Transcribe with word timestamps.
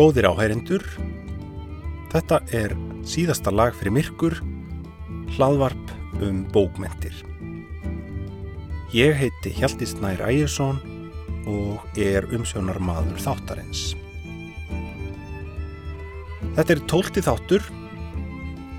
Góðir 0.00 0.30
áhærendur, 0.30 0.80
þetta 2.08 2.38
er 2.56 2.72
síðasta 3.04 3.52
lag 3.52 3.74
fyrir 3.76 3.92
myrkur, 3.92 4.38
hlaðvarp 5.34 5.90
um 6.24 6.38
bókmentir. 6.54 7.18
Ég 8.96 9.12
heiti 9.20 9.52
Hjalti 9.58 9.84
Snær 9.90 10.22
Ægjesson 10.24 10.80
og 11.52 12.00
er 12.00 12.24
umsjónar 12.32 12.80
maður 12.80 13.20
þáttarins. 13.26 13.82
Þetta 16.56 16.78
er 16.78 16.82
tólti 16.88 17.26
þáttur 17.28 17.68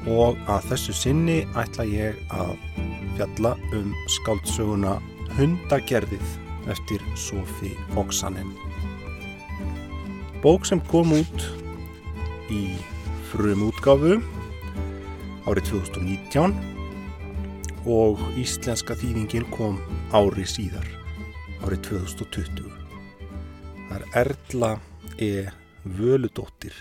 og 0.09 0.41
að 0.49 0.71
þessu 0.71 0.97
sinni 1.03 1.39
ætla 1.53 1.85
ég 1.85 2.17
að 2.33 2.57
fjalla 3.19 3.53
um 3.77 3.93
skáldsöguna 4.17 4.97
Hundagerðið 5.37 6.37
eftir 6.73 7.05
Sofi 7.13 7.75
Oksanen. 7.93 8.70
Bók 10.41 10.65
sem 10.65 10.79
kom 10.89 11.11
út 11.13 11.43
í 12.49 12.73
frum 13.29 13.59
útgáfu 13.67 14.15
árið 15.45 15.67
2019 15.69 16.55
og 17.85 18.17
íslenska 18.41 18.95
þýðingin 18.97 19.45
kom 19.53 19.77
ári 20.09 20.41
síðar, 20.49 20.87
árið 21.61 21.83
2020. 21.91 22.73
Það 23.85 23.93
er 23.99 24.07
Erla 24.23 24.71
E. 25.21 25.29
Völudóttir 25.85 26.73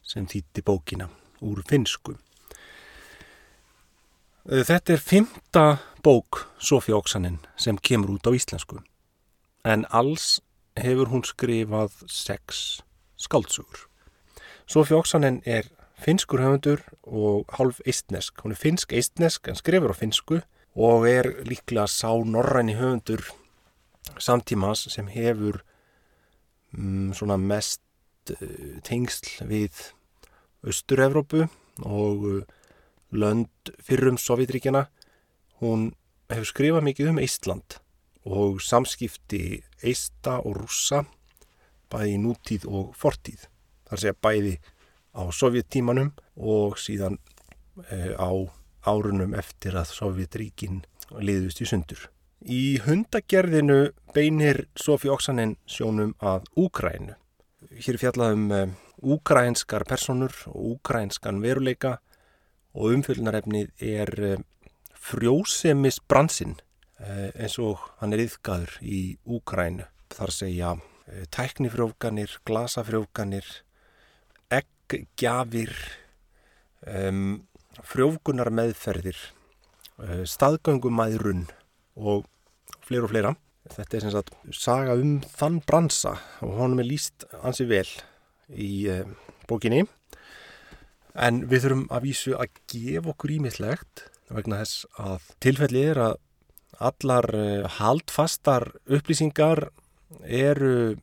sem 0.00 0.24
þýtti 0.24 0.64
bókina 0.64 1.10
úr 1.44 1.60
finsku. 1.68 2.16
Þetta 4.48 4.96
er 4.96 5.04
fymta 5.04 5.66
bók 6.00 6.46
Sofí 6.56 6.96
Oksanen 6.96 7.42
sem 7.60 7.76
kemur 7.76 8.16
út 8.16 8.24
á 8.24 8.32
íslensku 8.32 8.80
en 9.68 9.84
alls 9.92 10.40
hefur 10.80 11.12
hún 11.12 11.24
skrifað 11.28 11.92
sex 12.08 12.80
skáldsögur. 13.16 13.86
Sofí 14.66 14.94
Oksanen 14.96 15.40
er 15.46 15.68
finskur 16.02 16.42
höfundur 16.42 16.82
og 17.02 17.46
hálf 17.56 17.80
eistnesk. 17.86 18.42
Hún 18.42 18.52
er 18.52 18.60
finsk-eistnesk 18.60 19.48
en 19.48 19.58
skrifur 19.58 19.94
á 19.94 19.96
finsku 19.96 20.40
og 20.76 21.08
er 21.08 21.30
líklega 21.48 21.86
sá 21.88 22.12
norræni 22.12 22.76
höfundur 22.76 23.24
samtímas 24.18 24.86
sem 24.92 25.08
hefur 25.08 25.62
mm, 26.72 27.14
svona 27.14 27.38
mest 27.40 27.82
uh, 28.30 28.76
tengsl 28.84 29.46
við 29.48 29.92
Östur-Evrópu 30.66 31.46
og 31.86 32.26
uh, 32.26 32.42
lönd 33.12 33.72
fyrrum 33.82 34.18
Sovjetríkjana. 34.20 34.86
Hún 35.62 35.92
hefur 36.30 36.50
skrifað 36.52 36.88
mikið 36.90 37.12
um 37.14 37.20
Eistland 37.22 37.78
og 38.26 38.60
samskipti 38.60 39.62
Eista 39.86 40.40
og 40.42 40.58
Rússa 40.60 41.04
bæði 41.92 42.16
nútíð 42.22 42.66
og 42.68 42.94
fortíð. 42.98 43.46
Það 43.86 44.04
er 44.04 44.14
að 44.14 44.22
bæði 44.26 44.54
á 45.16 45.22
sovjettímanum 45.32 46.12
og 46.36 46.76
síðan 46.80 47.18
e, 47.90 48.12
á 48.16 48.30
árunum 48.86 49.34
eftir 49.34 49.76
að 49.78 49.92
Sovjetríkin 49.94 50.82
liðust 51.18 51.62
í 51.62 51.68
sundur. 51.68 52.08
Í 52.46 52.78
hundagerðinu 52.84 53.92
beinir 54.14 54.66
Sofi 54.78 55.10
Oksanen 55.10 55.56
sjónum 55.66 56.14
að 56.20 56.46
Úkrænu. 56.60 57.16
Hér 57.82 57.98
fjallaðum 58.00 58.50
e, 58.52 58.60
úkrænskar 59.06 59.84
personur 59.88 60.34
og 60.52 60.76
úkrænskan 60.76 61.40
veruleika 61.42 61.98
og 62.76 62.92
umfjöldnarefnið 62.96 63.72
er 63.82 64.12
e, 64.20 64.36
frjósemis 64.94 66.00
bransinn 66.08 66.56
eins 66.96 67.58
og 67.60 67.82
hann 68.00 68.14
er 68.16 68.22
yfgaður 68.24 68.78
í 68.80 69.00
Úkrænu. 69.28 69.84
Þar 70.16 70.32
segja 70.32 70.70
tæknifrjófganir, 71.30 72.38
glasafrjófganir, 72.48 73.46
eggjafir, 74.50 75.72
um, 76.86 77.46
frjófgunar 77.86 78.50
meðferðir, 78.54 79.18
uh, 80.02 80.22
staðgöngumæðrun 80.26 81.46
og 81.96 82.26
fleira 82.86 83.06
og 83.06 83.12
fleira. 83.12 83.34
Þetta 83.66 83.96
er 83.98 84.04
sem 84.04 84.14
sagt 84.14 84.34
saga 84.54 84.94
um 84.98 85.16
þann 85.26 85.60
bransa 85.66 86.16
og 86.44 86.54
honum 86.60 86.82
er 86.82 86.86
líst 86.86 87.26
ansi 87.42 87.66
vel 87.66 87.88
í 88.50 88.86
uh, 88.90 89.02
bókinni. 89.50 89.84
En 91.16 91.46
við 91.48 91.64
þurfum 91.64 91.88
að 91.96 92.06
vísu 92.10 92.36
að 92.36 92.60
gefa 92.70 93.14
okkur 93.14 93.38
ímislegt 93.38 94.06
vegna 94.30 94.60
þess 94.62 94.86
að 95.00 95.26
tilfelli 95.42 95.82
er 95.94 96.02
að 96.10 96.16
allar 96.86 97.30
uh, 97.32 97.66
haldfastar 97.78 98.68
upplýsingar 98.86 99.68
eru 100.22 100.96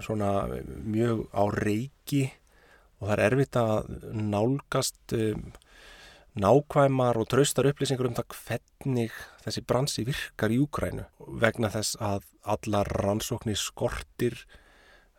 svona 0.00 0.46
mjög 0.86 1.26
á 1.34 1.42
reiki 1.50 2.28
og 3.00 3.08
það 3.08 3.14
er 3.16 3.24
erfitt 3.26 3.58
að 3.58 3.90
nálgast 4.14 5.14
um, 5.16 5.46
nákvæmar 6.40 7.18
og 7.18 7.28
traustar 7.32 7.70
upplýsingur 7.70 8.10
um 8.10 8.16
það 8.16 8.36
hvernig 8.36 9.14
þessi 9.44 9.64
bransi 9.66 10.04
virkar 10.06 10.54
í 10.54 10.60
Úkrænu 10.62 11.06
vegna 11.42 11.72
þess 11.72 11.98
að 11.98 12.28
allar 12.54 12.90
rannsóknir 13.02 13.58
skortir 13.58 14.36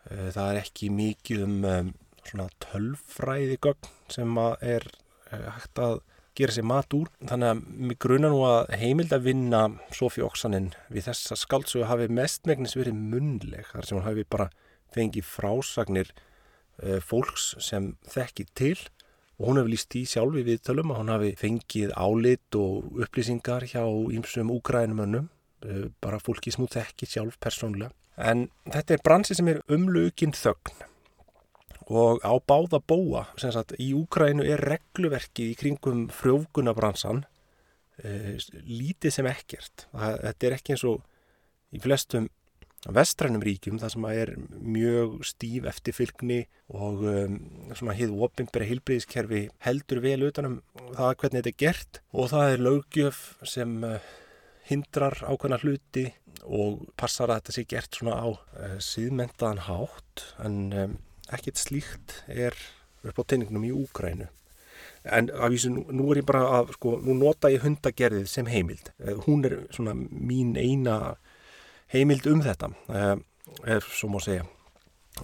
uh, 0.08 0.30
það 0.32 0.46
er 0.46 0.62
ekki 0.62 0.92
mikið 0.94 1.44
um, 1.48 1.58
um 1.68 1.92
svona 2.22 2.48
tölfræði 2.62 3.58
gögn 3.66 3.92
sem 4.12 4.40
er 4.62 4.86
uh, 4.88 5.48
hægt 5.58 5.82
að 5.82 6.00
gera 6.38 6.54
sér 6.54 6.66
mat 6.68 6.94
úr. 6.96 7.10
Þannig 7.28 7.50
að 7.50 7.62
mig 7.88 7.98
gruna 8.02 8.30
nú 8.32 8.42
að 8.48 8.72
heimild 8.80 9.14
að 9.14 9.26
vinna 9.28 9.62
Sofí 9.94 10.24
Oksanen 10.24 10.72
við 10.92 11.08
þessa 11.10 11.38
skaldsögu 11.38 11.88
hafi 11.90 12.08
mestmegnis 12.12 12.76
verið 12.78 12.98
munleg. 12.98 13.68
Þar 13.72 13.88
sem 13.88 13.98
hún 13.98 14.06
hafi 14.06 14.26
bara 14.28 14.48
fengið 14.92 15.28
frásagnir 15.28 16.12
uh, 16.12 16.98
fólks 17.04 17.52
sem 17.64 17.94
þekki 18.12 18.48
til 18.58 18.76
og 19.40 19.48
hún 19.48 19.58
hefur 19.58 19.72
líst 19.72 19.96
í 19.98 20.04
sjálfi 20.06 20.44
við 20.46 20.62
tölum 20.68 20.92
að 20.92 21.00
hún 21.00 21.12
hafi 21.14 21.32
fengið 21.40 21.94
álit 21.98 22.58
og 22.58 23.00
upplýsingar 23.02 23.66
hjá 23.72 23.82
ímsum 24.14 24.52
úgrænumönnum, 24.54 25.28
uh, 25.66 25.88
bara 26.04 26.20
fólki 26.22 26.52
sem 26.52 26.64
hún 26.64 26.72
þekki 26.72 27.08
sjálf 27.08 27.40
persónulega. 27.42 27.92
En 28.20 28.50
þetta 28.68 28.98
er 28.98 29.04
bransi 29.04 29.34
sem 29.34 29.48
er 29.48 29.62
umlugin 29.72 30.36
þögn 30.36 30.91
og 31.92 32.22
á 32.24 32.32
báða 32.40 32.80
bóa 32.80 33.26
sem 33.40 33.52
sagt 33.54 33.76
í 33.80 33.92
Úkrænu 33.96 34.46
er 34.48 34.62
regluverkið 34.64 35.52
í 35.52 35.58
kringum 35.58 36.06
frjófgunabransan 36.14 37.24
e, 38.02 38.38
lítið 38.64 39.18
sem 39.18 39.28
ekkert. 39.30 39.88
Það, 39.92 40.20
þetta 40.26 40.48
er 40.48 40.56
ekki 40.58 40.76
eins 40.76 40.86
og 40.88 41.02
í 41.72 41.82
flestum 41.82 42.30
vestrænum 42.90 43.42
ríkjum 43.44 43.78
það 43.78 43.92
sem 43.94 44.06
er 44.10 44.32
mjög 44.58 45.20
stíf 45.26 45.66
eftirfylgni 45.70 46.40
og 46.74 47.04
um, 47.06 47.36
svona 47.78 47.94
hið 47.94 48.16
ofinbæra 48.26 48.66
hilbriðiskerfi 48.66 49.44
heldur 49.62 50.02
vel 50.02 50.26
utanum 50.26 50.58
það 50.96 51.14
hvernig 51.20 51.38
þetta 51.38 51.52
er 51.52 51.60
gert. 51.62 52.02
Og 52.10 52.32
það 52.32 52.54
er 52.54 52.66
lögjöf 52.66 53.22
sem 53.46 53.76
uh, 53.86 54.10
hindrar 54.66 55.20
ákveðna 55.22 55.60
hluti 55.62 56.08
og 56.42 56.82
passar 56.98 57.30
að 57.30 57.42
þetta 57.42 57.56
sé 57.56 57.66
gert 57.70 57.98
svona 58.00 58.18
á 58.18 58.28
uh, 58.34 58.76
síðmentaðan 58.82 59.64
hátt. 59.68 60.26
En 60.42 60.60
um, 60.72 60.98
ekkert 61.36 61.60
slíkt 61.60 62.16
er 62.28 62.56
upp 63.02 63.18
á 63.18 63.22
teiningnum 63.26 63.66
í 63.66 63.74
Úgrænu. 63.74 64.28
En 65.02 65.30
af 65.34 65.50
því 65.50 65.58
sem 65.58 65.78
nú 65.90 66.10
er 66.12 66.20
ég 66.20 66.26
bara 66.28 66.42
að, 66.60 66.74
sko, 66.76 66.96
nú 67.02 67.16
nota 67.18 67.50
ég 67.50 67.64
hundagerðið 67.64 68.28
sem 68.30 68.46
heimild. 68.46 68.92
Hún 69.26 69.42
er 69.48 69.56
svona 69.74 69.94
mín 69.96 70.54
eina 70.54 71.16
heimild 71.92 72.26
um 72.30 72.42
þetta, 72.44 72.70
ef 73.66 73.88
svo 73.90 74.12
má 74.12 74.20
segja. 74.22 74.46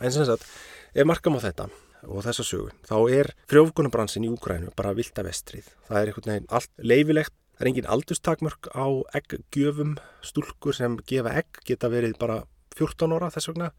En 0.02 0.12
sem 0.12 0.26
sagt, 0.26 0.46
ef 0.94 1.06
markam 1.06 1.38
á 1.38 1.40
þetta 1.46 1.68
og 2.06 2.22
þessa 2.26 2.44
sögu, 2.46 2.72
þá 2.86 2.96
er 3.10 3.30
frjófgunabransin 3.50 4.26
í 4.26 4.32
Úgrænu 4.32 4.72
bara 4.78 4.94
vilda 4.98 5.24
vestrið. 5.26 5.70
Það 5.88 6.00
er 6.00 6.10
einhvern 6.10 6.32
veginn 6.32 6.50
allt 6.58 6.72
leifilegt. 6.82 7.34
Það 7.58 7.64
er 7.64 7.70
engin 7.72 7.88
aldurstakmörk 7.90 8.68
á 8.70 8.86
egggjöfum, 9.18 9.96
stúlkur 10.22 10.76
sem 10.78 10.94
gefa 11.10 11.32
egg 11.40 11.58
geta 11.66 11.90
verið 11.90 12.14
bara 12.20 12.44
14 12.78 13.16
ára 13.16 13.32
þess 13.34 13.50
vegna. 13.50 13.72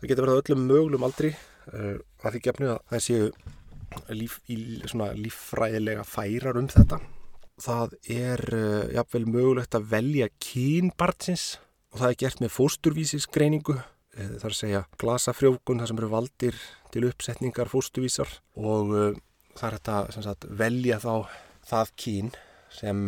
Það 0.00 0.08
geta 0.10 0.24
verið 0.24 0.40
öllum 0.40 0.64
mögulum 0.66 1.06
aldri 1.06 1.30
uh, 1.30 1.53
að 1.72 2.34
því 2.34 2.42
gefnu 2.44 2.70
að 2.74 2.80
það 2.92 3.04
séu 3.06 3.28
líf, 4.10 4.38
í, 4.50 4.56
líffræðilega 5.24 6.04
færar 6.08 6.60
um 6.60 6.68
þetta. 6.70 7.00
Það 7.64 7.96
er 8.10 8.42
uh, 8.50 8.86
jafnvel 8.96 9.24
mögulegt 9.30 9.76
að 9.78 9.90
velja 9.92 10.30
kynbartsins 10.42 11.58
og 11.94 12.00
það 12.02 12.08
er 12.08 12.20
gert 12.24 12.42
með 12.42 12.54
fósturvísisgreiningu. 12.56 13.76
Það 14.14 14.34
er 14.46 14.52
að 14.52 14.58
segja 14.60 14.80
glasafrjókun, 15.02 15.80
það 15.82 15.88
sem 15.90 16.00
eru 16.00 16.08
valdir 16.12 16.58
til 16.94 17.08
uppsetningar 17.08 17.70
fósturvísar 17.70 18.30
og 18.54 18.92
það 19.58 19.64
er 19.66 19.76
þetta 19.78 20.22
sagt, 20.22 20.46
velja 20.54 21.00
þá 21.02 21.14
það 21.66 21.90
kyn 21.98 22.30
sem 22.74 23.00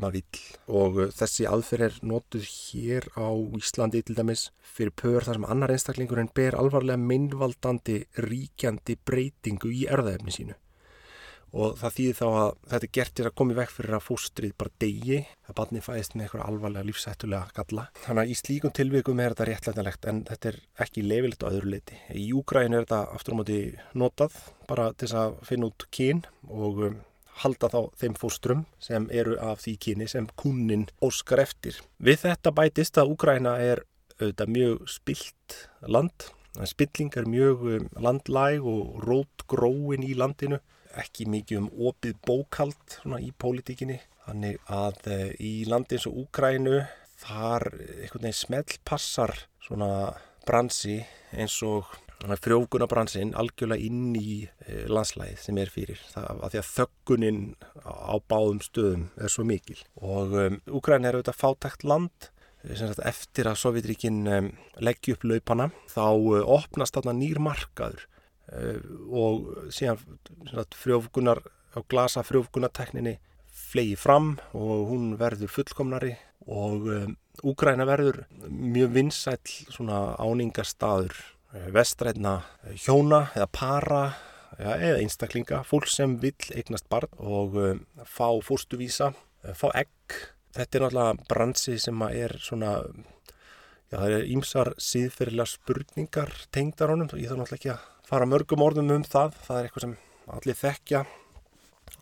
maður 0.00 0.16
vill 0.20 0.40
og 0.80 1.00
þessi 1.16 1.46
aðferð 1.50 1.86
er 1.86 1.98
notuð 2.12 2.48
hér 2.48 3.10
á 3.16 3.28
Íslandi 3.60 4.00
til 4.02 4.16
dæmis 4.16 4.48
fyrir 4.64 4.94
pör 4.96 5.26
þar 5.26 5.40
sem 5.40 5.50
annar 5.52 5.74
einstaklingurinn 5.74 6.32
ber 6.34 6.56
alvarlega 6.58 7.00
minnvaldandi 7.02 8.00
ríkjandi 8.24 8.96
breytingu 9.04 9.72
í 9.74 9.86
erðaefni 9.90 10.36
sínu 10.36 10.58
og 11.50 11.76
það 11.80 11.94
þýðir 11.96 12.18
þá 12.18 12.26
að 12.28 12.50
þetta 12.70 12.86
er 12.86 12.92
gert 12.96 13.14
til 13.18 13.26
að 13.26 13.34
koma 13.40 13.54
í 13.54 13.58
vekk 13.58 13.72
fyrir 13.74 13.96
að 13.96 14.04
fóstrið 14.06 14.54
bara 14.60 14.74
degi 14.82 15.18
að 15.20 15.56
barni 15.58 15.82
fæðist 15.82 16.14
með 16.14 16.26
eitthvað 16.26 16.44
alvarlega 16.46 16.86
lífsættulega 16.86 17.54
galla. 17.56 17.86
Þannig 18.04 18.22
að 18.22 18.30
í 18.30 18.36
slíkum 18.38 18.74
tilvikum 18.76 19.22
er 19.22 19.34
þetta 19.34 19.48
réttlætanlegt 19.50 20.08
en 20.12 20.22
þetta 20.30 20.52
er 20.52 20.60
ekki 20.86 21.06
leifilegt 21.06 21.46
á 21.46 21.50
öðru 21.50 21.74
leiti. 21.74 22.00
Í 22.14 22.26
Úgræn 22.38 22.76
er 22.76 22.86
þetta 22.86 23.02
aftur 23.18 23.34
á 23.34 23.38
móti 23.40 23.60
notað 23.98 24.38
bara 24.70 24.90
til 24.94 25.10
að 25.18 25.38
finna 25.48 25.70
út 25.70 25.88
kyn 25.94 26.22
og 26.46 26.84
um, 26.86 27.00
halda 27.44 27.70
þá 27.72 27.80
þeim 28.00 28.16
fóstrum 28.18 28.64
sem 28.82 29.06
eru 29.12 29.36
af 29.40 29.62
því 29.64 29.76
kyni 29.86 30.08
sem 30.10 30.28
kunnin 30.40 30.88
óskar 31.04 31.42
eftir. 31.44 31.78
Við 31.98 32.24
þetta 32.24 32.52
bætist 32.56 33.00
að 33.00 33.14
Úgræna 33.14 33.56
er 33.62 33.84
auðvitað 34.20 34.52
mjög 34.56 34.84
spilt 34.90 35.56
land. 35.88 36.28
Spilling 36.66 37.14
er 37.16 37.28
mjög 37.30 37.62
um, 37.76 37.88
landlæg 38.02 38.66
og 38.66 39.00
rótgróin 39.06 40.04
í 40.04 40.16
landinu 40.18 40.58
ekki 40.98 41.26
mikið 41.30 41.60
um 41.62 41.68
opið 41.90 42.16
bókald 42.26 42.96
í 43.20 43.30
pólitíkinni. 43.38 44.00
Þannig 44.26 44.58
að 44.70 45.06
e, 45.10 45.18
í 45.42 45.52
landi 45.70 45.96
eins 45.96 46.06
og 46.10 46.18
Úkrænu 46.24 46.82
þar 47.20 47.66
einhvern 47.70 48.26
veginn 48.26 48.36
smellpassar 48.36 49.34
svona 49.64 49.90
bransi 50.46 51.00
eins 51.30 51.56
og 51.66 51.88
frjókunabransin 52.44 53.32
algjörlega 53.38 53.86
inn 53.86 54.16
í 54.18 54.42
e, 54.44 54.82
landslæðið 54.92 55.40
sem 55.44 55.60
er 55.62 55.72
fyrir. 55.72 56.02
Það 56.12 56.28
að 56.32 56.52
því 56.52 56.60
að 56.60 56.68
þöggunin 56.74 57.40
á 57.86 58.14
báðum 58.28 58.60
stöðum 58.64 59.08
er 59.16 59.32
svo 59.32 59.46
mikil. 59.48 59.78
Og 59.96 60.36
um, 60.36 60.60
Úkræn 60.80 61.08
er 61.08 61.16
auðvitað 61.16 61.40
fátækt 61.40 61.88
land 61.88 62.30
eftir 63.08 63.48
að 63.48 63.60
Sovjetríkin 63.62 64.20
um, 64.28 64.52
leggja 64.84 65.16
upp 65.16 65.24
laupana 65.24 65.70
þá 65.88 66.06
uh, 66.12 66.42
opnast 66.58 66.98
þarna 66.98 67.16
nýr 67.16 67.40
markaður 67.40 68.04
Eh, 68.50 68.82
og 69.14 69.70
síðan 69.70 70.00
frjófgunar 70.74 71.38
á 71.70 71.78
glasa 71.86 72.24
frjófgunartekninni 72.26 73.18
flegi 73.70 73.94
fram 73.98 74.32
og 74.58 74.88
hún 74.90 75.12
verður 75.20 75.52
fullkomnari 75.54 76.16
og 76.50 76.88
um, 76.90 77.12
Úgræna 77.46 77.86
verður 77.86 78.24
mjög 78.50 78.90
áningarstaður 80.18 81.14
eh, 81.14 81.28
vestrætna 81.74 82.40
hjóna 82.78 83.24
eða 83.34 83.46
para 83.54 84.02
ja, 84.58 84.74
eða 84.76 84.98
einstaklinga, 85.00 85.62
fólk 85.66 85.88
sem 85.90 86.18
vill 86.22 86.50
eignast 86.54 86.88
barn 86.92 87.10
og 87.18 87.56
um, 87.58 87.80
fá 88.06 88.28
fórstuvísa, 88.44 89.12
fá 89.56 89.70
egg. 89.74 90.18
Þetta 90.54 90.78
er 90.78 90.84
náttúrulega 90.84 91.28
bransi 91.30 91.78
sem 91.78 92.02
er 92.10 92.36
svona 92.42 92.74
já 93.90 93.98
það 93.98 94.16
er 94.16 94.28
ímsar 94.30 94.72
síðferðilega 94.78 95.50
spurningar 95.50 96.34
tengdar 96.54 96.92
honum, 96.94 97.10
ég 97.18 97.30
þarf 97.30 97.40
náttúrulega 97.42 97.58
ekki 97.58 97.72
að 97.74 98.10
fara 98.10 98.28
mörgum 98.30 98.62
orðum 98.62 98.92
um 98.94 99.06
það, 99.06 99.34
það 99.46 99.58
er 99.58 99.68
eitthvað 99.68 99.86
sem 99.86 99.96
allir 100.30 100.58
þekkja 100.60 101.00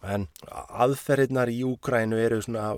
en 0.02 0.26
aðferðirnar 0.48 1.50
í 1.50 1.62
Úgrænu 1.66 2.18
eru 2.22 2.40
svona 2.44 2.72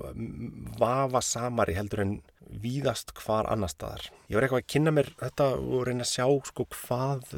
vafa 0.79 1.21
samari 1.25 1.75
heldur 1.77 2.03
en 2.05 2.13
víðast 2.61 3.13
hvar 3.19 3.47
annar 3.51 3.71
staðar. 3.71 4.09
Ég 4.27 4.37
var 4.37 4.47
eitthvað 4.47 4.63
að 4.63 4.71
kynna 4.73 4.93
mér 4.95 5.11
þetta 5.19 5.47
og 5.59 5.85
reyna 5.87 6.05
að 6.05 6.11
sjá 6.11 6.25
sko 6.49 6.67
hvað 6.73 7.35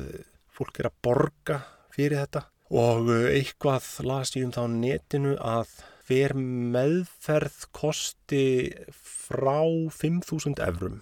fólk 0.53 0.80
er 0.80 0.89
að 0.89 1.00
borga 1.06 1.59
fyrir 1.94 2.24
þetta. 2.24 2.45
Og 2.74 3.09
eitthvað 3.30 3.89
las 4.07 4.33
ég 4.33 4.47
um 4.47 4.53
þá 4.56 4.63
netinu 4.71 5.35
að 5.38 5.75
hver 6.07 6.33
meðferð 6.36 7.68
kosti 7.75 8.45
frá 8.91 9.62
5.000 9.94 10.63
evrum. 10.65 11.01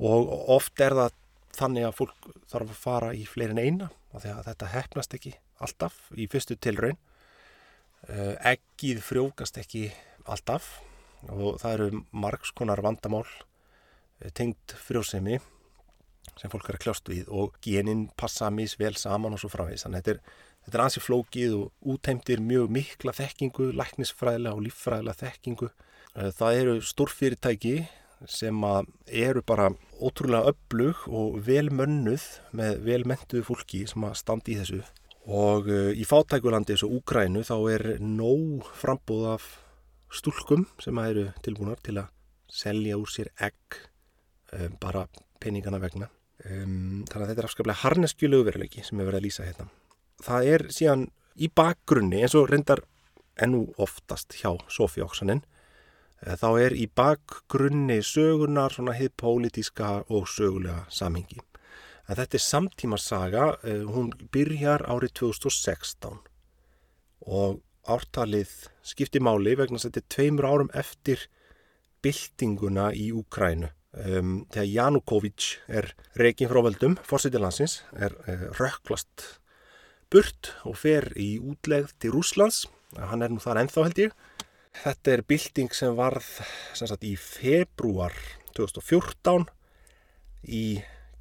Og 0.00 0.30
oft 0.54 0.80
er 0.80 0.96
það 0.96 1.18
þannig 1.52 1.88
að 1.88 1.98
fólk 1.98 2.30
þarf 2.48 2.70
að 2.70 2.80
fara 2.80 3.10
í 3.12 3.26
fleirin 3.28 3.60
eina 3.60 3.90
og 4.12 4.22
þetta 4.24 4.70
hefnast 4.72 5.16
ekki 5.18 5.34
alltaf 5.62 5.98
í 6.16 6.28
fyrstu 6.32 6.56
tilraun 6.56 6.96
eh, 8.08 8.98
frjókast 9.02 9.58
ekki 9.62 9.90
alltaf 10.24 10.80
og 11.30 11.58
það 11.62 11.74
eru 11.76 12.02
margskonar 12.10 12.82
vandamál 12.82 13.26
eh, 14.20 14.30
tengt 14.34 14.74
frjósemi 14.86 15.38
sem 16.38 16.50
fólk 16.50 16.70
er 16.70 16.78
að 16.78 16.84
kljást 16.86 17.10
við 17.10 17.30
og 17.34 17.56
genin 17.64 18.06
passa 18.18 18.50
misvel 18.54 18.94
saman 18.98 19.34
og 19.34 19.42
svo 19.42 19.50
framvegis. 19.52 19.84
Þannig 19.84 19.98
að 19.98 20.02
þetta 20.02 20.12
er, 20.12 20.36
þetta 20.64 20.78
er 20.78 20.84
ansið 20.84 21.06
flókið 21.06 21.56
og 21.58 21.94
útheimtir 21.94 22.42
mjög 22.42 22.70
mikla 22.78 23.14
þekkingu 23.16 23.72
læknisfræðilega 23.78 24.56
og 24.56 24.64
líffræðilega 24.66 25.20
þekkingu. 25.24 25.70
Eh, 26.14 26.30
það 26.38 26.60
eru 26.62 26.78
stórfyrirtæki 26.92 27.76
sem 28.30 28.64
eru 29.10 29.42
bara 29.42 29.72
ótrúlega 29.98 30.52
öflug 30.52 31.06
og 31.10 31.40
velmönnuð 31.42 32.26
með 32.54 32.84
velmentuðu 32.86 33.46
fólki 33.48 33.82
sem 33.90 34.04
að 34.06 34.18
standi 34.20 34.54
í 34.54 34.60
þessu 34.60 34.82
og 35.26 35.68
uh, 35.70 35.90
í 35.94 36.04
fátækulandi 36.08 36.74
eins 36.74 36.84
og 36.86 36.96
Úgrænu 36.98 37.44
þá 37.46 37.56
er 37.74 37.84
nóg 38.02 38.66
frambúð 38.78 39.28
af 39.36 39.46
stúlkum 40.12 40.66
sem 40.82 40.98
eru 41.04 41.28
tilbúinar 41.44 41.80
til 41.84 41.98
að 42.02 42.10
selja 42.52 42.98
úr 43.00 43.10
sér 43.10 43.30
egg 43.40 43.78
um, 44.52 44.74
bara 44.82 45.06
peningana 45.42 45.80
vegna 45.82 46.10
um, 46.44 47.04
þannig 47.06 47.22
að 47.22 47.30
þetta 47.30 47.44
er 47.44 47.50
afskaplega 47.50 47.82
harneskjulegu 47.84 48.48
veruleiki 48.50 48.84
sem 48.86 49.00
er 49.00 49.08
verið 49.08 49.22
að 49.22 49.28
lýsa 49.28 49.46
hérna 49.48 49.70
það 50.22 50.50
er 50.56 50.66
síðan 50.74 51.06
í 51.38 51.48
bakgrunni 51.48 52.20
eins 52.22 52.36
og 52.38 52.50
reyndar 52.50 52.84
ennú 53.40 53.64
oftast 53.80 54.34
hjá 54.36 54.52
Sofí 54.68 55.00
Oksanen 55.00 55.40
Eh, 56.22 56.36
þá 56.38 56.48
er 56.62 56.74
í 56.78 56.86
bakgrunni 56.86 57.98
sögunar 58.06 58.74
svona 58.74 58.94
hitt 58.94 59.16
pólitíska 59.18 60.04
og 60.08 60.28
sögulega 60.30 60.84
samhengi. 60.90 61.40
En 62.12 62.18
þetta 62.18 62.36
er 62.36 62.44
samtímasaga, 62.44 63.44
eh, 63.64 63.84
hún 63.88 64.10
byrjar 64.34 64.84
árið 64.84 65.14
2016 65.22 66.18
og 67.24 67.62
ártalið 67.88 68.50
skipti 68.84 69.22
máli 69.22 69.54
vegna 69.56 69.80
að 69.80 69.86
þetta 69.86 70.02
er 70.02 70.10
tveimur 70.12 70.48
árum 70.50 70.70
eftir 70.76 71.24
byltinguna 72.04 72.90
í 72.92 73.08
Úkrænu. 73.16 73.70
Um, 73.92 74.46
þegar 74.52 74.68
Janukovic 74.72 75.46
er 75.68 75.90
reygin 76.16 76.48
frá 76.48 76.62
völdum, 76.64 76.94
fórsætilansins, 77.04 77.82
er 77.92 78.14
uh, 78.24 78.46
rökklast 78.56 79.40
burt 80.12 80.52
og 80.68 80.78
fer 80.80 81.10
í 81.16 81.36
útlegð 81.40 81.92
til 82.00 82.14
Rúslands. 82.14 82.66
Hann 82.96 83.24
er 83.24 83.32
nú 83.32 83.40
þar 83.40 83.64
ennþá 83.64 83.88
held 83.88 84.00
ég 84.00 84.16
Þetta 84.72 85.12
er 85.12 85.22
bilding 85.28 85.74
sem 85.76 85.96
varð 85.96 86.28
sem 86.76 86.88
sagt, 86.88 87.04
í 87.04 87.12
februar 87.20 88.14
2014 88.56 89.44
í 90.48 90.64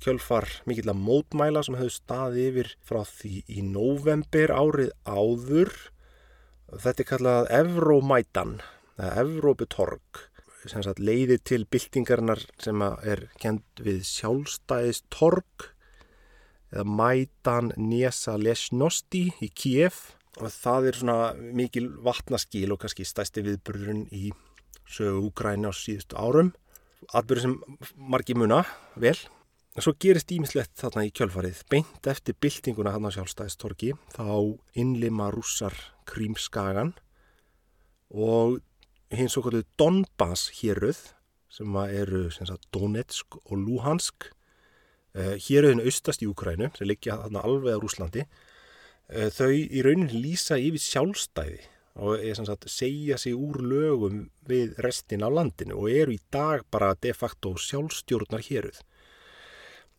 kjölfar 0.02 0.48
mikill 0.70 0.90
að 0.92 1.02
mótmæla 1.06 1.64
sem 1.66 1.78
hefur 1.80 1.94
staði 1.96 2.48
yfir 2.50 2.74
frá 2.86 3.02
því 3.08 3.34
í 3.50 3.64
november 3.66 4.54
árið 4.56 4.92
áður. 5.06 5.72
Þetta 6.72 7.04
er 7.04 7.10
kallað 7.10 7.50
Evrómætan, 7.60 8.54
eða 8.98 9.26
Evróputorg, 9.26 10.22
sem 10.70 10.86
leiði 11.02 11.38
til 11.42 11.66
bildingarinnar 11.66 12.44
sem 12.62 12.82
er 12.86 13.28
kend 13.42 13.64
við 13.82 14.04
sjálfstæðistorg 14.08 15.72
eða 16.72 16.86
Mætan 16.88 17.72
Nesa 17.78 18.38
Lesnosti 18.40 19.28
í 19.44 19.50
Kíef 19.50 20.14
og 20.40 20.54
það 20.54 20.88
er 20.88 21.00
svona 21.02 21.18
mikil 21.58 21.90
vatnaskíl 22.06 22.70
og 22.72 22.80
kannski 22.84 23.06
stæsti 23.08 23.44
viðburðurinn 23.46 24.06
í 24.16 24.32
sögu 24.92 25.28
Úgræni 25.28 25.68
á 25.68 25.74
síðustu 25.76 26.16
árum. 26.20 26.54
Atbyrður 27.12 27.44
sem 27.44 27.58
margi 27.98 28.38
muna 28.38 28.62
vel 28.96 29.18
svo 29.80 29.94
gerist 30.04 30.32
ímislegt 30.36 30.74
þarna 30.82 31.06
í 31.08 31.14
kjölfarið. 31.16 31.64
Beint 31.72 32.10
eftir 32.12 32.36
byltinguna 32.44 32.96
þarna 32.96 33.14
á 33.14 33.16
sjálfstæðistorki 33.16 33.94
þá 34.16 34.28
innlima 34.76 35.30
rússar 35.32 35.78
Krímskagan 36.10 36.94
og 38.12 38.60
hins 39.14 39.38
kallu 39.40 39.64
Donbass 39.80 40.52
héruð 40.60 41.00
sem 41.52 41.76
eru 41.88 42.30
sem 42.32 42.48
sagt, 42.48 42.68
Donetsk 42.72 43.36
og 43.44 43.58
Luhansk 43.60 44.30
eh, 45.16 45.36
héruðin 45.36 45.84
austast 45.84 46.24
í 46.24 46.30
Úgrænu 46.32 46.72
sem 46.76 46.88
liggja 46.88 47.20
þarna 47.24 47.44
alveg 47.48 47.76
á 47.76 47.84
Rúslandi 47.84 48.26
Eh, 49.12 49.28
þau 49.28 49.52
í 49.52 49.82
rauninni 49.84 50.22
lýsa 50.24 50.56
yfir 50.56 50.80
sjálfstæði 50.80 51.58
og 52.00 52.22
sagt, 52.48 52.70
segja 52.72 53.18
sig 53.20 53.36
úr 53.36 53.58
lögum 53.60 54.30
við 54.48 54.78
restin 54.80 55.26
af 55.28 55.34
landinu 55.36 55.76
og 55.82 55.92
eru 55.92 56.16
í 56.16 56.22
dag 56.32 56.64
bara 56.72 56.94
de 56.96 57.12
facto 57.12 57.52
sjálfstjórnar 57.60 58.46
héruð 58.46 58.80
e, 58.80 58.86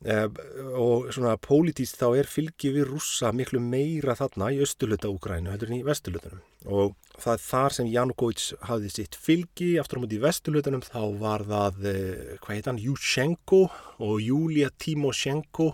og 0.03 1.13
svona 1.15 1.37
pólitíst 1.39 2.01
þá 2.01 2.09
er 2.19 2.27
fylgi 2.27 2.73
við 2.75 2.89
rússa 2.89 3.31
miklu 3.31 3.61
meira 3.63 4.17
þarna 4.19 4.49
í 4.51 4.59
östuluta 4.65 5.07
Úgrænu 5.13 5.53
heldur 5.53 5.71
en 5.71 5.79
í 5.79 5.85
vestulutunum 5.87 6.41
og 6.67 6.97
það 7.23 7.37
er 7.37 7.43
þar 7.45 7.77
sem 7.77 7.91
Janukovic 7.91 8.47
hafði 8.67 8.91
sitt 8.91 9.19
fylgi 9.19 9.69
aftur 9.79 9.99
á 9.99 10.03
múti 10.03 10.19
í 10.19 10.23
vestulutunum 10.23 10.83
þá 10.83 11.03
var 11.21 11.45
það, 11.47 11.79
eh, 11.87 12.35
hvað 12.43 12.57
heit 12.57 12.69
hann, 12.71 12.83
Jushenko 12.83 13.63
og 14.03 14.17
Julia 14.23 14.71
Timoshenko 14.75 15.69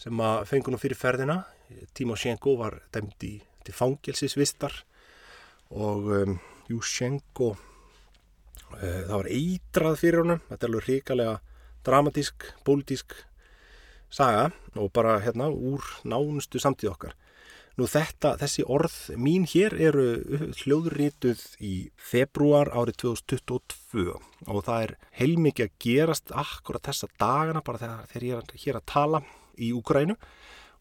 sem 0.00 0.20
að 0.20 0.46
fengunum 0.48 0.80
fyrir 0.80 0.96
ferðina. 0.96 1.44
Timoshenko 1.94 2.56
var 2.58 2.80
dæmt 2.92 3.24
í 3.24 3.34
til 3.64 3.76
fangelsisvistar 3.76 4.72
og 5.70 6.08
um, 6.16 6.38
Jushenko 6.70 7.52
uh, 7.52 9.02
það 9.06 9.16
var 9.16 9.28
eitrað 9.30 9.98
fyrir 10.00 10.24
honum. 10.24 10.40
Þetta 10.48 10.66
er 10.66 10.70
alveg 10.70 10.86
hrikalega 10.88 11.34
dramatísk, 11.86 12.48
pólitísk 12.64 13.14
saga 14.10 14.50
og 14.76 14.92
bara 14.92 15.18
hérna 15.24 15.50
úr 15.50 15.84
nánustu 16.04 16.62
samtíð 16.62 16.94
okkar 16.94 17.18
Nú 17.78 17.86
þetta, 17.88 18.34
þessi 18.36 18.64
orð 18.68 18.94
mín 19.16 19.46
hér 19.48 19.72
eru 19.80 20.02
hljóðrituð 20.58 21.40
í 21.64 21.74
februar 21.96 22.68
árið 22.76 22.98
2022 23.06 24.16
og 24.50 24.58
það 24.66 24.82
er 24.84 24.92
heilmikið 25.16 25.68
að 25.68 25.78
gerast 25.86 26.34
akkurat 26.42 26.90
þessa 26.90 27.08
dagana 27.22 27.62
bara 27.64 27.80
þegar, 27.80 28.02
þegar 28.10 28.26
ég 28.26 28.42
er 28.42 28.64
hér 28.64 28.80
að 28.80 28.86
tala 28.92 29.22
í 29.56 29.70
Úgrænu 29.78 30.18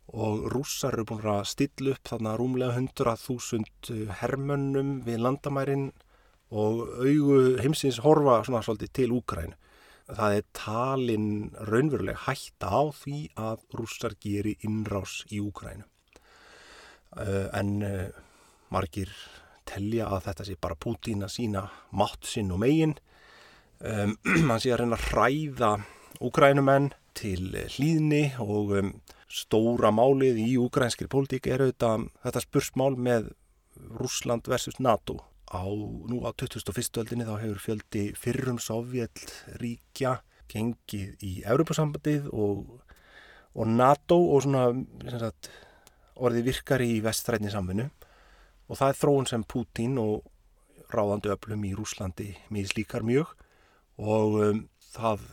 og 0.10 0.50
rússar 0.52 0.98
eru 0.98 1.06
búin 1.14 1.30
að 1.30 1.48
stilla 1.54 1.94
upp 1.94 2.12
þarna 2.12 2.36
rúmlega 2.42 2.82
100.000 2.82 4.18
hermönnum 4.20 4.92
við 5.06 5.24
landamærin 5.24 5.90
og 6.50 6.82
augu 7.00 7.40
heimsins 7.62 8.02
horfa 8.04 8.42
svona 8.44 8.64
svolítið 8.66 8.96
til 9.00 9.14
Úgrænu. 9.22 9.56
Það 10.10 10.36
er 10.40 10.46
talin 10.58 11.28
raunveruleg 11.70 12.24
hætta 12.26 12.72
á 12.74 12.84
því 12.96 13.20
að 13.38 13.66
rússar 13.78 14.16
geri 14.22 14.56
innrás 14.66 15.22
í 15.30 15.42
Úgrænu. 15.44 15.86
Eh, 17.18 17.46
en 17.58 17.82
eh, 17.86 18.10
margir 18.74 19.12
telja 19.70 20.10
að 20.10 20.26
þetta 20.30 20.48
sé 20.48 20.58
bara 20.62 20.78
Pútín 20.78 21.26
að 21.26 21.36
sína 21.36 21.64
mátt 21.98 22.26
sinn 22.26 22.52
og 22.54 22.62
megin 22.64 22.96
um, 23.80 24.16
hann 24.50 24.62
sé 24.62 24.74
að 24.74 24.84
reyna 24.84 24.98
að 24.98 25.08
hræða 25.12 25.72
úgrænumenn 26.26 26.92
til 27.18 27.54
hlýðni 27.76 28.24
og 28.42 28.76
um, 28.80 28.94
stóra 29.30 29.92
málið 29.94 30.40
í 30.42 30.52
úgrænskri 30.62 31.10
pólitík 31.12 31.50
er 31.50 31.66
auðvitað 31.66 32.08
þetta 32.26 32.46
spursmál 32.46 32.96
með 32.98 33.32
Rúsland 34.00 34.50
versus 34.50 34.80
NATO 34.82 35.20
á 35.50 35.66
nú 35.66 36.22
á 36.26 36.30
2001. 36.34 37.02
öldinni 37.02 37.28
þá 37.28 37.36
hefur 37.42 37.64
fjöldi 37.64 38.04
fyrrum 38.18 38.60
sovjet 38.62 39.24
ríkja 39.62 40.20
gengið 40.50 41.26
í 41.26 41.34
Európa-sambandið 41.46 42.30
og, 42.34 42.66
og 43.54 43.70
NATO 43.70 44.18
og 44.34 44.46
svona 44.46 44.70
sagt, 45.20 45.52
orði 46.18 46.46
virkar 46.50 46.84
í 46.86 47.00
vestrætni 47.06 47.52
samfunnu 47.54 47.90
og 48.70 48.78
það 48.78 48.92
er 48.92 49.00
þróun 49.02 49.30
sem 49.30 49.46
Pútín 49.46 49.98
og 50.02 50.26
ráðandi 50.94 51.32
öflum 51.34 51.66
í 51.70 51.76
Rúslandi 51.78 52.32
mislíkar 52.54 53.06
mjög 53.06 53.36
og 54.00 54.40
um, 54.42 54.66
það 54.94 55.26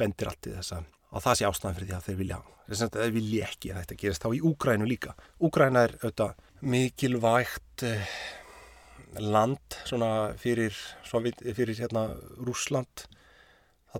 bendir 0.00 0.30
alltið 0.30 0.58
þess 0.60 0.76
að 0.78 1.24
það 1.24 1.38
sé 1.38 1.48
ástæðan 1.48 1.78
fyrir 1.78 1.90
því 1.90 1.96
að 1.96 2.08
þeir 2.08 2.20
vilja 2.20 2.40
þess 2.68 2.86
að 2.86 2.96
þeir 2.96 3.14
vilja 3.18 3.48
ekki 3.48 3.72
að 3.72 3.80
þetta 3.82 3.98
gerist 4.00 4.24
þá 4.24 4.30
í 4.32 4.40
Úgrænu 4.48 4.88
líka. 4.88 5.12
Úgræna 5.44 5.84
er 5.84 5.94
auðvitað 6.00 6.38
mikilvægt 6.64 7.84
eh, 7.84 8.14
land 9.20 9.76
fyrir, 10.40 10.76
fyrir 11.04 11.76
hérna, 11.78 12.08
Rúsland 12.40 13.06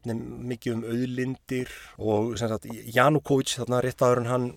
mikið 0.02 0.74
um 0.74 0.86
auðlindir 0.90 1.70
og 2.02 2.34
Janukóvits 2.94 3.60
þarna 3.60 3.82
rétt 3.84 4.02
aður 4.02 4.20
en 4.24 4.30
hann 4.32 4.48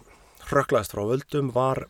hröklaðist 0.48 0.96
frá 0.96 1.04
völdum 1.06 1.52
var, 1.54 1.84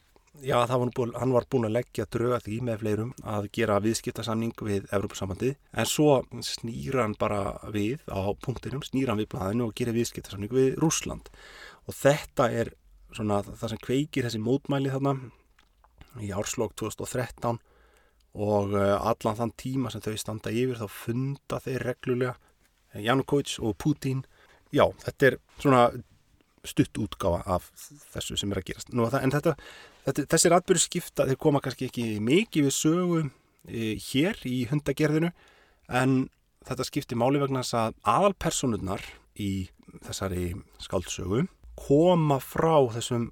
já 0.43 0.65
var 0.67 0.91
búin, 0.95 1.13
hann 1.15 1.31
var 1.31 1.47
búin 1.49 1.67
að 1.69 1.77
leggja 1.77 2.07
dröga 2.11 2.41
því 2.43 2.57
með 2.67 2.81
fleirum 2.81 3.13
að 3.23 3.47
gera 3.55 3.79
viðskiptasamning 3.85 4.51
við 4.67 4.89
Evrópussambandið 4.91 5.55
en 5.71 5.87
svo 5.87 6.23
snýra 6.43 7.05
hann 7.05 7.15
bara 7.19 7.55
við 7.71 8.03
á 8.11 8.27
punktinum, 8.43 8.83
snýra 8.83 9.13
hann 9.13 9.23
við 9.23 9.31
blæðinu 9.31 9.69
og 9.69 9.77
gera 9.77 9.95
viðskiptasamning 9.95 10.51
við 10.51 10.75
Rúsland 10.81 11.31
og 11.87 11.95
þetta 11.95 12.51
er 12.51 12.73
svona 13.15 13.39
það 13.47 13.71
sem 13.71 13.83
kveikir 13.85 14.27
þessi 14.27 14.43
mótmæli 14.43 14.91
þarna 14.91 15.15
í 16.19 16.33
árslokk 16.35 16.75
2013 16.81 17.61
og 18.37 18.75
eh, 18.77 18.93
allan 18.95 19.39
þann 19.39 19.55
tíma 19.57 19.91
sem 19.91 20.03
þau 20.05 20.17
standa 20.19 20.53
yfir 20.53 20.77
þá 20.77 20.87
funda 20.93 21.61
þeir 21.63 21.87
reglulega 21.91 22.35
Janukovic 23.01 23.57
og 23.61 23.75
Putin 23.81 24.23
já, 24.73 24.85
þetta 25.03 25.31
er 25.31 25.37
svona 25.57 25.81
stutt 26.67 26.99
útgáfa 26.99 27.43
af 27.47 27.69
þessu 28.13 28.37
sem 28.39 28.51
er 28.51 28.61
að 28.61 28.69
gerast. 28.71 28.91
Nú, 28.95 29.07
en 29.07 29.33
þetta, 29.33 29.53
þetta, 30.07 30.25
þessir 30.33 30.55
atbyrju 30.57 30.83
skipta, 30.83 31.27
þeir 31.29 31.39
koma 31.41 31.61
kannski 31.63 31.87
ekki 31.87 32.07
mikið 32.23 32.67
við 32.67 32.75
sögu 32.75 33.21
e, 33.23 33.95
hér 34.09 34.41
í 34.49 34.57
hundagerðinu 34.71 35.31
en 35.87 36.17
þetta 36.67 36.87
skipti 36.87 37.19
máli 37.19 37.41
vegna 37.41 37.63
þess 37.63 37.77
að 37.79 37.97
aðalpersonurnar 38.15 39.05
í 39.39 39.51
þessari 40.03 40.49
skáldsögu 40.83 41.45
koma 41.79 42.41
frá 42.43 42.81
þessum 42.97 43.31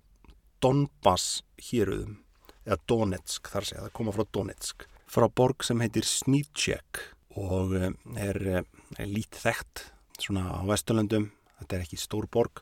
Donbass 0.64 1.44
héruðum 1.68 2.22
eða 2.66 2.80
Donetsk 2.90 3.50
þar 3.52 3.68
segja, 3.68 3.84
það 3.86 3.98
koma 4.00 4.14
frá 4.16 4.24
Donetsk 4.34 4.86
frá 5.10 5.28
borg 5.30 5.66
sem 5.66 5.82
heitir 5.84 6.08
Snitsjek 6.08 7.02
og 7.40 7.76
e, 7.78 7.92
er, 8.22 8.40
er 8.98 9.10
lít 9.10 9.36
þekkt 9.42 9.88
svona 10.22 10.48
á 10.56 10.62
Vesturlöndum, 10.68 11.30
þetta 11.60 11.78
er 11.78 11.84
ekki 11.84 12.00
stór 12.00 12.30
borg. 12.32 12.62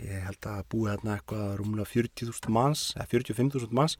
Ég 0.00 0.24
held 0.24 0.46
að 0.48 0.66
búið 0.72 0.92
hérna 0.94 1.16
eitthvað 1.16 1.56
rúmlega 1.60 1.88
40.000 1.92 2.52
manns 2.56 2.84
eða 2.96 3.08
45.000 3.12 3.76
manns. 3.76 3.96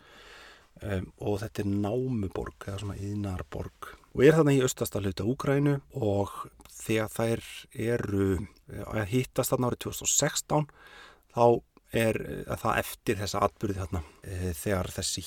Um, 0.80 1.10
og 1.20 1.40
þetta 1.42 1.60
er 1.60 1.72
námuborg 1.82 2.64
eða 2.64 2.78
svona 2.80 2.94
yðnarborg 2.96 3.88
og 4.14 4.22
er 4.24 4.36
þarna 4.38 4.54
í 4.56 4.62
austasta 4.64 5.00
hluta 5.02 5.26
Úgrænu 5.28 5.76
og 5.98 6.32
þegar 6.72 7.10
þær 7.12 7.42
eru 7.90 8.28
eh, 8.38 8.86
að 8.86 9.10
hittast 9.12 9.52
þarna 9.52 9.70
árið 9.70 9.82
2016 9.86 10.70
þá 11.34 11.44
er 11.92 12.18
eh, 12.22 12.56
það 12.60 12.80
eftir 12.82 13.18
þessa 13.20 13.42
atbyrði 13.46 13.78
þarna 13.80 14.02
e, 14.22 14.52
þegar 14.54 14.90
þessi, 14.94 15.24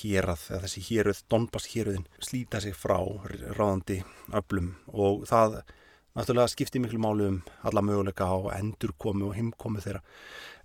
hérað, 0.00 0.44
þessi 0.64 0.82
héruð, 0.88 1.22
Donbass 1.30 1.70
héruðin 1.72 2.06
slíta 2.22 2.60
sig 2.62 2.76
frá 2.78 2.98
ráðandi 3.58 4.00
öflum. 4.32 4.74
Og 4.94 5.24
það 5.28 5.60
náttúrulega 6.14 6.52
skipti 6.52 6.82
miklu 6.82 7.00
málu 7.02 7.28
um 7.32 7.38
alla 7.66 7.82
möguleika 7.82 8.28
á 8.30 8.38
endurkomi 8.60 9.26
og 9.26 9.34
heimkomi 9.34 9.82
þeirra. 9.82 10.02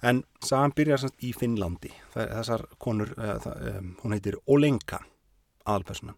En 0.06 0.24
sagan 0.46 0.74
byrjar 0.78 1.10
í 1.26 1.34
Finnlandi. 1.36 1.92
Þessar 2.14 2.68
konur, 2.80 3.12
um, 3.18 3.96
hún 4.04 4.16
heitir 4.16 4.38
Olenka 4.48 5.02
aðalpersonan 5.66 6.16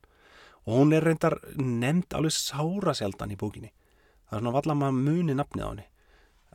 og 0.61 0.75
hún 0.77 0.93
er 0.93 1.05
reyndar 1.05 1.39
nefnd 1.57 2.13
alveg 2.13 2.35
sára 2.35 2.93
sjaldan 2.93 3.33
í 3.33 3.37
bókinni. 3.39 3.71
Það 4.29 4.35
er 4.37 4.43
svona 4.43 4.53
valla 4.57 4.75
maður 4.77 4.99
muni 5.07 5.35
nafnið 5.37 5.63
á 5.65 5.69
henni. 5.71 5.87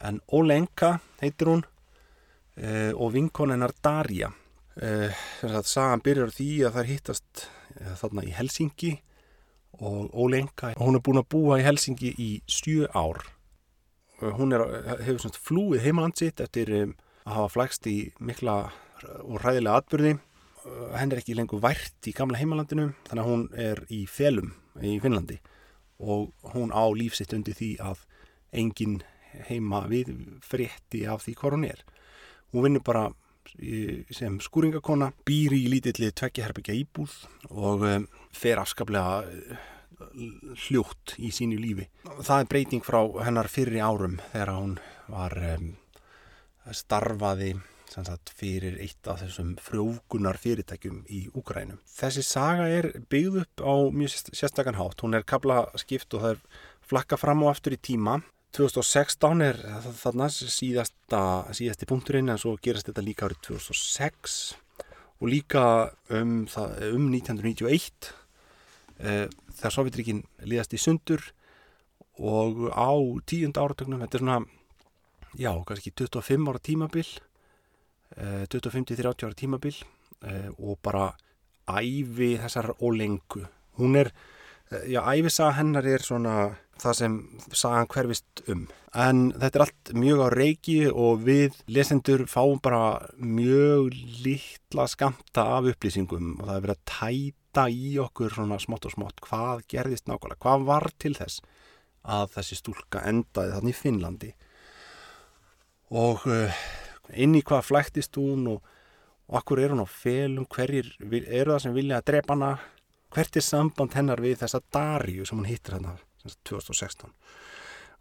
En 0.07 0.21
Olenka 0.37 0.91
heitir 1.23 1.51
hún 1.51 1.65
uh, 2.63 2.93
og 2.95 3.15
vinkoninnar 3.17 3.77
Darja 3.85 4.33
þess 4.77 5.57
að 5.57 5.69
sagan 5.71 6.03
byrjar 6.05 6.33
því 6.37 6.49
að 6.69 6.75
það 6.75 6.89
hittast 6.91 7.45
uh, 7.81 7.95
þarna 7.97 8.25
í 8.27 8.35
Helsingi 8.37 8.93
og 9.77 10.13
Ólenka, 10.17 10.75
hún 10.81 10.97
er 10.99 11.05
búin 11.05 11.21
að 11.21 11.31
búa 11.33 11.57
í 11.61 11.65
Helsingi 11.65 12.15
í 12.17 12.29
stjö 12.49 12.87
ár. 12.97 13.23
Hún 14.21 14.55
er, 14.57 14.63
hefur 15.05 15.27
svona 15.27 15.41
flúið 15.45 15.83
heimaland 15.85 16.17
sitt 16.17 16.41
eftir 16.41 16.73
að 16.73 16.95
hafa 17.29 17.51
flækst 17.53 17.89
í 17.93 17.97
mikla 18.25 18.55
og 19.21 19.43
ræðilega 19.43 19.83
atbyrði 19.83 20.15
henn 20.97 21.13
er 21.13 21.21
ekki 21.21 21.37
lengur 21.37 21.63
vært 21.63 22.09
í 22.09 22.15
gamla 22.17 22.39
heimalandinu 22.41 22.89
þannig 23.07 23.23
að 23.23 23.29
hún 23.31 23.45
er 23.67 23.83
í 23.93 24.03
felum 24.11 24.55
í 24.83 24.97
Finnlandi. 25.03 25.39
Og 26.03 26.33
hún 26.53 26.73
á 26.75 26.85
lífsitt 26.93 27.35
undir 27.37 27.57
því 27.57 27.71
að 27.85 28.03
engin 28.57 29.01
heima 29.49 29.85
við 29.91 30.13
frétti 30.45 31.05
af 31.09 31.25
því 31.25 31.37
hvað 31.41 31.57
hún 31.57 31.69
er 31.69 31.85
hún 32.53 32.67
vinnur 32.67 32.85
bara 32.87 33.07
sem 34.13 34.41
skúringakona 34.43 35.13
býr 35.27 35.55
í 35.57 35.63
lítilli 35.71 36.11
tveggjaherbyggja 36.19 36.75
íbúð 36.83 37.15
og 37.53 37.85
um, 37.87 38.09
fer 38.35 38.61
afskaplega 38.61 39.23
uh, 39.23 39.63
hljótt 40.67 41.15
í 41.23 41.31
sínu 41.33 41.57
lífi. 41.61 41.87
Það 42.19 42.43
er 42.43 42.51
breyting 42.51 42.85
frá 42.85 43.01
hennar 43.25 43.49
fyrri 43.49 43.81
árum 43.81 44.19
þegar 44.33 44.53
hún 44.57 44.77
var 45.09 45.39
um, 45.55 45.73
starfaði 46.75 47.55
sagt, 47.97 48.33
fyrir 48.37 48.77
eitt 48.83 49.09
af 49.09 49.23
þessum 49.23 49.55
frjókunar 49.63 50.37
fyrirtækjum 50.41 51.05
í 51.09 51.27
Úkrænum. 51.39 51.79
Þessi 51.89 52.25
saga 52.27 52.67
er 52.69 52.91
byggð 53.09 53.43
upp 53.45 53.63
á 53.65 53.75
mjög 53.95 54.17
sérstakann 54.37 54.77
hátt. 54.77 55.01
Hún 55.01 55.17
er 55.17 55.25
kabla 55.25 55.65
skipt 55.81 56.13
og 56.15 56.25
það 56.25 56.35
er 56.35 56.43
flakka 56.87 57.19
fram 57.21 57.45
og 57.47 57.55
aftur 57.55 57.77
í 57.77 57.81
tíma 57.81 58.21
2016 58.57 59.43
er 59.45 59.59
þarna 59.99 60.31
síðasta, 60.33 61.21
síðasti 61.57 61.89
punkturinn 61.89 62.33
en 62.33 62.41
svo 62.41 62.55
gerast 62.63 62.89
þetta 62.89 63.05
líka 63.05 63.27
árið 63.29 63.43
2006 63.51 64.37
og 65.21 65.29
líka 65.29 65.65
um, 66.13 66.47
um 66.47 67.09
1991 67.13 68.09
e, 68.97 69.27
þegar 69.59 69.75
Sovjetrikinn 69.75 70.23
liðast 70.49 70.73
í 70.73 70.81
sundur 70.81 71.21
og 72.17 72.71
á 72.73 72.97
tíund 73.29 73.61
áratögnum, 73.61 74.01
þetta 74.07 74.19
er 74.19 74.25
svona 74.25 74.39
já, 75.37 75.53
kannski 75.69 75.93
25 75.93 76.49
ára 76.49 76.65
tímabil 76.71 77.07
e, 78.17 78.47
25-30 78.49 79.27
ára 79.29 79.37
tímabil 79.37 79.77
e, 79.77 80.37
og 80.57 80.81
bara 80.81 81.11
æfi 81.69 82.37
þessar 82.41 82.73
ólengu 82.81 83.45
hún 83.77 84.01
er, 84.01 84.15
já, 84.89 85.03
æfisa 85.13 85.53
hennar 85.59 85.85
er 85.85 86.05
svona 86.05 86.55
það 86.81 86.97
sem 86.99 87.17
sagan 87.53 87.89
hverfist 87.93 88.43
um. 88.53 88.67
En 88.97 89.27
þetta 89.37 89.59
er 89.59 89.65
allt 89.67 89.93
mjög 89.97 90.23
á 90.25 90.29
reiki 90.33 90.79
og 90.89 91.25
við 91.27 91.59
lesendur 91.73 92.25
fáum 92.31 92.61
bara 92.65 93.09
mjög 93.17 93.91
litla 94.25 94.87
skamta 94.91 95.45
af 95.57 95.69
upplýsingum 95.73 96.37
og 96.39 96.47
það 96.47 96.55
er 96.57 96.65
verið 96.67 96.77
að 96.77 96.87
tæta 96.93 97.67
í 97.73 97.93
okkur 98.01 98.37
svona 98.37 98.61
smátt 98.63 98.89
og 98.89 98.95
smátt 98.97 99.23
hvað 99.25 99.67
gerðist 99.73 100.09
nákvæmlega, 100.09 100.41
hvað 100.45 100.67
var 100.69 100.89
til 101.01 101.15
þess 101.17 101.43
að 102.07 102.33
þessi 102.37 102.61
stúlka 102.61 103.03
endaði 103.09 103.55
þannig 103.57 103.75
í 103.75 103.81
Finnlandi. 103.81 104.33
Og 105.97 106.25
uh, 106.31 106.65
inn 107.15 107.37
í 107.39 107.45
hvað 107.47 107.69
flæktist 107.69 108.19
hún 108.21 108.47
og, 108.57 108.73
akkur 109.27 109.61
er 109.63 109.75
hún 109.75 109.83
á 109.83 109.89
felum, 109.91 110.47
hverjir 110.47 110.93
eru 111.03 111.55
það 111.55 111.63
sem 111.65 111.77
vilja 111.77 112.01
að 112.01 112.11
drepa 112.13 112.37
hana? 112.37 112.53
Hvert 113.15 113.39
er 113.39 113.45
samband 113.45 113.95
hennar 113.97 114.21
við 114.23 114.43
þessa 114.43 114.61
Daríu 114.75 115.27
sem 115.27 115.39
hún 115.39 115.49
hittir 115.49 115.79
hérna 115.79 115.97
2016 116.49 117.13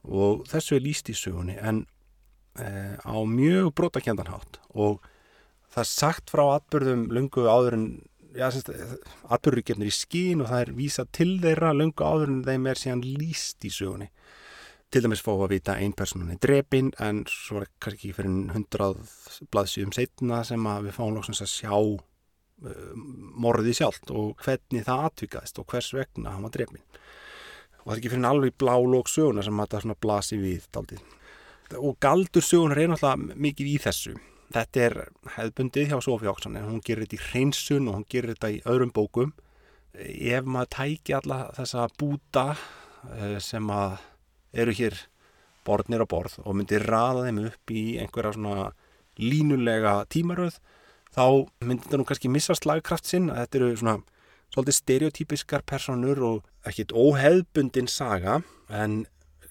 og 0.06 0.46
þessu 0.50 0.78
er 0.78 0.86
líst 0.86 1.10
í 1.10 1.18
sögunni 1.18 1.58
en 1.58 1.86
e, 2.60 2.66
á 3.02 3.18
mjög 3.26 3.72
brotakjendanhátt 3.78 4.60
og 4.74 5.02
það 5.74 5.82
er 5.84 5.92
sagt 5.92 6.34
frá 6.34 6.44
atbyrðum 6.56 7.08
lungu 7.14 7.48
áður 7.50 7.78
en 7.80 7.88
já, 8.36 8.48
atbyrður 9.32 9.66
gefnir 9.66 9.92
í 9.92 9.96
skín 9.96 10.44
og 10.44 10.52
það 10.52 10.64
er 10.64 10.74
vísað 10.78 11.12
til 11.18 11.32
þeirra 11.44 11.74
lungu 11.76 12.06
áður 12.06 12.34
en 12.34 12.42
þeim 12.48 12.70
er 12.72 12.82
síðan 12.82 13.06
líst 13.06 13.66
í 13.68 13.72
sögunni. 13.74 14.10
Til 14.94 15.02
dæmis 15.04 15.24
fá 15.26 15.32
að 15.34 15.56
vita 15.56 15.76
ein 15.82 15.96
personun 15.98 16.32
er 16.32 16.40
drepin 16.40 16.92
en 17.04 17.24
svo 17.28 17.64
er 17.64 17.72
kannski 17.84 18.14
fyrir 18.16 18.54
hundrað 18.54 19.02
blaðsjum 19.52 19.92
setna 19.96 20.44
sem 20.48 20.68
að 20.70 20.88
við 20.88 20.98
fáum 21.00 21.16
lóksins 21.18 21.42
að 21.44 21.52
sjá 21.52 21.74
uh, 21.76 22.92
morði 23.44 23.74
sjálft 23.76 24.14
og 24.14 24.38
hvernig 24.46 24.86
það 24.88 25.08
atvikaðist 25.10 25.60
og 25.60 25.68
hvers 25.74 25.92
vegna 25.98 26.36
hann 26.36 26.46
var 26.46 26.54
drepin 26.56 26.86
og 27.86 27.92
það 27.92 27.96
er 27.96 28.02
ekki 28.02 28.14
fyrir 28.16 28.30
alveg 28.32 28.52
í 28.52 28.58
blá 28.66 28.74
lók 28.82 29.12
söguna 29.12 29.46
sem 29.46 29.62
þetta 29.62 29.84
svona 29.86 30.02
blasi 30.02 30.42
við 30.42 30.66
daldið 30.74 31.04
og 31.74 31.98
galdur 32.00 32.44
sögunar 32.46 32.80
er 32.80 32.92
náttúrulega 32.92 33.40
mikið 33.42 33.72
í 33.72 33.76
þessu. 33.82 34.14
Þetta 34.54 34.84
er 34.86 34.96
hefðbundið 35.36 35.90
hjá 35.90 35.98
Sofí 36.06 36.30
Óksan 36.30 36.58
en 36.60 36.68
hún 36.70 36.84
gerir 36.86 37.06
þetta 37.06 37.18
í 37.18 37.24
hreinsun 37.32 37.90
og 37.90 37.98
hún 37.98 38.08
gerir 38.12 38.36
þetta 38.36 38.52
í 38.54 38.62
öðrum 38.70 38.94
bókum. 38.94 39.34
Ef 39.96 40.46
maður 40.46 40.72
tæki 40.76 41.16
alla 41.18 41.40
þessa 41.56 41.88
búta 41.98 42.46
uh, 42.54 43.38
sem 43.42 43.70
að 43.74 43.98
eru 44.56 44.76
hér 44.78 45.00
borðnir 45.66 46.06
á 46.06 46.08
borð 46.08 46.38
og 46.44 46.56
myndi 46.56 46.80
raða 46.84 47.26
þeim 47.26 47.42
upp 47.50 47.74
í 47.74 47.86
einhverja 48.04 48.36
svona 48.36 48.70
línulega 49.18 50.04
tímaröð 50.12 50.60
þá 51.16 51.26
myndi 51.64 51.88
þetta 51.88 52.00
nú 52.00 52.06
kannski 52.06 52.30
missa 52.32 52.56
slagkraft 52.56 53.08
sinn 53.10 53.32
að 53.32 53.42
þetta 53.42 53.60
eru 53.60 53.80
svona 53.80 53.96
svolítið 54.56 54.78
stereotypiskar 54.80 55.66
personur 55.68 56.22
og 56.24 56.68
ekkit 56.68 56.94
óheðbundin 56.96 57.90
saga 57.92 58.40
en 58.72 59.04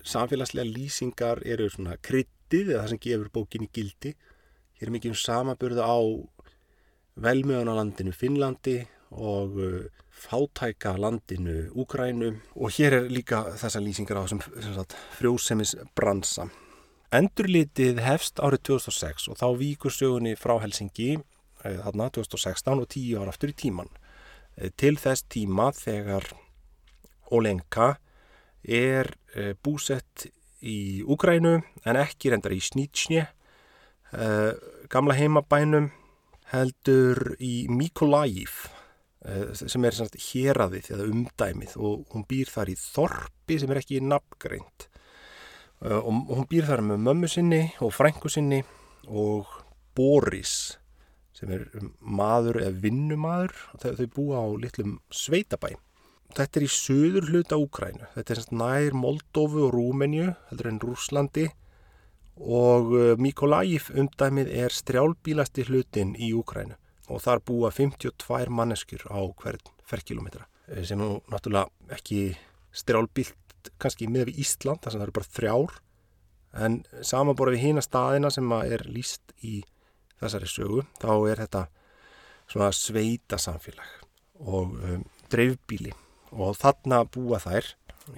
samfélagslega 0.04 0.64
lýsingar 0.64 1.42
eru 1.44 1.68
svona 1.68 1.98
kryttið 2.00 2.72
eða 2.72 2.84
það 2.84 2.92
sem 2.94 3.02
gefur 3.04 3.32
bókinni 3.34 3.68
gildi 3.68 4.14
hér 4.80 4.88
er 4.88 4.94
mikið 4.94 5.12
um 5.12 5.20
samaburða 5.20 5.84
á 5.84 5.98
velmjöðunalandinu 7.24 8.14
Finnlandi 8.16 8.78
og 9.14 9.60
uh, 9.60 9.84
fátæka 10.10 10.96
landinu 10.98 11.68
Úgrænu 11.76 12.32
og 12.56 12.72
hér 12.74 12.98
er 13.02 13.10
líka 13.12 13.44
þessa 13.60 13.82
lýsingar 13.84 14.18
á 14.18 14.24
þessum 14.24 14.42
frjósemis 15.18 15.74
bransa. 15.94 16.48
Endurlitið 17.14 18.00
hefst 18.02 18.40
árið 18.42 18.64
2006 18.72 19.28
og 19.30 19.38
þá 19.38 19.46
víkur 19.60 19.94
sögunni 19.94 20.34
frá 20.34 20.56
Helsingi 20.62 21.18
þarna 21.62 22.08
2016 22.12 22.80
og 22.80 22.88
10 22.88 23.20
ára 23.20 23.30
aftur 23.32 23.52
í 23.52 23.56
tíman. 23.56 23.92
Til 24.54 24.94
þess 25.00 25.26
tíma 25.32 25.70
þegar 25.74 26.28
Olenka 27.34 27.94
er 28.62 29.10
búsett 29.64 30.28
í 30.64 31.02
Úgrænu 31.02 31.56
en 31.84 31.98
ekki 31.98 32.30
reyndar 32.32 32.54
í 32.54 32.60
Snýtsnje, 32.62 33.26
gamla 34.92 35.16
heimabænum 35.18 35.90
heldur 36.52 37.34
í 37.42 37.66
Mykolaiv 37.72 38.54
sem 39.56 39.84
er 39.88 39.96
héradið 39.96 40.90
eða 40.92 41.08
umdæmið 41.08 41.76
og 41.80 42.04
hún 42.12 42.26
býr 42.28 42.50
þar 42.52 42.70
í 42.72 42.76
Þorpi 42.78 43.58
sem 43.60 43.72
er 43.72 43.80
ekki 43.80 44.02
nafngreint. 44.04 44.88
Og 45.84 46.10
hún 46.30 46.48
býr 46.48 46.68
þar 46.68 46.84
með 46.84 47.04
mömmu 47.08 47.30
sinni 47.32 47.62
og 47.84 47.92
frængu 47.96 48.30
sinni 48.32 48.60
og 49.08 49.48
Boris 49.96 50.76
sem 51.44 51.54
er 51.54 51.66
maður 52.00 52.60
eða 52.62 52.78
vinnumadur 52.84 53.52
þau, 53.82 53.90
þau 53.98 54.06
búa 54.16 54.40
á 54.40 54.46
litlum 54.64 54.94
sveitabæ. 55.12 55.74
Þetta 56.34 56.58
er 56.58 56.64
í 56.66 56.70
söður 56.72 57.28
hluta 57.30 57.58
Úkrænu 57.60 58.08
þetta 58.16 58.34
er 58.34 58.40
nær 58.56 58.96
Moldófu 58.98 59.68
og 59.68 59.74
Rúmenju 59.76 60.32
heldur 60.48 60.70
en 60.70 60.80
Rúslandi 60.82 61.44
og 62.40 62.90
Mykolaiv 63.22 63.92
umdæmið 63.94 64.50
er 64.64 64.74
strjálbílasti 64.74 65.68
hlutin 65.68 66.16
í 66.18 66.32
Úkrænu 66.34 66.74
og 67.12 67.22
þar 67.22 67.44
búa 67.44 67.70
52 67.70 68.50
manneskjur 68.50 69.06
á 69.12 69.20
hvern 69.20 69.62
ferrkilometra 69.84 70.48
sem 70.82 70.98
nú 70.98 71.20
náttúrulega 71.28 71.68
ekki 71.94 72.32
strjálbílt 72.74 73.70
kannski 73.80 74.08
með 74.10 74.30
við 74.30 74.44
Ísland 74.44 74.82
þar 74.82 74.94
sem 74.94 75.00
það 75.00 75.06
eru 75.06 75.16
bara 75.18 75.32
þrjár. 75.36 75.76
En 76.64 76.80
samanbora 77.02 77.54
við 77.54 77.64
hína 77.66 77.82
staðina 77.84 78.30
sem 78.32 78.52
er 78.62 78.84
líst 78.88 79.34
í 79.42 79.62
þessari 80.24 80.50
sögu 80.50 80.84
þá 81.00 81.12
er 81.30 81.44
þetta 81.44 81.64
svona 82.50 82.70
sveita 82.76 83.38
samfélag 83.40 84.00
og 84.44 84.74
um, 84.76 85.04
dreifbíli 85.32 85.92
og 86.34 86.56
þarna 86.58 87.04
búa 87.08 87.40
þær 87.42 87.70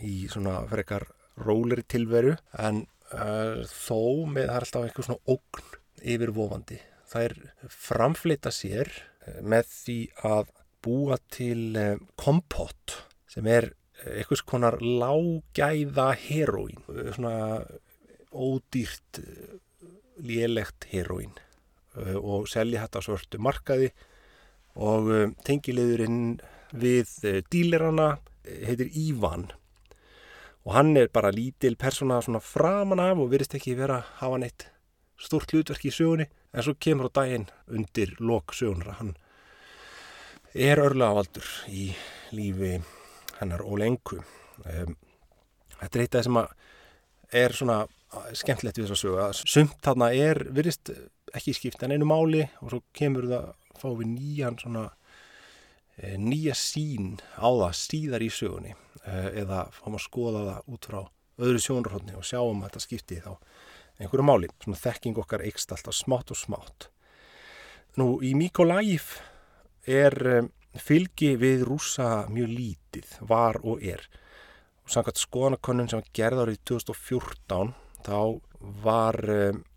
í 0.03 0.27
svona 0.33 0.59
frekar 0.71 1.07
róleri 1.38 1.85
tilveru 1.87 2.35
en 2.59 2.85
uh, 3.12 3.62
þó 3.69 4.27
með 4.33 4.49
það 4.49 4.57
er 4.57 4.66
alltaf 4.66 4.87
eitthvað 4.87 5.09
svona 5.11 5.37
ógn 5.37 5.75
yfirvofandi. 6.16 6.79
Þær 7.07 7.35
framflita 7.73 8.53
sér 8.53 8.90
með 9.47 9.69
því 9.73 9.99
að 10.27 10.51
búa 10.87 11.16
til 11.35 11.79
kompott 12.19 12.97
sem 13.31 13.47
er 13.51 13.71
einhvers 14.07 14.42
konar 14.47 14.77
lágæða 14.83 16.11
heroín, 16.27 16.83
svona 17.16 17.64
ódýrt 18.31 19.23
lélegt 20.21 20.87
heroín 20.92 21.35
og 21.96 22.48
selja 22.50 22.85
þetta 22.85 23.02
svörtu 23.04 23.40
markaði. 23.42 23.90
Og 24.76 25.09
tengiliðurinn 25.46 26.38
við 26.76 27.12
dílerana 27.52 28.16
heitir 28.44 28.90
Ívan. 28.92 29.48
Og 30.66 30.74
hann 30.74 30.96
er 30.98 31.09
bara 31.14 31.32
lítil 31.32 31.76
persóna 31.78 32.18
svona 32.20 32.42
framan 32.42 33.00
af 33.00 33.22
og 33.22 33.30
verist 33.32 33.54
ekki 33.56 33.76
vera 33.78 34.02
að 34.02 34.11
hafa 34.20 34.40
neitt 34.42 34.66
stort 35.16 35.54
hlutverk 35.54 35.87
í 35.87 35.94
sögunni. 35.94 36.26
En 36.52 36.66
svo 36.66 36.74
kemur 36.80 37.09
á 37.09 37.16
daginn 37.22 37.48
undir 37.72 38.16
lok 38.20 38.52
sögunar 38.56 38.98
hann 39.00 39.14
er 40.56 40.80
örlega 40.80 41.12
ávaldur 41.12 41.48
í 41.68 41.90
lífi 42.35 42.76
hennar 43.40 43.64
og 43.64 43.76
lengu 43.80 44.20
um, 44.20 44.94
þetta 45.76 45.98
er 45.98 46.04
eitt 46.04 46.16
af 46.16 46.22
það 46.22 46.26
sem 46.28 46.38
er 47.42 47.56
svona 47.59 47.78
skemmtilegt 48.38 48.78
við 48.78 48.87
þess 48.87 48.96
að 48.96 49.02
sögu 49.02 49.20
að 49.20 49.40
sumt 49.42 49.76
þarna 49.85 50.09
er 50.16 50.40
virðist 50.56 50.92
ekki 51.37 51.57
skipt 51.57 51.85
en 51.85 51.94
einu 51.94 52.09
máli 52.09 52.44
og 52.62 52.72
svo 52.72 52.83
kemur 52.96 53.29
það 53.31 53.51
að 53.51 53.81
fá 53.81 53.88
við 53.90 54.11
nýjan 54.14 54.59
svona 54.62 54.85
e, 55.96 56.16
nýja 56.16 56.57
sín 56.57 57.16
á 57.37 57.49
það 57.49 57.79
síðar 57.81 58.25
í 58.25 58.31
sögunni 58.33 58.72
e, 58.72 59.14
eða 59.42 59.66
fáum 59.77 59.99
að 59.99 60.07
skoða 60.07 60.44
það 60.51 60.75
út 60.75 60.90
frá 60.90 61.01
öðru 61.37 61.62
sjónarhóttni 61.62 62.16
og 62.16 62.25
sjáum 62.25 62.62
að 62.62 62.70
þetta 62.70 62.85
skipti 62.87 63.22
þá 63.25 63.33
einhverju 64.01 64.27
máli, 64.27 64.51
svona 64.61 64.81
þekking 64.81 65.18
okkar 65.22 65.44
eikst 65.46 65.72
alltaf 65.72 65.96
smátt 65.96 66.33
og 66.33 66.38
smátt. 66.40 66.88
Nú, 67.96 68.18
í 68.20 68.35
Mykolaiv 68.37 69.14
er 69.88 70.16
um, 70.35 70.51
fylgi 70.77 71.33
við 71.40 71.64
rúsa 71.68 72.27
mjög 72.33 72.53
lítið, 72.53 73.14
var 73.29 73.61
og 73.64 73.81
er. 73.85 74.03
Og 74.85 74.92
samkvæmt 74.92 75.22
skoðanakönnun 75.22 75.88
sem 75.90 76.03
var 76.03 76.11
gerð 76.18 76.42
árið 76.44 76.61
2014, 76.72 77.72
þá 78.05 78.18
var 78.85 79.20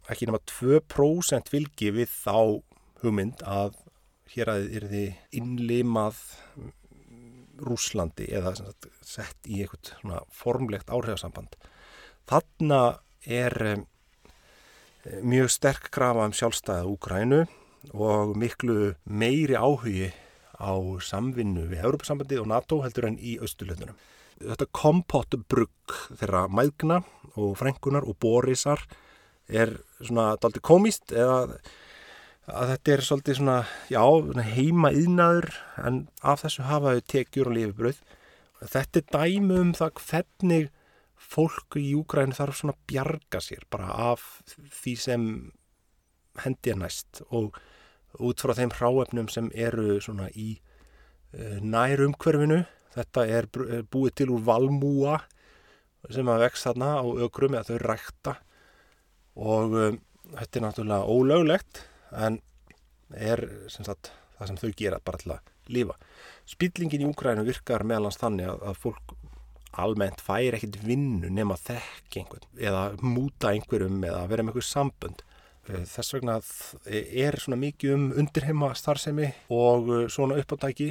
ekki 0.10 0.30
nema 0.30 0.42
2% 0.50 1.52
fylgi 1.52 1.94
við 1.96 2.12
þá 2.12 2.36
hugmynd 3.04 3.44
að 3.48 3.78
hér 4.34 4.52
að 4.54 4.68
er 4.78 4.86
þið 4.92 5.40
innlimað 5.40 6.20
Rúslandi 7.60 8.30
eða 8.32 8.54
sagt, 8.56 8.88
sett 9.04 9.50
í 9.50 9.62
eitthvað 9.64 10.28
formlegt 10.32 10.92
áhrifasamband. 10.94 11.58
Þarna 12.30 13.00
er 13.26 13.56
um, 13.74 13.86
mjög 15.26 15.52
sterk 15.52 15.90
krafa 15.94 16.28
um 16.30 16.36
sjálfstæða 16.36 16.88
Úkrænu 16.88 17.42
og 17.96 18.36
miklu 18.40 18.94
meiri 19.04 19.58
áhugi 19.58 20.12
á 20.60 20.76
samvinnu 21.04 21.68
við 21.72 21.84
Európa-sambandi 21.84 22.40
og 22.40 22.50
NATO 22.52 22.82
heldur 22.84 23.10
en 23.10 23.20
í 23.20 23.38
austurlöndunum. 23.40 23.98
Þetta 24.40 24.70
kompottubrugg 24.76 25.96
þeirra 26.20 26.46
mæðgna 26.52 27.02
og 27.36 27.58
frængunar 27.60 28.08
og 28.08 28.20
borisar 28.24 28.84
er 29.50 29.76
svona 30.00 30.34
daldi 30.42 30.62
komist 30.64 31.14
eða 31.14 31.60
að 32.50 32.72
þetta 32.74 32.94
er 32.94 33.06
svolítið 33.06 33.38
svona, 33.38 33.58
já, 33.92 34.02
heima 34.56 34.90
yðnaður 34.96 35.52
en 35.86 36.00
af 36.26 36.44
þessu 36.44 36.66
hafaðu 36.66 37.04
tekjur 37.12 37.52
og 37.52 37.58
lifibröð. 37.58 38.00
Þetta 38.60 39.02
er 39.02 39.10
dæmu 39.14 39.60
um 39.60 39.74
það 39.78 40.02
hvernig 40.08 40.70
fólk 41.30 41.78
í 41.78 41.92
Júgræn 41.92 42.34
þarf 42.36 42.60
svona 42.60 42.78
bjarga 42.90 43.42
sér 43.44 43.66
bara 43.72 43.92
af 44.12 44.24
því 44.82 44.96
sem 44.98 45.26
hendi 46.44 46.74
er 46.74 46.80
næst 46.80 47.22
og 47.30 47.58
út 48.18 48.42
frá 48.42 48.56
þeim 48.58 48.74
hráefnum 48.74 49.30
sem 49.30 49.50
eru 49.54 50.00
svona 50.02 50.30
í 50.34 50.56
uh, 50.58 51.60
nær 51.62 52.02
umhverfinu 52.08 52.64
þetta 52.96 53.26
er 53.30 53.50
búið 53.92 54.16
til 54.22 54.32
úr 54.34 54.46
valmúa 54.48 55.20
sem 56.10 56.30
að 56.32 56.46
vext 56.48 56.66
þarna 56.66 56.94
á 57.04 57.06
ökrum 57.28 57.58
eða 57.58 57.68
þau 57.70 57.82
rækta 57.84 58.36
og 59.40 59.76
um, 59.80 60.00
þetta 60.36 60.60
er 60.60 60.66
náttúrulega 60.66 61.16
ólöglegt 61.16 61.84
en 62.12 62.42
er 63.16 63.42
sem 63.72 63.88
sagt, 63.88 64.12
það 64.38 64.52
sem 64.52 64.60
þau 64.62 64.74
gera 64.78 65.00
bara 65.04 65.22
til 65.22 65.34
að 65.34 65.54
lifa. 65.74 65.96
Spillingin 66.50 67.06
í 67.06 67.10
Úkrænu 67.10 67.46
virkar 67.48 67.86
meðalans 67.88 68.20
þannig 68.20 68.50
að, 68.52 68.62
að 68.70 68.84
fólk 68.84 69.16
almennt 69.80 70.22
fær 70.26 70.58
ekkit 70.58 70.80
vinnu 70.82 71.30
nema 71.34 71.58
þekk 71.60 72.20
einhvern 72.22 72.48
eða 72.58 72.84
múta 73.06 73.54
einhverjum 73.54 74.00
eða 74.06 74.24
vera 74.32 74.46
með 74.46 74.56
einhver 74.56 74.68
sambönd. 74.68 75.24
Eh, 75.70 75.86
þess 75.86 76.16
vegna 76.16 76.40
er 76.90 77.38
svona 77.42 77.60
mikið 77.62 77.96
um 77.96 78.08
undirheima 78.18 78.72
starfsemi 78.78 79.30
og 79.54 79.92
eh, 79.94 80.08
svona 80.12 80.40
uppáttæki 80.42 80.90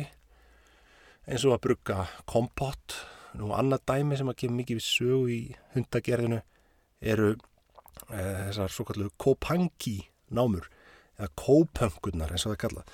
eins 1.28 1.44
og 1.44 1.56
að 1.56 1.64
brugga 1.66 2.06
kompott. 2.28 3.00
Nú 3.38 3.50
annað 3.54 3.84
dæmi 3.90 4.18
sem 4.18 4.30
að 4.30 4.38
kemur 4.42 4.62
mikið 4.62 4.78
við 4.78 4.86
sögu 4.86 5.26
í 5.34 5.40
hundagerðinu 5.74 6.40
eru 7.12 7.34
þessar 8.08 8.72
svo 8.72 8.86
kallu 8.88 9.10
kopangi 9.20 9.98
námur 10.34 10.68
eða 11.18 11.30
kópöngunar 11.38 12.32
eins 12.34 12.46
og 12.46 12.54
það 12.54 12.62
kalla. 12.64 12.86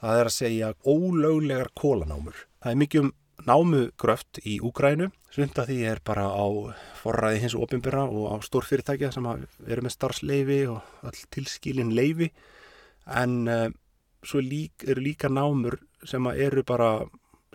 Það 0.00 0.20
er 0.20 0.28
að 0.30 0.36
segja 0.36 0.72
ólöglegar 0.84 1.72
kólanámur. 1.78 2.42
Það 2.62 2.72
er 2.72 2.80
mikið 2.82 3.04
um 3.04 3.14
námugröft 3.46 4.40
í 4.44 4.58
Úgrænu. 4.64 5.10
Svunda 5.32 5.66
því 5.68 5.78
er 5.90 6.00
bara 6.04 6.26
á 6.32 6.46
forræði 6.96 7.42
hins 7.42 7.56
og 7.56 7.66
ofinbera 7.66 8.06
og 8.08 8.32
á 8.32 8.36
stórfyrirtækja 8.44 9.12
sem 9.14 9.26
eru 9.28 9.84
með 9.84 9.94
starfsleifi 9.96 10.60
og 10.72 11.06
all 11.06 11.20
tilskilin 11.34 11.92
leifi. 11.96 12.30
En 13.06 13.44
uh, 13.48 13.68
svo 14.26 14.40
lík, 14.42 14.86
eru 14.88 15.04
líka 15.04 15.30
námur 15.30 15.78
sem 16.06 16.26
eru 16.32 16.64
bara 16.66 16.90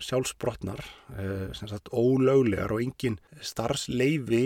sjálfsbrotnar, 0.02 0.82
uh, 1.16 1.48
sem 1.56 1.70
sagt 1.70 1.90
ólöglegar 1.92 2.72
og 2.74 2.82
engin 2.84 3.18
starfsleifi. 3.44 4.44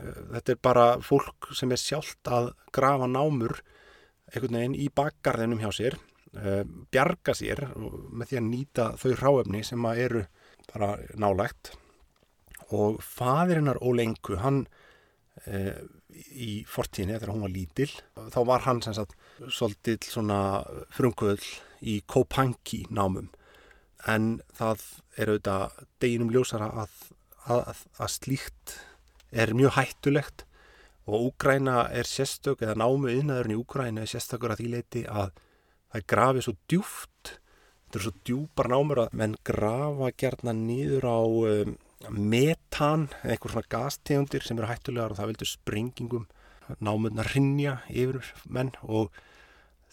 Uh, 0.00 0.18
þetta 0.34 0.54
er 0.54 0.60
bara 0.62 0.88
fólk 1.04 1.52
sem 1.56 1.72
er 1.72 1.80
sjálft 1.80 2.30
að 2.30 2.52
grafa 2.74 3.08
námur 3.10 3.60
einhvern 4.34 4.58
veginn 4.58 4.76
í 4.80 4.88
bakgarðinum 4.90 5.62
hjá 5.62 5.70
sér, 5.74 6.00
bjarga 6.90 7.30
sér 7.38 7.60
með 7.76 8.32
því 8.32 8.38
að 8.40 8.46
nýta 8.48 8.86
þau 8.98 9.12
ráefni 9.20 9.60
sem 9.62 9.84
eru 9.92 10.24
bara 10.72 10.88
nálægt 11.14 11.70
og 12.74 12.96
fadirinnar 12.98 13.78
Ólengu 13.78 14.40
hann 14.42 14.64
í 15.44 16.64
fortíðinni 16.70 17.16
þegar 17.18 17.32
hún 17.34 17.44
var 17.44 17.54
lítil 17.54 17.88
þá 18.34 18.40
var 18.48 18.66
hann 18.66 18.82
sem 18.84 18.96
sagt 18.96 19.14
svolítil 19.46 19.98
svona 20.02 20.38
frumkvöld 20.94 21.46
í 21.84 22.00
Kopangi 22.06 22.84
námum 22.94 23.30
en 24.10 24.40
það 24.56 24.82
er 25.16 25.32
auðvitað 25.32 25.78
deginum 26.02 26.32
ljósara 26.34 26.70
að, 26.84 26.98
að, 27.50 27.84
að 27.98 28.12
slíkt 28.14 28.76
er 29.32 29.54
mjög 29.56 29.78
hættulegt. 29.78 30.44
Og 31.04 31.30
Úgræna 31.30 31.84
er 31.92 32.08
sérstök 32.08 32.62
eða 32.64 32.78
námu 32.80 33.10
yðnaðurinn 33.12 33.56
í 33.56 33.60
Úgræna 33.60 34.04
er 34.04 34.10
sérstökur 34.10 34.54
að 34.54 34.62
því 34.62 34.68
leiti 34.72 35.02
að 35.04 35.34
það 35.92 36.06
grafið 36.14 36.46
svo 36.46 36.54
djúft 36.72 37.34
þetta 37.94 38.00
er 38.00 38.04
svo 38.08 38.12
djúpar 38.26 38.68
námur 38.72 39.00
að 39.04 39.12
menn 39.20 39.34
grafa 39.46 40.08
gerna 40.18 40.52
nýður 40.58 41.04
á 41.06 41.20
um, 41.22 41.76
metan, 42.10 43.04
einhver 43.22 43.52
svona 43.52 43.70
gastegundir 43.70 44.42
sem 44.42 44.58
eru 44.58 44.66
hættulegar 44.66 45.14
og 45.14 45.20
það 45.20 45.30
vildur 45.30 45.50
springingum. 45.52 46.24
Námurna 46.82 47.22
rinja 47.28 47.76
yfir 47.92 48.18
menn 48.50 48.72
og 48.82 49.14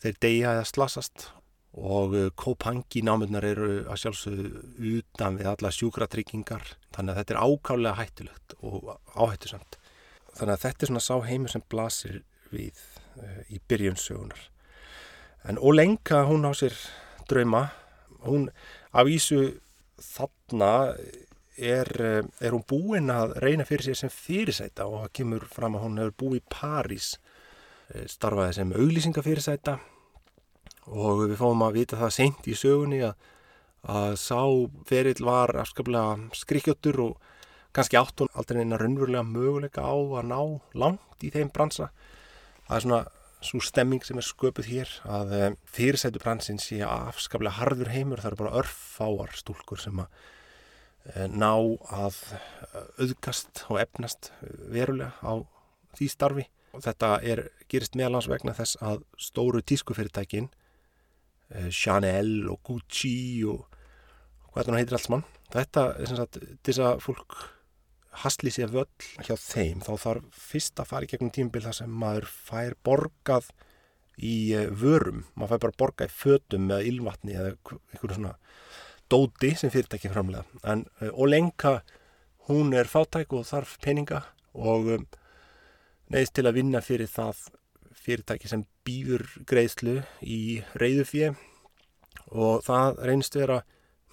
þeir 0.02 0.18
deyja 0.24 0.56
eða 0.56 0.66
slasast 0.72 1.28
og 1.72 2.16
Kopangi 2.36 3.04
námurnar 3.08 3.46
eru 3.48 3.70
að 3.86 4.02
sjálfsögðu 4.04 4.64
utan 4.98 5.38
við 5.40 5.52
alla 5.54 5.72
sjúkratryggingar 5.72 6.74
þannig 6.92 7.14
að 7.14 7.20
þetta 7.22 7.36
er 7.36 7.44
ákálega 7.48 8.00
hættulegt 8.02 8.56
og 8.60 8.90
áhættusamt. 9.16 9.78
Þannig 10.36 10.56
að 10.56 10.64
þetta 10.66 10.84
er 10.84 10.92
svona 10.92 11.06
sá 11.06 11.16
heimur 11.28 11.54
sem 11.54 11.64
blasir 11.72 12.24
við 12.52 12.82
uh, 13.22 13.42
í 13.48 13.62
byrjunsögunar 13.72 14.52
en 15.44 15.58
Olenka 15.58 16.24
hún 16.28 16.46
á 16.46 16.52
sér 16.54 16.76
drauma. 17.30 17.72
Hún 18.22 18.50
af 18.94 19.08
ísu 19.08 19.58
þarna 19.98 20.96
er, 21.58 21.90
eh, 22.02 22.24
er 22.42 22.52
hún 22.52 22.66
búinn 22.68 23.10
að 23.10 23.38
reyna 23.42 23.66
fyrir 23.66 23.90
sér 23.90 23.98
sem 23.98 24.10
fyrirsæta 24.10 24.86
og 24.86 25.06
það 25.06 25.14
kemur 25.14 25.46
fram 25.50 25.76
að 25.76 25.84
hún 25.86 25.98
hefur 26.02 26.18
búið 26.18 26.42
í 26.42 26.44
París 26.50 27.18
eh, 27.94 28.06
starfaði 28.08 28.54
sem 28.54 28.74
auglýsingafyrirsæta 28.74 29.80
og 30.92 31.26
við 31.26 31.38
fáum 31.40 31.64
að 31.66 31.78
vita 31.80 32.00
það 32.00 32.16
seint 32.18 32.48
í 32.52 32.56
sögunni 32.58 33.02
að, 33.08 33.16
að 33.88 34.16
sá 34.20 34.42
ferill 34.90 35.24
var 35.26 35.56
afskaplega 35.64 36.18
skrikkjóttur 36.38 37.00
og 37.06 37.32
kannski 37.76 38.00
átt 38.00 38.20
hún 38.20 38.32
aldrei 38.36 38.60
neina 38.60 38.80
raunverulega 38.80 39.24
möguleika 39.24 39.88
á 39.88 39.96
að 39.96 40.28
ná 40.28 40.40
langt 40.76 41.24
í 41.24 41.32
þeim 41.32 41.52
bransa. 41.56 41.90
Það 42.68 42.76
er 42.76 42.86
svona 42.86 43.02
svo 43.42 43.62
stemming 43.64 44.04
sem 44.06 44.20
er 44.22 44.28
sköpuð 44.28 44.68
hér 44.70 44.92
að 45.10 45.34
eh, 45.38 45.48
fyrirsætu 45.74 46.22
bransinn 46.22 46.62
sé 46.62 46.82
afskaplega 46.86 47.58
harður 47.58 47.90
heimur, 47.94 48.22
það 48.22 48.34
eru 48.34 48.42
bara 48.44 48.62
örfáar 48.62 49.34
stúlkur 49.38 49.82
sem 49.82 50.04
að 50.04 50.20
eh, 51.16 51.28
ná 51.32 51.54
að 51.96 52.20
eh, 52.38 52.76
auðgast 53.02 53.64
og 53.70 53.82
efnast 53.82 54.32
verulega 54.42 55.16
á 55.26 55.34
því 55.98 56.10
starfi. 56.12 56.48
Og 56.72 56.86
þetta 56.86 57.16
er, 57.28 57.48
gerist 57.72 57.98
meðalans 58.00 58.30
vegna 58.32 58.54
þess 58.56 58.78
að 58.84 59.02
stóru 59.20 59.64
tískufyrirtækin 59.66 60.52
Chanel 61.74 62.48
og 62.52 62.62
Gucci 62.68 63.44
og 63.50 63.66
hvað 64.52 64.62
er 64.62 64.70
það 64.70 64.80
heitir 64.82 64.98
alls 65.00 65.10
mann. 65.12 65.26
Þetta 65.52 65.88
er 65.96 66.08
sem 66.10 66.20
sagt 66.20 66.40
þess 66.64 66.84
að 66.86 67.02
fólk 67.04 67.42
hasli 68.22 68.52
sér 68.52 68.72
völl 68.72 68.90
hjá 69.24 69.36
þeim 69.40 69.82
þá 69.86 69.92
þarf 70.04 70.40
fyrst 70.52 70.80
að 70.82 70.90
fara 70.90 71.08
í 71.08 71.12
gegnum 71.12 71.32
tímbil 71.34 71.64
þar 71.64 71.78
sem 71.78 71.94
maður 72.02 72.28
fær 72.28 72.76
borgað 72.84 73.48
í 74.20 74.52
eh, 74.56 74.68
vörum, 74.68 75.24
maður 75.36 75.54
fær 75.54 75.64
bara 75.66 75.80
borgað 75.84 76.12
í 76.12 76.18
fötum 76.18 76.68
eða 76.70 76.88
ylvatni 76.90 77.38
eða 77.38 77.54
einhverju 77.56 78.18
svona 78.18 78.36
dóti 79.12 79.54
sem 79.60 79.72
fyrirtæki 79.72 80.12
framlega 80.12 80.44
en 80.68 80.84
Olenka 81.12 81.78
eh, 81.80 81.96
hún 82.50 82.76
er 82.76 82.92
fátæk 82.92 83.38
og 83.38 83.48
þarf 83.48 83.78
peninga 83.84 84.26
og 84.52 84.92
neðist 86.12 86.36
til 86.36 86.48
að 86.50 86.58
vinna 86.60 86.84
fyrir 86.84 87.10
það 87.12 87.46
fyrirtæki 87.96 88.52
sem 88.52 88.66
býður 88.88 89.28
greiðslu 89.48 90.00
í 90.22 90.62
reyðufjö 90.80 91.34
og 92.32 92.64
það 92.66 93.04
reynist 93.08 93.36
vera 93.38 93.62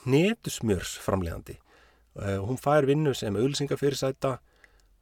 netusmjörs 0.08 0.96
framlegandi 1.02 1.58
Uh, 2.18 2.40
hún 2.42 2.58
fær 2.58 2.82
vinnu 2.88 3.12
sem 3.14 3.36
auglýsingafyrirsæta 3.38 4.32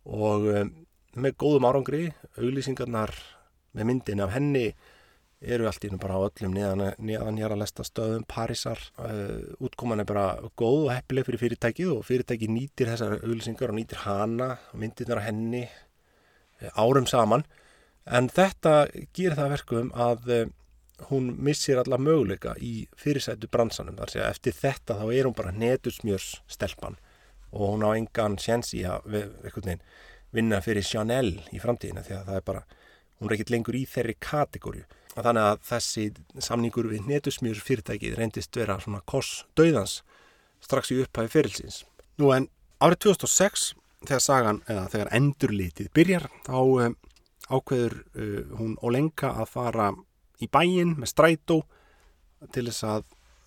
og 0.05 0.43
um, 0.51 0.73
með 1.17 1.39
góðum 1.41 1.65
árangri, 1.65 2.11
auglýsingarnar 2.37 3.15
með 3.73 3.89
myndin 3.89 4.21
af 4.21 4.35
henni 4.35 4.67
eru 5.41 5.65
allt 5.69 5.87
í 5.87 5.91
nú 5.93 5.97
bara 6.01 6.19
á 6.21 6.27
öllum 6.27 6.53
neðan, 6.53 7.39
hér 7.41 7.55
að 7.55 7.63
lesta 7.63 7.87
stöðum, 7.89 8.27
Parísar. 8.29 8.83
Uh, 9.01 9.49
útkoman 9.65 10.05
er 10.05 10.09
bara 10.11 10.27
góð 10.61 10.91
og 10.91 10.93
heppileg 10.93 11.29
fyrir 11.31 11.45
fyrirtækið 11.47 11.95
og 11.95 12.05
fyrirtækið 12.05 12.53
nýtir 12.53 12.93
þessar 12.93 13.17
auglýsingar 13.23 13.73
og 13.73 13.79
nýtir 13.79 14.03
hana 14.05 14.51
myndirnar 14.77 15.23
af 15.23 15.29
henni 15.31 15.65
árum 16.77 17.09
saman 17.09 17.47
en 18.07 18.31
þetta 18.31 18.87
gerir 19.15 19.37
það 19.39 19.53
verkum 19.57 19.93
að 19.95 20.31
hún 21.11 21.29
missir 21.45 21.79
alla 21.81 21.99
möguleika 22.01 22.55
í 22.63 22.87
fyrirsætu 22.97 23.51
bransanum 23.53 23.99
þar 23.99 24.13
sé 24.13 24.23
að 24.23 24.31
eftir 24.31 24.57
þetta 24.57 24.97
þá 25.01 25.07
er 25.13 25.29
hún 25.29 25.37
bara 25.37 25.53
netusmjörs 25.53 26.31
stelpan 26.49 26.97
og 27.53 27.75
hún 27.75 27.85
á 27.85 27.91
engan 27.97 28.39
sjens 28.41 28.73
í 28.77 28.83
að 28.89 29.05
veginn, 29.45 29.83
vinna 30.35 30.61
fyrir 30.65 30.85
Chanel 30.85 31.39
í 31.55 31.61
framtíðina 31.63 32.05
því 32.05 32.17
að 32.19 32.31
það 32.31 32.39
er 32.39 32.47
bara, 32.51 32.63
hún 33.19 33.31
er 33.31 33.37
ekkit 33.37 33.53
lengur 33.55 33.79
í 33.79 33.85
þeirri 33.89 34.17
kategóriu. 34.21 34.85
Þannig 35.17 35.47
að 35.49 35.63
þessi 35.65 36.05
samningur 36.45 36.91
við 36.91 37.07
netusmjur 37.09 37.63
fyrirtæki 37.65 38.13
reyndist 38.17 38.57
vera 38.57 38.77
svona 38.83 39.01
koss 39.09 39.47
döðans 39.57 40.03
strax 40.65 40.93
í 40.93 41.01
upphæfi 41.01 41.33
fyrirlsins. 41.33 41.85
Nú 42.21 42.33
en 42.37 42.51
árið 42.85 43.07
2006 43.07 43.71
þegar 44.07 44.23
sagan, 44.23 44.61
eða 44.69 44.85
þegar 44.93 45.13
endurlitið 45.17 45.89
byrjar, 45.97 46.29
þá 46.45 46.59
um, 46.59 46.97
ákveður 47.51 47.99
uh, 48.17 48.43
hún 48.59 48.77
Olenka 48.83 49.33
að 49.41 49.53
fara 49.53 49.91
í 50.43 50.49
bæin 50.53 50.97
með 51.01 51.13
strætó 51.13 51.61
til 52.53 52.67
þess 52.69 52.85
að 52.87 53.07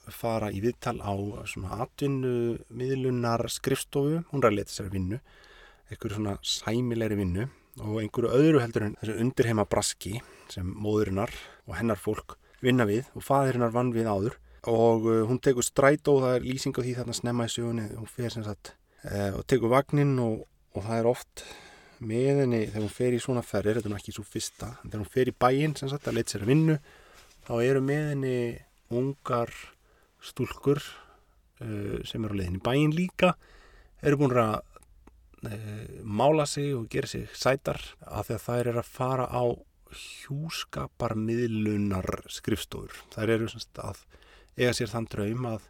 fara 0.09 0.49
í 0.49 0.61
viðtal 0.63 0.97
á 1.05 1.13
svona 1.45 1.79
atvinnu 1.83 2.57
miðlunar 2.73 3.45
skrifstofu, 3.51 4.23
hún 4.31 4.43
ræði 4.43 4.59
letið 4.59 4.75
sér 4.75 4.91
vinnu, 4.93 5.19
einhverju 5.89 6.17
svona 6.17 6.35
sæmilegri 6.45 7.17
vinnu 7.19 7.45
og 7.79 8.01
einhverju 8.01 8.33
öðru 8.35 8.61
heldur 8.63 8.87
en 8.87 8.97
þessu 8.99 9.17
undirheima 9.21 9.65
braski 9.69 10.19
sem 10.51 10.67
móðurinnar 10.67 11.31
og 11.67 11.77
hennar 11.77 11.99
fólk 12.01 12.37
vinna 12.63 12.87
við 12.89 13.07
og 13.15 13.23
faðirinnar 13.23 13.73
vann 13.75 13.93
við 13.95 14.09
áður. 14.09 14.37
Og 14.67 15.05
uh, 15.07 15.21
hún 15.29 15.39
tekur 15.39 15.63
stræt 15.63 16.09
og 16.11 16.23
það 16.25 16.35
er 16.35 16.47
lýsing 16.49 16.75
á 16.75 16.81
því 16.83 16.95
þarna 16.97 17.15
snemma 17.15 17.47
í 17.47 17.53
sjögunni 17.53 17.85
hún 17.93 18.09
fer 18.11 18.33
sem 18.33 18.43
sagt 18.43 18.73
uh, 19.07 19.39
og 19.39 19.45
tekur 19.47 19.71
vagnin 19.71 20.17
og, 20.19 20.41
og 20.75 20.83
það 20.83 20.99
er 20.99 21.09
oft 21.13 21.45
með 21.99 22.43
henni 22.43 22.61
þegar 22.67 22.85
hún 22.85 22.95
fer 22.95 23.15
í 23.15 23.21
svona 23.23 23.43
ferðir, 23.45 23.79
þetta 23.79 23.91
er 23.91 23.99
ekki 23.99 24.15
svo 24.15 24.25
fyrsta 24.27 24.71
þegar 24.83 25.01
hún 25.01 25.13
fer 25.15 25.31
í 25.31 25.37
bæin 25.45 25.75
sem 25.77 25.91
sagt 25.91 26.07
að 26.07 26.19
leta 26.19 26.35
sér 26.35 26.45
að 26.45 26.51
vinnu 26.53 26.75
þá 27.47 27.53
eru 27.59 27.81
með 27.85 28.03
henni 28.13 28.39
ungar 28.99 29.51
stúlkur 30.23 30.79
uh, 30.79 31.99
sem 32.07 32.25
eru 32.25 32.35
á 32.35 32.37
leiðin 32.39 32.59
í 32.59 32.65
bæin 32.65 32.95
líka 32.95 33.29
eru 34.01 34.21
búin 34.21 34.37
að 34.39 34.59
uh, 35.47 35.87
mála 36.03 36.45
sig 36.49 36.69
og 36.75 36.89
gera 36.91 37.07
sig 37.09 37.25
sætar 37.35 37.79
af 38.05 38.27
því 38.27 38.33
að 38.37 38.45
þær 38.47 38.65
eru 38.73 38.81
að 38.83 38.95
fara 38.99 39.25
á 39.29 39.43
hjúskaparmiðlunar 39.89 42.29
skrifstofur. 42.29 42.93
Það 43.13 43.29
eru 43.35 43.47
semst 43.49 43.77
að 43.81 43.97
eiga 44.59 44.73
sér 44.77 44.89
þann 44.91 45.07
draum 45.09 45.45
að 45.49 45.61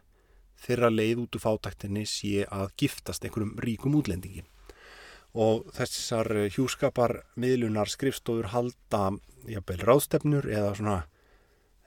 þeirra 0.60 0.90
leið 0.92 1.18
út 1.24 1.36
úr 1.38 1.44
fátæktinni 1.44 2.04
sé 2.08 2.44
að 2.44 2.74
giftast 2.80 3.24
einhverjum 3.24 3.58
ríkum 3.64 3.96
útlendingi. 3.96 4.42
Og 5.38 5.68
þessar 5.76 6.26
hjúskaparmiðlunar 6.50 7.90
skrifstofur 7.92 8.50
halda 8.50 9.02
jafnvel 9.46 9.78
ráðstefnur 9.86 10.48
eða 10.50 10.72
svona 10.78 10.96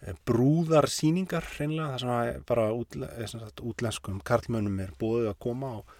eh, 0.02 0.16
brúðarsýningar 0.28 1.50
reynilega. 1.58 1.90
Það 1.90 1.98
er 1.98 2.06
svona 2.06 2.46
bara 2.48 2.70
útle, 2.72 3.10
sagt, 3.28 3.64
útlenskum 3.66 4.22
karlmönnum 4.24 4.80
er 4.86 4.96
bóðið 5.00 5.34
að 5.34 5.42
koma 5.44 5.74
og 5.82 5.98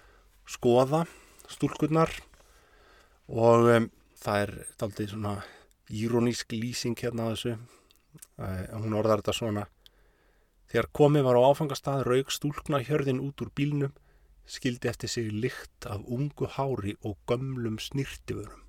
skoða 0.48 1.04
stúlkurnar 1.52 2.12
og 3.28 3.70
um, 3.72 3.92
það 4.20 4.42
er 4.46 4.56
aldrei 4.84 5.06
svona 5.12 5.38
írónísk 5.94 6.56
lýsing 6.56 6.96
hérna 7.00 7.28
að 7.28 7.36
þessu. 7.36 7.56
Uh, 8.38 8.60
hún 8.80 8.96
orðar 8.98 9.22
þetta 9.22 9.36
svona 9.36 9.68
Þegar 10.74 10.88
komið 10.98 11.26
var 11.28 11.38
á 11.38 11.42
áfangastað 11.54 12.00
raug 12.08 12.32
stúlkna 12.34 12.80
hjörðin 12.82 13.20
út 13.22 13.42
úr 13.46 13.52
bílnum, 13.54 13.92
skildi 14.50 14.90
eftir 14.92 15.10
sig 15.10 15.32
lykt 15.32 15.86
af 15.86 16.04
ungu 16.06 16.48
hári 16.48 16.96
og 17.04 17.18
gömlum 17.28 17.80
snirtiförum. 17.80 18.62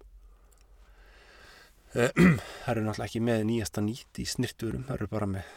Eh, 1.94 2.10
það 2.64 2.70
eru 2.72 2.84
náttúrulega 2.86 3.08
ekki 3.08 3.22
með 3.22 3.44
nýjasta 3.50 3.84
nýtt 3.84 4.18
í 4.22 4.26
snirtiförum, 4.26 4.86
það 4.88 4.96
eru 4.98 5.10
bara 5.12 5.30
með 5.30 5.52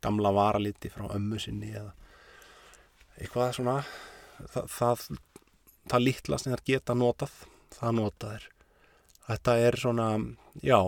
gamla 0.00 0.32
varaliti 0.32 0.90
frá 0.90 1.08
ömmu 1.10 1.38
sinni 1.42 1.72
eða 1.74 1.92
eitthvað 3.20 3.52
svona, 3.58 3.76
það, 4.54 4.70
það, 4.76 5.02
það 5.92 6.04
litla 6.06 6.38
sem 6.40 6.54
þær 6.54 6.64
geta 6.70 6.96
notað, 6.96 7.34
það 7.76 7.96
notað 7.98 8.36
er. 8.38 8.46
Þetta 9.30 9.56
er 9.66 9.76
svona, 9.78 10.06
já, 10.64 10.78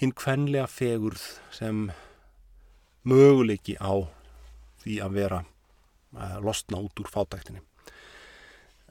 hinn 0.00 0.14
kvenlega 0.16 0.66
fegurð 0.70 1.26
sem 1.54 1.90
möguleiki 3.06 3.76
á 3.78 3.92
því 4.82 4.96
að 5.04 5.16
vera 5.18 5.42
losna 6.44 6.80
út 6.82 7.00
úr 7.00 7.10
fátæktinni. 7.10 7.62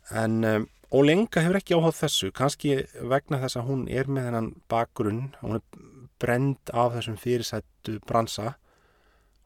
En 0.09 0.43
um, 0.43 0.67
Ólenga 0.89 1.43
hefur 1.45 1.59
ekki 1.59 1.77
áháð 1.77 1.97
þessu, 1.99 2.31
kannski 2.33 2.71
vegna 3.11 3.37
þess 3.43 3.59
að 3.59 3.67
hún 3.67 3.83
er 3.93 4.07
með 4.09 4.29
hennan 4.29 4.47
bakgrunn, 4.71 5.35
hún 5.43 5.59
er 5.59 5.83
brend 6.19 6.71
af 6.73 6.95
þessum 6.95 7.19
fyrirsættu 7.21 7.99
bransa 8.09 8.55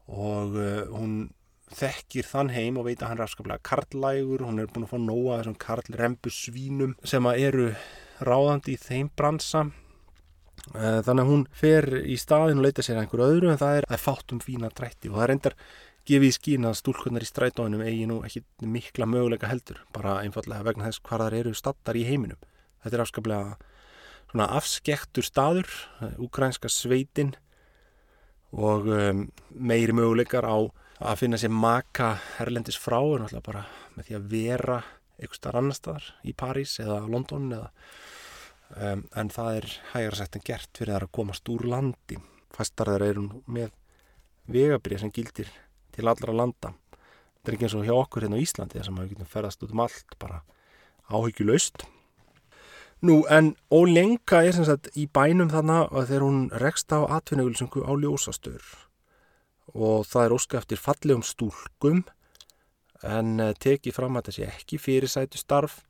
og 0.08 0.56
uh, 0.56 0.86
hún 0.94 1.34
þekkir 1.74 2.28
þann 2.28 2.52
heim 2.54 2.78
og 2.80 2.88
veit 2.88 3.02
að 3.02 3.10
hann 3.10 3.20
er 3.20 3.26
afskaplega 3.26 3.64
karlægur, 3.66 4.46
hún 4.46 4.62
er 4.62 4.72
búin 4.72 4.86
að 4.86 4.94
fá 4.94 4.98
nóa 5.02 5.38
þessum 5.42 5.60
karlrembu 5.60 6.32
svínum 6.32 6.96
sem 7.04 7.28
eru 7.34 7.72
ráðandi 8.24 8.78
í 8.78 8.80
þeim 8.80 9.10
bransa 9.16 9.66
Eh, 10.72 11.00
þannig 11.04 11.20
að 11.20 11.28
hún 11.28 11.42
fer 11.52 11.86
í 12.08 12.14
staðin 12.16 12.60
og 12.62 12.64
leita 12.64 12.82
sér 12.84 12.96
einhver 13.02 13.22
öðru 13.26 13.50
en 13.52 13.60
það 13.60 13.78
er 13.82 13.86
að 13.92 14.00
fátt 14.00 14.32
um 14.32 14.40
fína 14.40 14.70
drætti 14.72 15.10
og 15.10 15.18
það 15.18 15.24
er 15.24 15.32
endar 15.34 15.56
gefið 16.08 16.28
í 16.28 16.34
skín 16.36 16.68
að 16.68 16.78
stúlkunnar 16.80 17.24
í 17.24 17.28
strætóinum 17.28 17.84
eigi 17.84 18.08
nú 18.08 18.20
ekki 18.26 18.42
mikla 18.68 19.06
möguleika 19.08 19.48
heldur 19.50 19.80
bara 19.94 20.18
einfallega 20.22 20.66
vegna 20.66 20.88
þess 20.88 21.02
hvað 21.04 21.24
þar 21.24 21.38
eru 21.40 21.54
stattar 21.56 21.96
í 21.96 22.04
heiminum. 22.08 22.40
Þetta 22.84 22.98
er 22.98 23.04
afskaplega 23.04 23.56
afskektur 24.34 25.24
staður, 25.24 25.70
ukrænska 26.18 26.68
eh, 26.68 26.74
sveitin 26.74 27.34
og 28.54 28.88
um, 28.90 29.28
meiri 29.50 29.94
möguleikar 29.94 30.46
á 30.46 30.58
að 31.04 31.20
finna 31.22 31.38
sér 31.40 31.50
maka 31.50 32.14
herlendis 32.38 32.78
frá 32.78 33.00
en 33.02 33.26
alltaf 33.26 33.46
bara 33.46 33.64
með 33.96 34.08
því 34.08 34.18
að 34.18 34.28
vera 34.30 34.78
eitthvað 35.18 35.38
starf 35.38 35.60
annar 35.60 35.78
staðar 35.78 36.10
í 36.22 36.34
París 36.34 36.76
eða 36.82 37.00
London 37.10 37.50
eða 37.54 37.70
um, 38.78 39.04
en 39.14 39.32
það 39.34 39.58
er 39.60 39.68
hægara 39.92 40.20
sett 40.20 40.38
en 40.38 40.46
gert 40.46 40.70
fyrir 40.78 40.94
það 40.94 41.06
að 41.08 41.14
komast 41.18 41.50
úr 41.54 41.66
landi 41.70 42.18
fastarðar 42.54 43.06
eru 43.08 43.28
með 43.46 43.74
vegabrið 44.50 45.02
sem 45.02 45.14
gildir 45.14 45.50
til 45.94 46.10
allra 46.10 46.34
landa. 46.34 46.74
Þetta 47.34 47.50
er 47.50 47.56
ekki 47.56 47.68
eins 47.68 47.76
og 47.78 47.86
hjá 47.88 47.94
okkur 47.96 48.24
hérna 48.24 48.40
á 48.40 48.44
Íslandi 48.44 48.78
þess 48.78 48.90
að 48.90 48.96
maður 48.96 49.12
getur 49.12 49.32
ferðast 49.34 49.64
út 49.64 49.74
um 49.74 49.84
allt 49.84 50.16
bara 50.22 50.40
áhyggjulaust. 51.12 51.84
Nú 53.04 53.18
en 53.28 53.52
Ólenga 53.74 54.40
er 54.40 54.54
sem 54.56 54.64
sagt 54.64 54.88
í 54.96 55.04
bænum 55.12 55.50
þannig 55.52 55.90
að 55.92 56.06
þegar 56.08 56.24
hún 56.24 56.44
rekst 56.62 56.94
á 56.96 57.04
atvinnugulsengu 57.18 57.84
á 57.84 57.92
ljósastur 58.00 58.62
og 59.74 60.06
það 60.08 60.24
er 60.24 60.34
óska 60.36 60.60
eftir 60.60 60.80
fallegum 60.80 61.24
stúlkum 61.26 62.04
en 63.04 63.40
eh, 63.40 63.52
tekið 63.60 63.96
fram 63.96 64.16
að 64.16 64.30
þessi 64.30 64.46
ekki 64.46 64.80
fyrirsætu 64.80 65.40
starf 65.40 65.82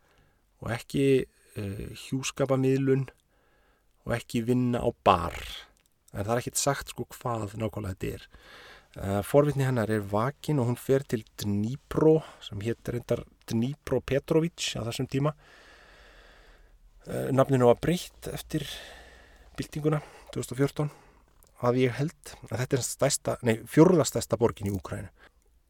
og 0.65 0.73
ekki 0.75 1.05
uh, 1.61 1.87
hjúskapamiðlun 2.07 3.05
og 4.05 4.15
ekki 4.17 4.43
vinna 4.47 4.81
á 4.81 4.89
bar. 5.05 5.37
En 6.15 6.25
það 6.25 6.33
er 6.35 6.41
ekkert 6.43 6.61
sagt 6.61 6.93
sko 6.95 7.07
hvað 7.13 7.55
nákvæmlega 7.59 7.93
þetta 7.93 8.13
er 8.17 8.27
forvitni 9.27 9.67
hennar 9.67 9.91
er 9.91 10.05
vakin 10.07 10.61
og 10.63 10.69
hún 10.71 10.79
fer 10.79 11.03
til 11.09 11.25
Dnipro 11.41 12.21
sem 12.45 12.61
héttir 12.63 12.99
reyndar 12.99 13.25
Dnipro 13.51 14.01
Petrovic 14.01 14.75
á 14.79 14.87
þessum 14.87 15.09
tíma. 15.11 15.35
Uh, 17.05 17.29
nafninu 17.35 17.69
var 17.69 17.81
breytt 17.83 18.31
eftir 18.33 18.65
byltinguna 19.59 19.99
2014 20.33 20.89
að 21.65 21.81
ég 21.83 21.99
held 21.99 22.31
að 22.49 22.63
þetta 22.63 22.77
er 22.79 22.85
stærsta, 22.87 23.35
nei, 23.45 23.59
fjórðastæsta 23.69 24.39
borgin 24.41 24.71
í 24.71 24.73
Úkrænu 24.75 25.11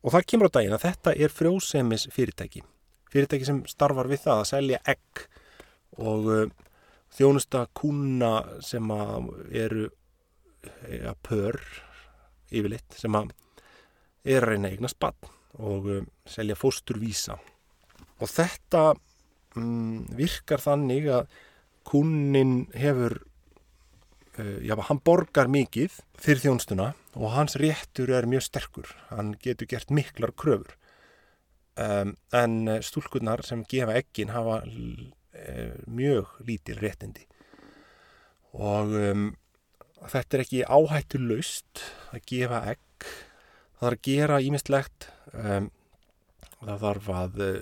og 0.04 0.14
það 0.14 0.28
kemur 0.30 0.50
á 0.52 0.54
daginn 0.54 0.76
að 0.76 0.84
þetta 0.84 1.14
er 1.18 1.34
frjósemis 1.34 2.06
fyrirtæki 2.14 2.62
fyrirtæki 3.10 3.48
sem 3.48 3.64
starfar 3.70 4.08
við 4.10 4.22
það 4.28 4.44
að 4.44 4.48
selja 4.52 4.80
egg 4.94 5.24
og 5.98 6.30
uh, 6.30 6.54
þjónusta 7.18 7.66
kuna 7.82 8.32
sem 8.64 8.94
að 8.94 9.28
eru 9.64 9.88
ja, 10.86 11.16
pör 11.26 11.58
yfirleitt 12.54 12.98
sem 12.98 13.14
að 13.18 13.32
er 14.24 14.44
að 14.44 14.54
reyna 14.54 14.70
eigna 14.72 14.90
spann 14.90 15.30
og 15.60 15.88
uh, 15.90 16.00
selja 16.28 16.56
fósturvísa. 16.58 17.36
Og 18.22 18.30
þetta 18.30 18.94
um, 19.58 20.04
virkar 20.16 20.62
þannig 20.62 21.10
að 21.12 21.34
kunin 21.84 22.64
hefur 22.78 23.18
uh, 24.38 24.58
já, 24.64 24.74
hann 24.88 25.02
borgar 25.04 25.50
mikið 25.52 25.98
fyrir 26.18 26.46
þjónustuna 26.46 26.92
og 27.14 27.34
hans 27.36 27.58
réttur 27.60 28.14
er 28.14 28.30
mjög 28.30 28.46
sterkur. 28.48 28.94
Hann 29.10 29.34
getur 29.42 29.70
gert 29.70 29.92
miklar 29.94 30.34
kröfur. 30.34 30.78
Um, 31.74 32.14
en 32.30 32.78
stúlkunnar 32.86 33.42
sem 33.42 33.64
gefa 33.66 33.96
ekkin 33.98 34.30
hafa 34.30 34.60
Eh, 35.34 35.74
mjög 35.86 36.26
lítil 36.46 36.78
réttindi. 36.78 37.26
Og 38.52 38.86
um, 38.94 39.36
þetta 40.10 40.36
er 40.36 40.44
ekki 40.44 40.64
áhættu 40.66 41.20
laust 41.22 41.84
að 42.12 42.26
gefa 42.30 42.60
egg. 42.74 43.08
Það 43.74 43.86
þarf 43.86 43.98
að 43.98 44.04
gera 44.08 44.42
ímistlegt 44.44 45.08
um, 45.32 45.70
það 46.64 46.84
þarf 46.84 47.08
að 47.14 47.40
uh, 47.44 47.56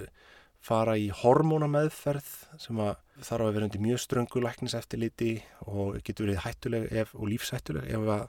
fara 0.62 0.96
í 1.00 1.09
hormónameðferð 1.22 2.28
sem 2.62 2.83
að 2.83 2.92
þarf 3.22 3.46
að 3.46 3.55
vera 3.57 3.68
undir 3.68 3.83
mjög 3.83 4.02
ströngu 4.02 4.42
lækniseftiliti 4.42 5.33
og 5.66 5.98
getur 6.07 6.28
verið 6.28 6.44
hættuleg 6.44 6.87
ef, 7.02 7.14
og 7.18 7.31
lífshættuleg 7.33 7.88
ef 7.90 8.12
að, 8.16 8.24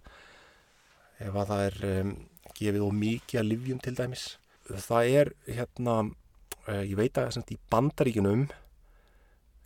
ef 1.28 1.38
að 1.43 1.52
það 1.52 1.67
er 1.67 1.78
um, 1.91 2.15
gefið 2.58 2.88
og 2.88 2.97
mikið 3.04 3.41
að 3.41 3.49
livjum 3.52 3.84
til 3.84 3.95
dæmis. 3.99 4.26
Það 4.69 5.13
er 5.19 5.34
hérna 5.49 5.95
uh, 6.08 6.84
ég 6.84 6.97
veit 6.99 7.21
að 7.21 7.41
í 7.54 7.60
bandaríkunum 7.73 8.47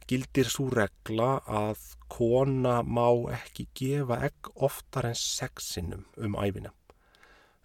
gildir 0.07 0.49
svo 0.51 0.69
regla 0.71 1.37
að 1.45 1.83
kona 2.11 2.79
má 2.83 3.07
ekki 3.35 3.67
gefa 3.75 4.21
egg 4.29 4.51
oftar 4.55 5.09
en 5.09 5.17
sexinum 5.19 6.05
um 6.23 6.37
æfina. 6.39 6.71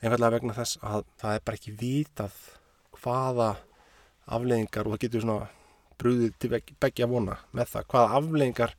Einfallega 0.03 0.37
vegna 0.37 0.57
þess 0.57 0.81
að 0.83 1.05
það 1.23 1.37
er 1.37 1.45
bara 1.47 1.61
ekki 1.61 1.75
vitað 1.79 2.39
hvaða 3.03 3.51
afleggingar 4.35 4.89
og 4.89 4.97
það 4.97 5.05
getur 5.05 5.25
svona 5.25 5.51
brúðið 6.03 6.33
til 6.43 6.51
begja 6.83 7.07
vona 7.11 7.37
með 7.55 7.71
það, 7.75 7.87
hvaða 7.93 8.17
afleggingar 8.19 8.75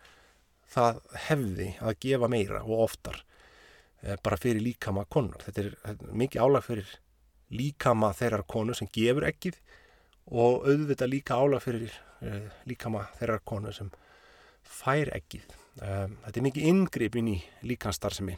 það 0.73 0.99
hefði 1.27 1.69
að 1.79 2.01
gefa 2.03 2.29
meira 2.31 2.63
og 2.65 2.83
oftar 2.87 3.21
eh, 4.01 4.17
bara 4.19 4.39
fyrir 4.39 4.63
líkama 4.65 5.05
konar. 5.07 5.43
Þetta 5.45 5.63
er, 5.63 5.71
þetta 5.85 6.09
er 6.09 6.19
mikið 6.23 6.43
álag 6.43 6.67
fyrir 6.67 6.93
líkama 7.53 8.11
þeirrar 8.17 8.45
konu 8.49 8.75
sem 8.75 8.89
gefur 8.91 9.27
ekkið 9.29 9.59
og 10.31 10.67
auðvitað 10.67 11.11
líka 11.11 11.37
álag 11.37 11.63
fyrir 11.63 11.91
uh, 12.23 12.47
líkama 12.69 13.07
þeirra 13.19 13.39
konu 13.43 13.73
sem 13.75 13.91
fær 14.63 15.11
ekkið. 15.17 15.45
Um, 15.81 16.17
þetta 16.25 16.39
er 16.39 16.47
mikið 16.47 16.67
inngrip 16.71 17.17
inn 17.19 17.31
í 17.33 17.37
líkanstarðsemi. 17.67 18.37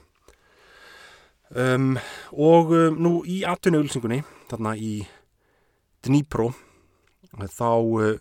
Um, 1.54 1.96
og 2.34 2.74
um, 2.74 2.98
nú 2.98 3.18
í 3.30 3.44
atvinnuulsingunni, 3.46 4.24
þarna 4.50 4.74
í 4.82 4.96
Dnipro, 6.06 6.52
þá 7.54 7.70
uh, 7.70 8.16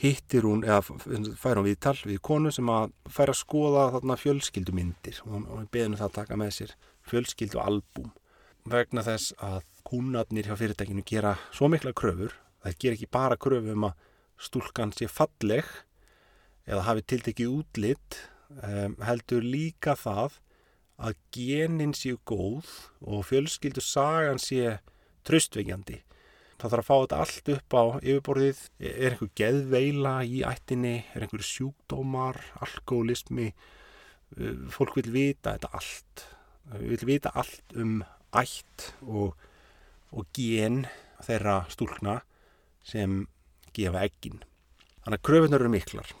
hittir 0.00 0.46
hún, 0.48 0.62
eða 0.64 0.80
fær 1.38 1.60
hún 1.60 1.68
viðtal 1.68 1.96
við 2.06 2.20
konu 2.24 2.52
sem 2.54 2.68
að 2.72 2.94
fær 3.12 3.32
að 3.32 3.40
skoða 3.42 3.88
þarna 3.96 4.16
fjölskyldumindir 4.20 5.20
og 5.26 5.34
hún 5.34 5.68
beðinu 5.72 5.98
það 6.00 6.08
að 6.08 6.16
taka 6.16 6.38
með 6.40 6.54
sér 6.56 6.76
fjölskyldualbúm 7.10 8.08
vegna 8.70 9.04
þess 9.04 9.34
að 9.44 9.60
húnatnir 9.90 10.48
hjá 10.48 10.56
fyrirtækinu 10.56 11.04
gera 11.06 11.34
svo 11.52 11.68
mikla 11.72 11.92
kröfur 11.96 12.32
það 12.64 12.78
ger 12.82 12.96
ekki 12.96 13.10
bara 13.12 13.38
kröfu 13.40 13.74
um 13.74 13.88
að 13.88 14.06
stúlkan 14.40 14.92
sé 14.96 15.08
falleg 15.10 15.66
eða 16.68 16.86
hafi 16.86 17.04
tiltekið 17.12 17.56
útlitt 17.60 18.20
um, 18.62 18.96
heldur 19.04 19.44
líka 19.44 19.96
það 19.98 20.38
að 21.00 21.16
genin 21.32 21.94
séu 21.96 22.18
góð 22.28 22.68
og 23.00 23.24
fjölskyldu 23.30 23.82
sagan 23.84 24.40
sé 24.40 24.78
tröstveikjandi. 25.24 26.02
Það 26.60 26.74
þarf 26.74 26.82
að 26.82 26.88
fá 26.88 26.96
þetta 26.96 27.20
allt 27.24 27.50
upp 27.54 27.76
á 27.76 27.84
yfirborðið. 28.04 28.58
Er 28.84 29.14
einhver 29.14 29.30
geðveila 29.40 30.14
í 30.28 30.42
ættinni? 30.44 30.96
Er 31.16 31.24
einhver 31.24 31.44
sjúkdómar, 31.46 32.36
alkoholismi? 32.60 33.48
Uh, 34.36 34.66
fólk 34.72 34.98
vil 35.00 35.08
vita 35.14 35.56
þetta 35.56 35.72
allt. 35.80 36.26
Vil 36.84 37.00
vita 37.08 37.32
allt 37.40 37.76
um 37.80 38.02
ætt 38.36 38.90
og, 39.08 39.32
og 40.12 40.28
gen 40.36 40.84
þeirra 41.24 41.62
stúlna 41.72 42.20
sem 42.90 43.20
gefa 43.76 44.04
eggin. 44.06 44.40
Þannig 45.04 45.20
að 45.20 45.26
kröfunar 45.28 45.62
eru 45.62 45.72
miklar. 45.72 46.14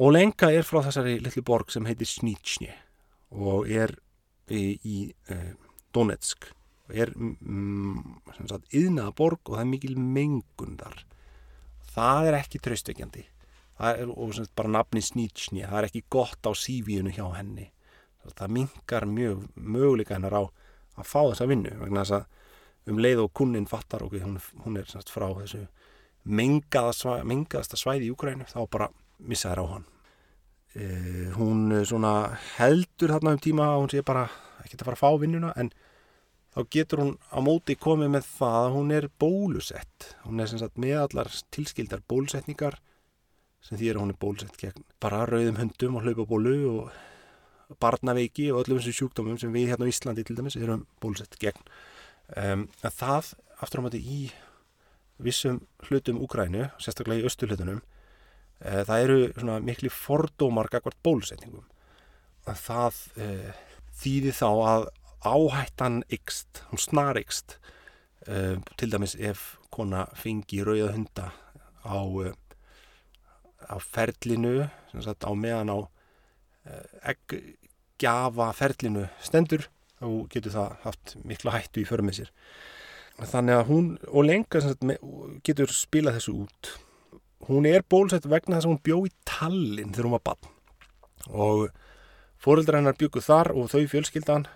Og 0.00 0.14
lenga 0.16 0.48
er 0.52 0.64
frá 0.64 0.80
þessari 0.86 1.18
litlu 1.20 1.44
borg 1.46 1.72
sem 1.72 1.86
heitir 1.88 2.08
Snitsni 2.08 2.70
og 3.30 3.68
er 3.68 3.92
í, 4.50 4.78
í 4.82 4.96
uh, 5.30 5.52
Donetsk 5.94 6.48
og 6.90 6.96
er 6.98 7.12
mm, 7.14 8.00
yðnaða 8.74 9.12
borg 9.16 9.40
og 9.46 9.56
það 9.56 9.64
er 9.64 9.70
mikil 9.70 9.94
mengun 10.00 10.78
þar 10.80 11.04
það 11.90 12.30
er 12.30 12.38
ekki 12.40 12.62
tröstökjandi 12.62 13.26
og 13.80 14.34
sagt, 14.36 14.52
bara 14.58 14.72
nafni 14.74 15.02
Snitsni 15.04 15.62
það 15.64 15.78
er 15.78 15.88
ekki 15.88 16.04
gott 16.12 16.46
á 16.46 16.52
sífíunu 16.52 17.14
hjá 17.14 17.24
henni 17.36 17.70
það 18.36 18.56
mingar 18.56 19.06
mjög 19.08 19.46
möguleika 19.54 20.16
hennar 20.18 20.36
á 20.36 20.42
að 21.00 21.08
fá 21.08 21.20
þessa 21.30 21.48
vinnu 21.48 21.72
vegna 21.80 22.04
þess 22.04 22.18
að 22.18 22.39
um 22.88 23.00
leið 23.00 23.24
og 23.24 23.32
kunnin 23.36 23.68
fattar 23.68 24.04
og 24.06 24.14
hún, 24.16 24.38
hún 24.64 24.78
er 24.80 24.88
sagt, 24.88 25.12
frá 25.12 25.28
þessu 25.36 25.66
mengaðasta, 26.24 27.20
mengaðasta 27.28 27.78
svæði 27.80 28.08
í 28.08 28.14
Úkrænu 28.14 28.48
þá 28.50 28.60
bara 28.70 28.90
missa 29.18 29.52
þær 29.52 29.64
á 29.64 29.66
hann. 29.74 29.86
Uh, 30.70 31.28
hún 31.34 31.72
svona 31.88 32.14
heldur 32.56 33.10
þarna 33.16 33.34
um 33.34 33.42
tíma 33.42 33.72
að 33.72 33.80
hún 33.80 33.92
sé 33.92 34.04
bara 34.06 34.28
ekki 34.62 34.78
að 34.78 34.86
fara 34.86 34.98
að 34.98 35.02
fá 35.02 35.22
vinnuna 35.22 35.50
en 35.58 35.72
þá 36.54 36.60
getur 36.76 37.02
hún 37.02 37.12
á 37.30 37.38
móti 37.42 37.76
komið 37.78 38.12
með 38.14 38.28
það 38.36 38.60
að 38.60 38.76
hún 38.76 38.94
er 38.94 39.08
bólusett. 39.22 40.10
Hún 40.26 40.42
er 40.42 40.50
sem 40.50 40.62
sagt 40.62 40.78
með 40.80 41.02
allar 41.04 41.30
tilskildar 41.54 42.04
bólusetningar 42.10 42.78
sem 43.64 43.78
því 43.78 43.92
að 43.92 44.02
hún 44.02 44.14
er 44.14 44.20
bólusett 44.20 44.58
gegn 44.60 44.84
bara 45.02 45.24
rauðum 45.28 45.58
höndum 45.60 45.98
og 45.98 46.06
hlaupabólu 46.06 46.56
og 46.70 47.78
barnaveiki 47.82 48.48
og 48.50 48.64
öllum 48.64 48.80
þessu 48.80 48.96
sjúkdómum 48.98 49.38
sem 49.38 49.52
við 49.54 49.72
hérna 49.72 49.86
á 49.86 49.92
Íslandi 49.92 50.24
til 50.26 50.38
dæmis 50.38 50.56
erum 50.58 50.86
bólusett 51.02 51.36
gegn 51.42 51.60
um, 52.36 52.66
en 52.68 52.94
það 52.96 53.34
aftur 53.60 53.82
á 53.82 53.84
móti 53.86 54.00
í 54.00 54.20
vissum 55.20 55.60
hlutum 55.88 56.20
Úgrænu, 56.22 56.70
sérstaklega 56.80 57.24
í 57.24 57.28
östuhlutunum 57.28 57.82
Eh, 58.60 58.82
það 58.84 59.04
eru 59.04 59.18
svona 59.38 59.58
miklu 59.64 59.90
fordómar 59.92 60.68
gagvart 60.72 60.98
bólusetningum. 61.04 61.64
Það 62.44 62.96
uh, 63.20 63.58
þýðir 64.00 64.34
þá 64.34 64.48
að 64.48 64.84
áhættan 65.28 65.98
ykst, 66.12 66.62
hún 66.70 66.80
snar 66.80 67.18
ykst 67.20 67.58
uh, 68.26 68.56
eh, 68.56 68.56
til 68.80 68.88
dæmis 68.90 69.14
ef 69.14 69.54
kona 69.72 70.06
fengi 70.18 70.64
rauða 70.66 70.90
hunda 70.96 71.26
á, 71.86 72.00
á 73.70 73.76
ferlinu 73.84 74.66
sagt, 74.90 75.28
á 75.28 75.32
meðan 75.36 75.70
á 75.70 75.78
eggjafa 77.12 78.50
ferlinu 78.56 79.06
stendur 79.22 79.68
þá 80.00 80.06
getur 80.32 80.54
það 80.54 80.76
haft 80.84 81.16
miklu 81.28 81.54
hættu 81.54 81.82
í 81.82 81.88
förmið 81.88 82.20
sér. 82.20 82.30
Þannig 83.20 83.58
að 83.58 83.66
hún 83.68 83.90
og 84.08 84.24
lenga 84.24 84.62
getur 85.44 85.72
spila 85.74 86.14
þessu 86.16 86.38
út. 86.46 86.70
Hún 87.50 87.66
er 87.68 87.84
bólusett 87.84 88.28
vegna 88.28 88.56
þess 88.56 88.68
að 88.68 88.72
hún 88.72 88.84
bjó 88.86 88.98
í 89.08 89.12
Tallinn 89.28 89.92
þegar 89.92 90.08
hún 90.08 90.16
var 90.16 90.26
bann 90.30 90.56
og 91.28 91.66
fóreldrar 92.40 92.80
hennar 92.80 92.96
bygguð 92.96 93.26
þar 93.26 93.50
og 93.52 93.68
þau 93.72 93.82
fjölskyldan 93.92 94.46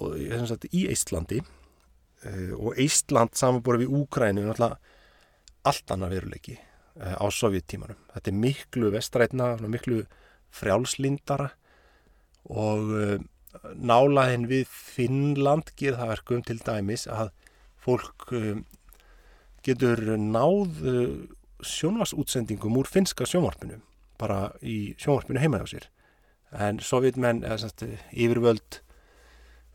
og, 0.00 0.16
sagt, 0.48 0.66
í 0.72 0.84
Íslandi 0.92 1.40
uh, 1.40 2.52
og 2.56 2.80
Ísland 2.80 3.36
samanbúrið 3.38 3.86
við 3.86 3.94
Úkrænu 4.02 4.44
er 4.44 4.50
náttúrulega 4.50 5.70
allt 5.70 5.94
annað 5.94 6.14
veruleiki 6.16 6.56
uh, 6.56 7.16
á 7.16 7.26
sovjettímanum. 7.32 8.00
Þetta 8.12 8.32
er 8.32 8.38
miklu 8.44 8.92
vestrætna, 8.92 9.50
miklu 9.64 10.02
frjálslindara. 10.56 11.50
Og 12.50 12.94
nálaðin 13.74 14.46
við 14.50 14.68
Finnland 14.70 15.72
ger 15.76 15.98
það 15.98 16.12
verkum 16.14 16.42
til 16.46 16.58
dæmis 16.62 17.06
að 17.10 17.32
fólk 17.80 18.28
getur 19.66 20.02
náð 20.16 20.82
sjónvarsútsendingum 21.66 22.78
úr 22.80 22.88
finska 22.88 23.26
sjónvarpinu 23.28 23.80
bara 24.20 24.50
í 24.60 24.92
sjónvarpinu 25.00 25.40
heima 25.40 25.62
á 25.64 25.66
sér. 25.68 25.88
En 26.50 26.80
sovjetmenn 26.82 27.44
yfirvöld 27.46 28.80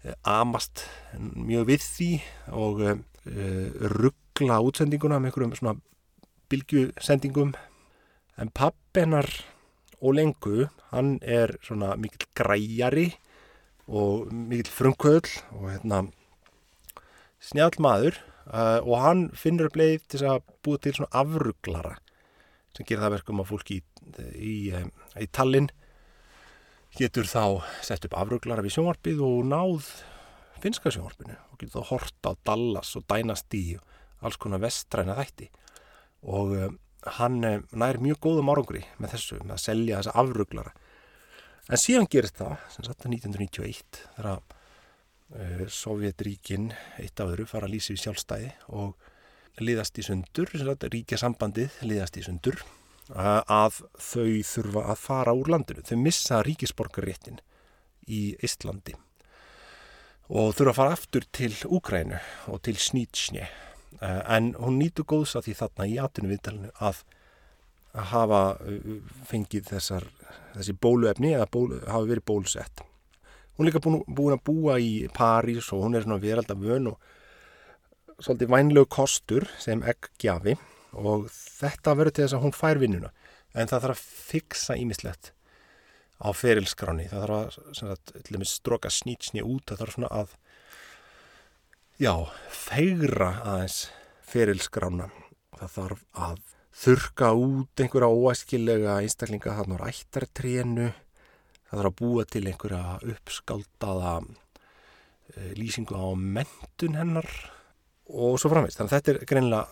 eh, 0.03 0.13
amast 0.27 0.85
mjög 1.17 1.69
við 1.71 1.85
því 1.85 2.09
og 2.53 2.81
uh, 2.85 2.97
ruggla 3.95 4.59
útsendinguna 4.61 5.21
með 5.21 5.31
einhverjum 5.31 5.55
svona 5.57 5.77
bylgjusendingum. 6.51 7.55
En 8.37 8.51
pappennar 8.51 9.29
og 10.01 10.17
lengu 10.19 10.67
hann 10.91 11.15
er 11.23 11.55
svona 11.63 11.95
mikill 11.97 12.27
græjari 12.37 13.07
og 13.85 14.31
mikill 14.33 14.71
frumkvöld 14.73 15.29
og 15.53 15.69
hérna 15.69 16.05
snjál 17.43 17.75
maður 17.83 18.17
uh, 18.49 18.81
og 18.81 18.95
hann 19.03 19.23
finnur 19.37 19.69
upp 19.69 19.77
leið 19.79 20.07
til 20.13 20.23
að 20.25 20.41
búa 20.65 20.81
til 20.81 20.95
svona 20.97 21.13
afrugglara 21.21 21.95
sem 22.75 22.87
gerir 22.87 23.05
það 23.05 23.17
verkum 23.19 23.41
að 23.43 23.51
fólki 23.51 23.79
í, 23.79 23.83
í, 24.35 24.55
í, 24.73 24.85
í 25.21 25.27
tallinn 25.31 25.69
getur 26.95 27.27
þá 27.27 27.61
sett 27.83 28.07
upp 28.07 28.15
afrugglara 28.17 28.63
við 28.65 28.77
sjónvarpið 28.77 29.21
og 29.25 29.45
náð 29.51 29.91
finska 30.63 30.91
sjónvarpinu 30.93 31.35
og 31.51 31.59
getur 31.59 31.83
þá 31.83 31.91
horta 31.91 32.31
á 32.31 32.39
Dallas 32.47 32.95
og 32.97 33.05
Dynasty 33.11 33.63
og 33.77 34.25
alls 34.25 34.39
konar 34.41 34.63
vestræna 34.63 35.17
þætti. 35.19 35.49
Og 36.25 36.55
uh, 36.55 36.69
hann 37.19 37.37
nær 37.43 37.99
mjög 38.01 38.21
góðum 38.23 38.49
árangri 38.49 38.81
með 38.97 39.15
þessu, 39.15 39.41
með 39.43 39.57
að 39.57 39.63
selja 39.65 39.99
þessa 39.99 40.15
afrugglara 40.23 40.73
en 41.69 41.81
síðan 41.81 42.09
gerist 42.11 42.37
það 42.37 42.57
sem 42.73 42.87
satt 42.87 43.07
1991 43.09 44.03
þegar 44.15 44.31
að 44.35 44.55
Eh, 45.33 45.65
Sovjetríkin 45.67 46.69
eitt 47.01 47.19
af 47.19 47.31
öðru 47.33 47.47
fara 47.49 47.65
að 47.65 47.73
lýsa 47.73 47.95
við 47.95 48.03
sjálfstæði 48.03 48.49
og 48.77 49.07
liðast 49.65 49.97
í 49.97 50.03
sundur, 50.05 50.51
ríkja 50.93 51.17
sambandið 51.17 51.79
liðast 51.81 52.19
í 52.19 52.25
sundur 52.27 52.61
að 53.09 53.81
þau 53.97 54.29
þurfa 54.45 54.83
að 54.93 55.01
fara 55.01 55.33
úr 55.33 55.49
landinu. 55.49 55.81
Þau 55.81 55.97
missa 55.97 56.43
ríkisborgarréttin 56.45 57.41
í 58.05 58.35
Íslandi 58.45 58.93
og 60.29 60.53
þurfa 60.53 60.71
að 60.71 60.79
fara 60.79 60.95
aftur 60.99 61.25
til 61.33 61.51
Úkrænu 61.65 62.21
og 62.53 62.61
til 62.61 62.77
Snýtsni 62.77 63.41
eh, 63.41 64.21
en 64.29 64.53
hún 64.61 64.77
nýtu 64.77 65.07
góðs 65.09 65.33
að 65.39 65.49
því 65.49 65.57
þarna 65.63 65.89
í 65.89 65.97
atinu 66.05 66.31
viðtalinu 66.35 66.73
að 66.77 67.01
að 67.95 68.09
hafa 68.11 68.41
eh, 68.67 68.91
fengið 69.29 69.71
þessar, 69.71 70.07
þessi 70.55 70.75
bóluefni 70.83 71.33
eða 71.35 71.49
bólu, 71.51 71.79
hafa 71.87 72.09
verið 72.09 72.27
bólusett. 72.27 72.85
Hún 73.55 73.65
er 73.65 73.71
líka 73.71 73.83
búin, 73.83 74.01
búin 74.07 74.35
að 74.35 74.43
búa 74.49 74.79
í 74.83 75.05
París 75.15 75.71
og 75.71 75.85
hún 75.85 75.95
er 75.95 76.03
svona 76.03 76.19
veraldavön 76.19 76.89
og 76.91 76.99
svolítið 78.19 78.51
vænlegu 78.51 78.89
kostur 78.91 79.47
sem 79.59 79.83
eggjafi 79.83 80.57
og 80.95 81.29
þetta 81.31 81.95
verður 81.95 82.15
til 82.15 82.25
þess 82.25 82.37
að 82.37 82.45
hún 82.45 82.55
fær 82.55 82.81
vinnuna. 82.81 83.11
En 83.55 83.71
það 83.71 83.87
þarf 83.87 83.95
að 83.95 84.19
fixa 84.31 84.75
ímislegt 84.79 85.31
á 86.19 86.31
ferilskráni 86.35 87.09
það 87.11 87.25
þarf 87.25 87.59
að, 87.79 88.47
stroka 88.47 88.91
snýtsni 88.91 89.43
út. 89.43 89.63
Það 89.67 89.81
þarf 89.83 89.95
svona 89.95 90.11
að 90.11 90.35
já, 91.99 92.13
fegra 92.51 93.31
aðeins 93.43 93.79
ferilskrána. 94.27 95.09
Það 95.55 95.73
þarf 95.77 96.05
að 96.27 96.54
þurka 96.75 97.31
út 97.39 97.81
einhverja 97.81 98.11
óæskilega 98.11 98.99
einstaklinga 98.99 99.55
þannig 99.59 99.83
á 99.83 99.87
ættartrénu 99.91 100.87
það 101.69 101.79
þarf 101.79 101.89
að 101.89 101.97
búa 102.01 102.25
til 102.29 102.43
einhverja 102.49 102.81
uppskáldaða 103.13 104.13
e, 104.21 105.53
lýsingu 105.57 105.97
á 105.97 106.07
mentun 106.15 106.99
hennar 106.99 107.29
og 108.11 108.37
svo 108.39 108.51
framveist. 108.51 108.79
Þannig 108.79 108.91
að 108.91 108.97
þetta 108.99 109.13
er 109.13 109.29
greinlega, 109.31 109.63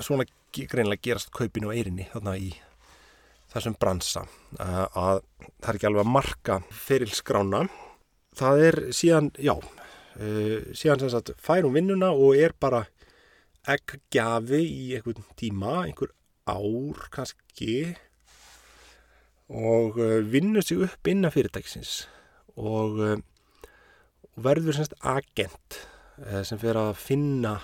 svona 0.00 0.28
greinlega 0.56 1.04
gerast 1.04 1.32
kaupinu 1.34 1.70
og 1.70 1.76
eirinni 1.76 2.08
þarna 2.12 2.36
í 2.40 2.52
þessum 3.52 3.76
bransa 3.80 4.24
að, 4.60 4.86
að 4.92 5.20
það 5.58 5.70
er 5.70 5.78
ekki 5.78 5.90
alveg 5.90 6.04
að 6.04 6.14
marka 6.16 6.60
ferilskrána. 6.84 7.64
Það 8.38 8.62
er 8.68 8.78
síðan, 8.94 9.32
já, 9.42 9.54
e, 10.16 10.28
síðan 10.76 11.02
sem 11.02 11.12
sagt 11.12 11.34
færum 11.42 11.74
vinnuna 11.76 12.12
og 12.14 12.38
er 12.38 12.54
bara 12.58 12.84
eggjafi 13.68 14.62
í 14.64 14.84
einhvern 14.96 15.26
tíma, 15.36 15.82
einhver 15.82 16.14
ár 16.48 17.08
kannski 17.14 17.96
og 19.48 19.96
uh, 19.96 20.20
vinnur 20.32 20.62
sig 20.62 20.82
upp 20.84 21.08
innan 21.08 21.32
fyrirtækisins 21.32 22.08
og 22.56 22.98
uh, 23.00 23.16
verður 24.36 24.76
semst 24.76 24.96
agent 25.00 25.80
uh, 26.20 26.42
sem 26.44 26.60
fyrir 26.60 26.80
að 26.80 27.00
finna 27.00 27.54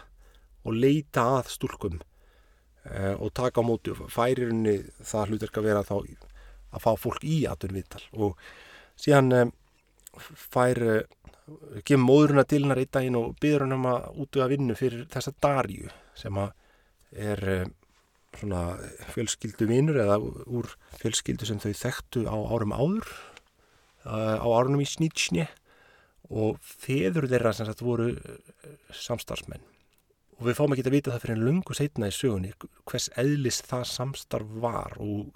og 0.64 0.76
leita 0.80 1.26
að 1.38 1.52
stúlkum 1.58 2.00
og 2.84 3.30
taka 3.32 3.62
á 3.64 3.64
móti 3.64 3.94
og 3.94 4.10
færir 4.12 4.50
henni 4.50 4.74
það 5.00 5.30
hlutverk 5.30 5.56
að 5.56 5.66
vera 5.70 5.84
þá 5.88 5.94
að 5.96 6.82
fá 6.84 6.90
fólk 7.00 7.22
í 7.24 7.36
aturviðtal 7.48 8.02
og 8.12 8.34
síðan 9.00 9.54
fær 10.20 10.80
kemur 11.88 12.04
móðuruna 12.04 12.44
til 12.44 12.60
hennar 12.60 12.82
í 12.82 12.88
daginn 12.92 13.16
og 13.16 13.38
byður 13.40 13.64
hann 13.64 13.76
um 13.78 13.88
að 13.88 14.20
útuga 14.20 14.50
vinnu 14.52 14.76
fyrir 14.76 15.06
þessa 15.14 15.32
Darju 15.46 15.88
sem 16.20 16.42
að 16.44 16.52
er 17.32 17.44
svona 18.38 18.62
fjölskyldu 19.14 19.68
vinnur 19.68 19.98
eða 20.02 20.18
úr 20.20 20.70
fjölskyldu 21.00 21.48
sem 21.48 21.60
þau 21.62 21.72
þekktu 21.78 22.24
á 22.28 22.36
árum 22.36 22.74
áður 22.74 23.12
á 24.04 24.46
árunum 24.46 24.82
í 24.84 24.88
Snýtsni 24.88 25.46
og 26.32 26.58
feður 26.64 27.28
þeirra 27.30 27.52
sem 27.56 27.68
sagt 27.68 27.84
voru 27.84 28.12
samstarfsmenn. 28.92 29.62
Og 30.40 30.48
við 30.48 30.58
fáum 30.58 30.74
ekki 30.74 30.84
að 30.88 30.96
vita 30.96 31.12
það 31.14 31.24
fyrir 31.24 31.36
en 31.36 31.46
lungu 31.46 31.76
setna 31.76 32.10
í 32.10 32.14
sögunni 32.14 32.52
hvers 32.90 33.10
eðlis 33.20 33.60
það 33.64 33.84
samstarf 33.92 34.54
var 34.64 34.96
og 35.02 35.30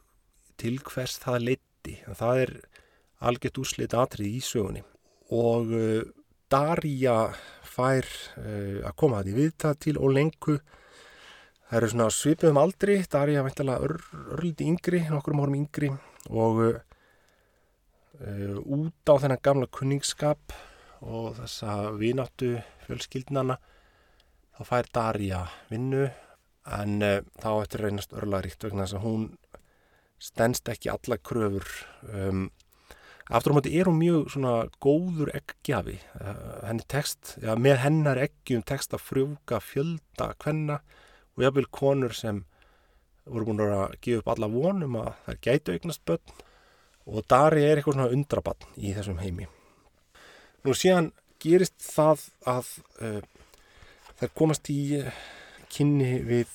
til 0.59 0.79
hvers 0.83 1.19
það 1.23 1.45
leiti 1.53 1.99
en 2.09 2.19
það 2.19 2.43
er 2.45 2.55
algjört 3.29 3.61
úrslita 3.63 4.03
atrið 4.03 4.39
í 4.41 4.43
sögunni. 4.45 4.83
Og 5.35 5.71
uh, 5.77 6.03
Darja 6.49 7.29
fær 7.69 8.07
að 8.41 8.95
koma 8.97 9.19
að 9.21 9.29
því 9.29 9.33
viðtað 9.37 9.81
til 9.85 9.97
og 10.01 10.15
lengu 10.17 10.55
það 11.69 11.79
eru 11.79 11.91
svona 11.93 12.11
svipuðum 12.15 12.61
aldri 12.61 12.99
Darja 13.13 13.45
væntalega 13.47 13.89
örliti 13.89 14.69
yngri 14.69 15.03
nokkur 15.09 15.35
um 15.37 15.43
árum 15.45 15.59
yngri 15.59 15.91
og 16.29 16.63
uh, 16.65 16.79
út 18.65 19.13
á 19.13 19.15
þennan 19.21 19.45
gamla 19.45 19.69
kunningsskap 19.73 20.55
og 21.05 21.37
þessa 21.39 21.93
vináttu 21.99 22.57
fjölskyldnana 22.87 23.59
þá 24.57 24.63
fær 24.71 24.89
Darja 24.95 25.43
vinnu 25.71 26.09
en 26.79 26.97
þá 27.41 27.51
eftir 27.53 27.85
reynast 27.85 28.17
örlaríkt 28.17 28.65
vegna 28.65 28.85
þess 28.85 28.99
að 28.99 29.05
hún 29.07 29.29
stennst 30.19 30.69
ekki 30.69 30.91
alla 30.93 31.21
kröfur 31.23 31.69
um, 32.11 32.49
Aftur 33.29 33.53
á 33.53 33.57
móti 33.59 33.75
er 33.77 33.85
hún 33.85 33.99
mjög 34.01 34.31
svona 34.33 34.53
góður 34.81 35.29
eggjafi. 35.37 35.99
Uh, 36.17 36.63
henni 36.65 36.85
text, 36.89 37.35
ja, 37.43 37.59
með 37.61 37.83
hennar 37.83 38.21
eggjum 38.23 38.63
text 38.65 38.97
að 38.97 39.05
frjóka 39.05 39.59
fjölda 39.61 40.31
hvenna 40.41 40.79
og 41.39 41.45
jáfnveil 41.47 41.69
konur 41.71 42.15
sem 42.19 42.43
voru 43.29 43.47
búin 43.47 43.61
að 43.63 43.95
gefa 44.03 44.23
upp 44.23 44.31
alla 44.33 44.49
vonum 44.51 44.97
að 44.99 45.11
það 45.27 45.41
gætu 45.47 45.75
eignast 45.75 46.05
börn. 46.09 46.33
Og 47.09 47.25
Dari 47.31 47.63
er 47.65 47.79
eitthvað 47.79 47.95
svona 47.97 48.13
undrabann 48.13 48.67
í 48.77 48.91
þessum 48.97 49.21
heimi. 49.23 49.47
Nú 50.67 50.75
síðan 50.77 51.13
gerist 51.41 51.79
það 51.79 52.25
að 52.51 52.73
uh, 52.99 53.21
það 54.19 54.35
komast 54.41 54.69
í 54.75 54.81
kynni 55.73 56.19
við 56.27 56.51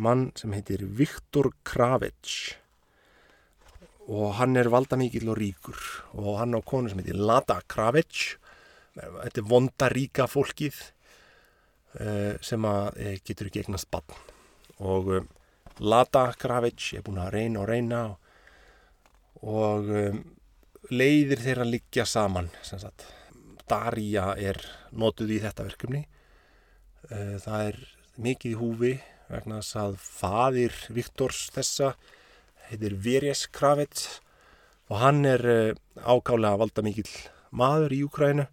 mann 0.00 0.30
sem 0.38 0.56
heitir 0.56 0.86
Viktor 0.88 1.52
Kravets. 1.68 2.56
Og 4.08 4.38
hann 4.38 4.56
er 4.56 4.72
valda 4.72 4.96
mikill 4.96 5.28
og 5.28 5.36
ríkur. 5.36 5.78
Og 6.16 6.38
hann 6.40 6.56
á 6.56 6.64
konu 6.64 6.88
sem 6.88 7.02
heitir 7.02 7.20
Lada 7.20 7.60
Kravets. 7.68 8.38
Þetta 8.96 9.42
er 9.44 9.50
vonda 9.52 9.92
ríka 9.92 10.26
fólkið 10.30 10.80
sem 12.44 12.64
að 12.68 12.88
uh, 12.94 13.14
getur 13.26 13.48
ekki 13.48 13.64
eignast 13.64 13.90
bann 13.90 14.18
og 14.78 15.12
um, 15.16 15.28
Lada 15.78 16.32
Kravets 16.38 16.92
er 16.96 17.04
búin 17.06 17.20
að 17.22 17.34
reyna 17.36 17.62
og 17.62 17.68
reyna 17.70 18.00
og, 19.46 19.90
um, 19.90 20.22
leiðir 20.90 21.42
þeirra 21.44 21.66
liggja 21.68 22.06
saman 22.08 22.50
Darja 23.68 24.32
er 24.40 24.56
notuð 24.96 25.34
í 25.36 25.42
þetta 25.42 25.66
verkefni. 25.66 26.06
Uh, 27.12 27.36
það 27.42 27.66
er 27.66 27.80
mikið 28.18 28.54
í 28.54 28.58
húfi 28.58 28.92
vegna 29.28 29.60
þess 29.60 29.76
að 29.82 29.98
fadir 30.00 30.78
Viktors 30.88 31.42
þessa 31.54 31.92
heitir 32.70 32.96
Verjes 32.96 33.46
Kravets 33.52 34.22
og 34.88 35.02
hann 35.02 35.20
er 35.28 35.44
uh, 35.44 35.74
ákálega 36.00 36.58
valda 36.64 36.84
mikill 36.86 37.10
maður 37.52 37.94
í 37.94 38.00
Júkrænu 38.02 38.48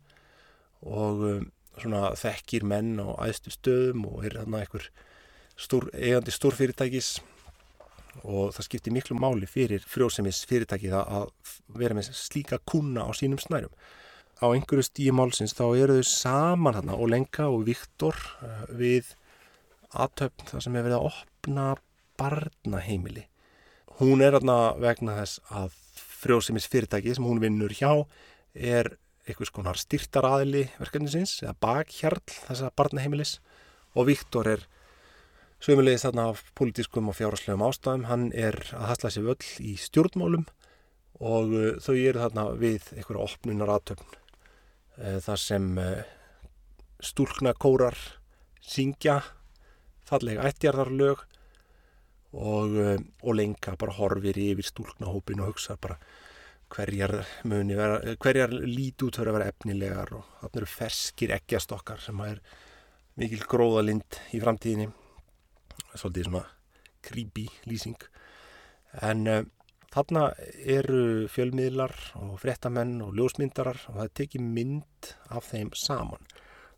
og 0.85 1.23
um, 1.31 1.47
svona 1.81 2.13
þekkir 2.19 2.65
menn 2.67 2.95
á 3.01 3.07
æðstu 3.27 3.53
stöðum 3.53 4.07
og 4.09 4.25
er 4.27 4.39
hann 4.41 4.57
eitthvað 4.59 4.89
stór, 5.59 5.89
eigandi 5.93 6.33
stórfyrirtækis 6.35 7.11
og 8.23 8.55
það 8.55 8.67
skiptir 8.67 8.95
miklu 8.95 9.17
máli 9.19 9.47
fyrir 9.49 9.83
frjósemis 9.89 10.43
fyrirtæki 10.47 10.91
að 10.95 11.29
vera 11.75 11.97
með 11.97 12.13
slíka 12.15 12.61
kuna 12.63 13.07
á 13.07 13.11
sínum 13.15 13.41
snærum. 13.41 13.73
Á 14.39 14.51
einhverju 14.51 14.83
stíi 14.87 15.13
málsins 15.15 15.55
þá 15.55 15.65
eru 15.75 15.99
þau 15.99 16.09
saman 16.11 16.79
hann 16.79 16.91
og 16.95 17.07
Lenka 17.11 17.47
og 17.51 17.63
Viktor 17.67 18.15
uh, 18.43 18.65
við 18.71 19.13
aðtöfn 19.95 20.49
það 20.51 20.65
sem 20.65 20.75
hefur 20.75 20.89
verið 20.89 20.97
að 20.99 21.07
opna 21.11 21.69
barnaheimili 22.19 23.29
hún 23.99 24.23
er 24.23 24.35
aðna 24.35 24.75
vegna 24.81 25.15
þess 25.21 25.39
að 25.53 25.75
frjóðsefnis 26.25 26.67
fyrirtæki 26.71 27.15
sem 27.15 27.27
hún 27.27 27.41
vinnur 27.43 27.73
hjá 27.75 27.91
er 28.55 28.95
eitthvað 29.25 29.49
skonar 29.49 29.79
styrtaraðili 29.79 30.67
verkefnisins 30.77 31.39
eða 31.43 31.55
bakhjarl 31.65 32.21
þessa 32.29 32.71
barnaheimilis. 32.77 33.39
Og 33.97 34.09
Viktor 34.09 34.49
er 34.51 34.65
sömulegis 35.63 36.05
þarna 36.05 36.29
af 36.33 36.43
politískum 36.57 37.09
og 37.09 37.17
fjárháslegum 37.17 37.65
ástæðum. 37.65 38.05
Hann 38.09 38.27
er 38.37 38.59
að 38.75 38.89
hasla 38.91 39.11
sér 39.13 39.25
völl 39.29 39.49
í 39.65 39.75
stjórnmálum 39.81 40.45
og 41.23 41.55
uh, 41.55 41.71
þau 41.79 41.95
eru 41.95 42.21
þarna 42.21 42.45
við 42.59 42.91
einhverja 42.95 43.23
opnunar 43.23 43.71
aðtöfn 43.77 44.11
uh, 44.11 45.19
þar 45.23 45.41
sem 45.41 45.69
uh, 45.79 46.03
stúlkna 46.99 47.55
kórar 47.57 47.97
syngja 48.65 49.21
fallega 50.05 50.45
ættjarðarlög 50.49 51.23
og, 52.35 52.75
og 53.23 53.35
lenga 53.37 53.73
bara 53.79 53.95
horfir 53.95 54.37
yfir 54.37 54.67
stúlknahópin 54.67 55.39
og 55.41 55.53
hugsa 55.53 55.77
bara 55.81 55.95
hverjar 56.75 57.15
hverjar 58.19 58.51
líti 58.51 59.07
út 59.07 59.17
fyrir 59.17 59.31
að 59.31 59.37
vera 59.39 59.51
efnilegar 59.53 60.13
og 60.17 60.29
þarna 60.41 60.61
eru 60.61 60.69
ferskir 60.69 61.33
ekkjastokkar 61.37 62.03
sem 62.03 62.21
er 62.27 62.41
mikil 63.15 63.41
gróðalind 63.47 64.19
í 64.35 64.41
framtíðinni. 64.43 64.89
Svolítið 65.95 66.27
svona 66.27 66.43
creepy 67.05 67.45
lýsing. 67.69 67.99
En 69.05 69.27
uh, 69.29 69.43
þarna 69.93 70.29
eru 70.59 71.27
fjölmiðlar 71.31 71.93
og 72.19 72.39
frettamenn 72.41 72.97
og 73.05 73.15
ljósmyndarar 73.15 73.85
og 73.91 74.01
það 74.01 74.15
tekir 74.19 74.43
mynd 74.43 75.13
af 75.31 75.51
þeim 75.53 75.71
saman. 75.77 76.27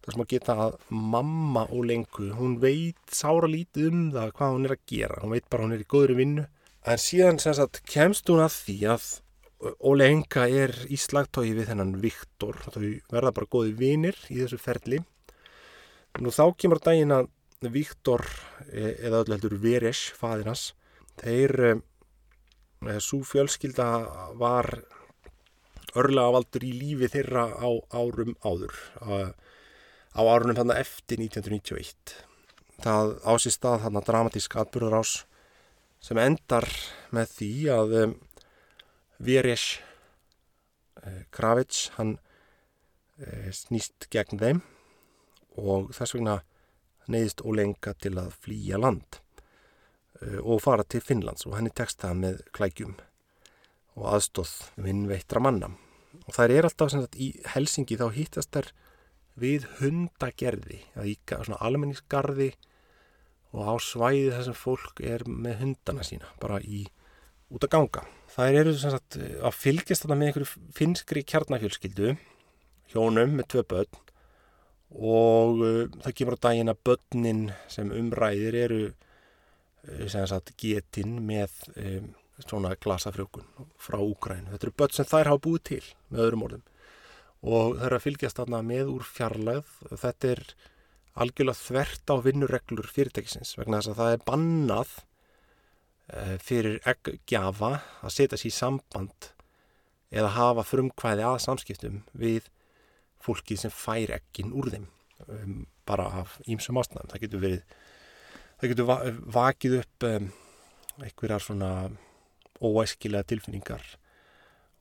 Þar 0.06 0.14
sem 0.14 0.24
að 0.24 0.32
geta 0.32 0.58
að 0.68 0.76
mamma 0.94 1.66
og 1.74 1.88
lengu, 1.90 2.30
hún 2.38 2.60
veit 2.62 3.00
sára 3.12 3.50
lítið 3.50 3.90
um 3.90 4.04
það 4.14 4.36
hvað 4.38 4.54
hún 4.54 4.68
er 4.68 4.76
að 4.78 4.86
gera. 4.94 5.22
Hún 5.24 5.34
veit 5.36 5.50
bara 5.50 5.66
hún 5.66 5.76
er 5.76 5.84
í 5.84 5.90
góðri 5.90 6.20
vinnu. 6.22 6.46
En 6.88 7.02
síðan 7.02 7.42
sagt 7.44 7.82
kemst 7.90 8.30
hún 8.32 8.46
að 8.46 8.54
því 8.62 8.78
að 8.94 9.08
Óli 9.58 10.06
Enga 10.06 10.46
er 10.54 10.74
í 10.94 10.98
slagtói 11.02 11.50
við 11.58 11.72
þennan 11.72 11.96
Viktor 12.02 12.60
þau 12.68 12.84
verða 13.10 13.34
bara 13.34 13.50
góði 13.50 13.74
vinir 13.80 14.18
í 14.30 14.38
þessu 14.44 14.60
ferli 14.62 15.00
nú 16.22 16.34
þá 16.34 16.44
kemur 16.62 16.82
daginn 16.84 17.16
að 17.16 17.32
Viktor 17.74 18.22
e, 18.70 18.94
eða 19.08 19.24
öll 19.24 19.34
heldur 19.34 19.58
Veres, 19.62 20.04
fadirnas 20.14 20.72
þeir 21.18 21.56
e, 21.66 21.72
svo 23.02 23.24
fjölskylda 23.26 23.88
var 24.38 24.70
örlega 25.98 26.36
valdur 26.36 26.68
í 26.68 26.72
lífi 26.78 27.10
þeirra 27.16 27.48
á 27.58 27.70
árum 27.98 28.36
áður 28.46 28.78
að 29.02 29.34
á 30.18 30.22
árunum 30.22 30.58
þannig 30.58 30.82
eftir 30.82 31.22
1991. 31.22 32.14
Það 32.82 33.12
ásýr 33.26 33.54
stað 33.54 33.84
þannig 33.86 34.08
dramatísk 34.08 34.56
atbyrðarás 34.62 35.14
sem 36.02 36.18
endar 36.22 36.66
með 37.14 37.34
því 37.38 37.52
að 37.74 37.96
Veres 39.24 39.80
uh, 41.04 41.24
Kravits 41.34 41.88
hann 41.98 42.18
uh, 42.18 43.50
snýst 43.54 44.10
gegn 44.14 44.42
þeim 44.42 44.62
og 45.58 45.92
þess 45.96 46.18
vegna 46.18 46.40
neyðist 47.08 47.42
ólenga 47.42 47.96
til 47.98 48.14
að 48.20 48.36
flýja 48.44 48.80
land 48.82 49.22
uh, 50.22 50.40
og 50.44 50.62
fara 50.66 50.86
til 50.86 51.02
Finnlands 51.02 51.48
og 51.48 51.58
henni 51.58 51.74
tekst 51.74 52.04
það 52.04 52.24
með 52.24 52.42
klækjum 52.58 52.98
og 53.98 54.10
aðstóð 54.14 54.54
vinnveittra 54.86 55.42
manna 55.42 55.72
og 56.26 56.36
það 56.36 56.54
er 56.58 56.68
alltaf 56.68 56.94
sagt, 56.94 57.18
í 57.18 57.32
Helsingi 57.54 57.98
þá 57.98 58.10
hýttast 58.14 58.54
þær 58.54 58.72
við 59.38 59.68
hundagerði, 59.80 60.82
í 61.06 61.14
svona 61.30 61.60
almenningsgarði 61.62 62.52
og 63.54 63.70
á 63.70 63.74
svæði 63.82 64.32
þar 64.34 64.46
sem 64.48 64.58
fólk 64.58 65.02
er 65.06 65.26
með 65.30 65.62
hundana 65.62 66.06
sína, 66.06 66.30
bara 66.42 66.60
í 66.62 66.86
út 67.54 67.64
að 67.64 67.74
ganga. 67.78 68.04
Það 68.34 68.60
eru 68.62 68.74
sagt, 68.78 69.18
að 69.18 69.56
fylgjast 69.56 70.04
þarna 70.04 70.20
með 70.20 70.30
einhverju 70.30 70.66
finskri 70.78 71.24
kjarnafjölskyldu, 71.28 72.14
hjónum 72.92 73.36
með 73.38 73.50
tvö 73.54 73.64
börn 73.72 74.04
og 74.98 75.64
uh, 75.64 75.82
það 76.04 76.16
kemur 76.16 76.38
á 76.40 76.44
daginn 76.48 76.72
að 76.72 76.84
börnin 76.88 77.42
sem 77.72 77.90
umræðir 77.92 78.56
eru 78.62 78.82
uh, 78.88 80.08
sagt, 80.08 80.54
getinn 80.60 81.20
með 81.28 81.56
um, 81.76 82.14
svona 82.40 82.76
glasafrjókun 82.80 83.48
frá 83.82 84.00
Úgræn. 84.00 84.48
Þetta 84.54 84.70
eru 84.70 84.78
börn 84.80 84.96
sem 84.96 85.10
þær 85.10 85.34
hafa 85.34 85.44
búið 85.44 85.64
til 85.72 85.84
með 86.12 86.28
öðrum 86.28 86.48
orðum 86.48 86.66
og 87.46 87.78
það 87.78 87.86
er 87.86 87.96
að 87.98 88.04
fylgjast 88.06 88.40
þarna 88.40 88.62
með 88.66 88.90
úr 88.96 89.06
fjarlæð 89.06 89.74
þetta 90.02 90.32
er 90.32 90.42
algjörlega 91.18 91.62
þvert 91.62 92.14
á 92.14 92.16
vinnureglur 92.26 92.90
fyrirtækisins 92.94 93.56
vegna 93.60 93.82
þess 93.82 93.94
að 93.94 94.02
það 94.02 94.16
er 94.16 94.26
bannað 94.28 94.96
fyrir 96.40 96.78
eggjafa 96.88 97.74
að 98.06 98.14
setja 98.16 98.38
sér 98.40 98.48
í 98.48 98.56
samband 98.56 99.32
eða 100.14 100.32
hafa 100.38 100.64
frumkvæði 100.64 101.26
að 101.28 101.42
samskiptum 101.44 102.00
við 102.16 102.48
fólkið 103.24 103.64
sem 103.64 103.74
fær 103.74 104.14
eggin 104.16 104.54
úr 104.56 104.72
þeim 104.72 104.88
um, 105.28 105.62
bara 105.88 106.08
af 106.22 106.38
ímsum 106.48 106.80
ástæðum. 106.80 107.10
Það 107.12 107.24
getur 107.26 107.44
verið, 107.44 107.78
það 108.60 108.74
getur 108.74 108.90
va 108.90 108.98
vakið 109.38 109.78
upp 109.82 110.08
um, 110.08 110.30
einhverjar 111.04 111.44
svona 111.44 111.72
óæskilega 112.58 113.28
tilfinningar 113.28 113.84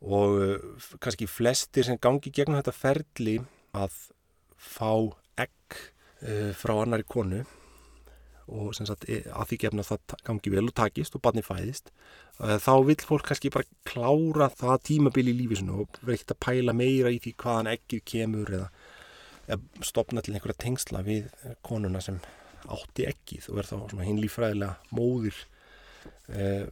og 0.06 0.38
uh, 0.40 0.88
kannski 1.02 1.28
flestir 1.30 1.86
sem 1.88 2.00
gangi 2.00 2.32
gegnum 2.32 2.60
þetta 2.60 2.76
ferli 2.76 3.38
að 3.76 3.98
fá 4.56 4.92
egg 5.42 5.80
uh, 6.22 6.52
frá 6.56 6.76
annari 6.78 7.06
konu 7.08 7.42
og 8.46 8.74
sagt, 8.76 9.06
e, 9.10 9.22
að 9.34 9.50
því 9.50 9.58
gefna 9.64 9.84
það 9.86 10.16
gangi 10.26 10.52
vel 10.54 10.66
og 10.68 10.74
takist 10.78 11.16
og 11.18 11.22
barni 11.24 11.42
fæðist 11.42 11.90
uh, 12.38 12.56
þá 12.62 12.72
vil 12.86 12.98
fólk 13.08 13.26
kannski 13.30 13.50
bara 13.54 13.66
klára 13.88 14.48
það 14.54 14.84
tímabil 14.90 15.32
í 15.32 15.36
lífisinu 15.40 15.80
og 15.82 15.98
verður 16.02 16.18
ekkert 16.18 16.34
að 16.36 16.42
pæla 16.46 16.76
meira 16.76 17.12
í 17.14 17.18
því 17.22 17.34
hvaðan 17.42 17.72
eggið 17.72 18.04
kemur 18.12 18.52
eða, 18.60 18.68
eða 19.48 19.88
stopna 19.90 20.22
til 20.22 20.36
einhverja 20.36 20.62
tengsla 20.62 21.02
við 21.06 21.26
konuna 21.66 22.02
sem 22.04 22.20
átti 22.70 23.08
eggið 23.10 23.50
og 23.50 23.58
verður 23.58 23.72
þá 23.72 23.90
svona 23.90 24.06
hinn 24.06 24.22
lífræðilega 24.22 24.94
móðir 24.94 25.42
uh, 26.30 26.70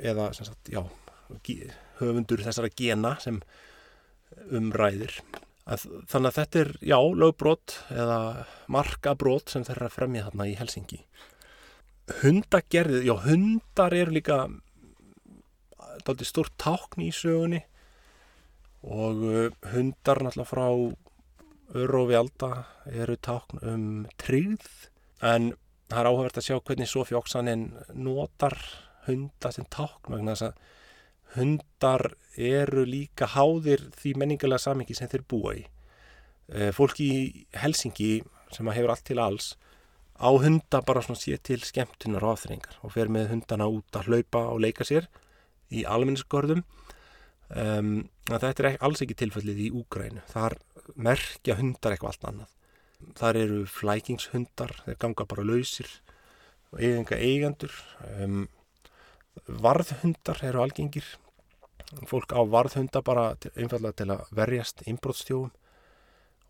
eða 0.00 0.30
sagt, 0.36 0.72
já, 0.72 0.80
höfundur 2.00 2.40
þessara 2.46 2.72
gena 2.72 3.14
sem 3.20 3.42
umræðir 4.56 5.20
þannig 5.66 6.30
að 6.30 6.38
þetta 6.38 6.60
er, 6.60 6.72
já, 6.82 6.98
lögbrot 6.98 7.76
eða 7.92 8.20
markabrót 8.72 9.52
sem 9.52 9.64
þeirra 9.66 9.90
fremja 9.92 10.26
þarna 10.28 10.48
í 10.50 10.56
Helsingi. 10.58 11.00
Hundagerðið, 12.22 13.06
já, 13.06 13.14
hundar 13.26 13.94
eru 13.94 14.16
líka 14.16 14.40
daldi 16.06 16.26
stort 16.26 16.56
tákn 16.60 17.04
í 17.04 17.10
sögunni 17.14 17.60
og 18.80 19.24
uh, 19.28 19.46
hundar 19.74 20.22
náttúrulega 20.24 20.48
frá 20.48 20.66
Örofi 21.80 22.16
Alda 22.18 22.50
eru 22.88 23.14
tákn 23.20 23.60
um 23.62 23.84
tryggð 24.18 24.70
en 25.22 25.52
það 25.90 26.00
er 26.00 26.08
áhugavert 26.08 26.40
að 26.40 26.46
sjá 26.48 26.56
hvernig 26.58 26.90
Sofí 26.90 27.16
Oksanin 27.18 27.68
notar 27.94 28.56
hunda 29.06 29.52
sem 29.54 29.68
tákn 29.70 30.16
vegna 30.16 30.34
þess 30.34 30.48
að 30.48 30.78
hundar 31.36 32.14
eru 32.36 32.84
líka 32.88 33.28
háðir 33.34 33.88
því 33.98 34.14
menningulega 34.18 34.62
samengi 34.62 34.96
sem 34.96 35.10
þeir 35.10 35.26
búa 35.28 35.54
í. 35.58 35.64
Eh, 36.50 36.70
fólki 36.74 37.06
í 37.06 37.24
Helsingi 37.54 38.20
sem 38.50 38.70
hefur 38.74 38.94
allt 38.94 39.06
til 39.06 39.20
alls 39.22 39.54
á 40.20 40.28
hunda 40.36 40.82
bara 40.84 41.02
svona 41.02 41.18
sé 41.18 41.38
til 41.40 41.62
skemmtunar 41.64 42.24
og 42.26 42.34
aðþrengar 42.34 42.80
og 42.84 42.92
fer 42.92 43.08
með 43.08 43.30
hundana 43.32 43.68
út 43.72 43.96
að 43.96 44.10
hlaupa 44.10 44.42
og 44.52 44.60
leika 44.60 44.84
sér 44.84 45.08
í 45.72 45.86
almenningsgörðum. 45.88 46.64
Um, 47.50 48.08
þetta 48.28 48.50
er 48.52 48.76
alls 48.84 49.00
ekki 49.02 49.16
tilfellið 49.22 49.62
í 49.64 49.70
Úgrænu. 49.80 50.22
Þar 50.30 50.58
merkja 50.94 51.56
hundar 51.58 51.94
eitthvað 51.94 52.12
allt 52.12 52.28
annað. 52.28 52.56
Þar 53.16 53.38
eru 53.40 53.60
flækingshundar, 53.70 54.74
þeir 54.84 54.98
ganga 55.00 55.26
bara 55.30 55.46
lausir 55.46 55.88
og 56.70 56.82
eiginga 56.82 57.16
eigandur. 57.16 57.72
Um, 58.18 58.44
varðhundar 59.46 60.42
eru 60.46 60.62
algengir 60.64 61.06
fólk 62.06 62.32
á 62.34 62.40
varðhunda 62.46 63.02
bara 63.02 63.32
einfallega 63.56 63.98
til 63.98 64.12
að 64.14 64.28
verjast 64.36 64.84
innbrótstjóum 64.86 65.50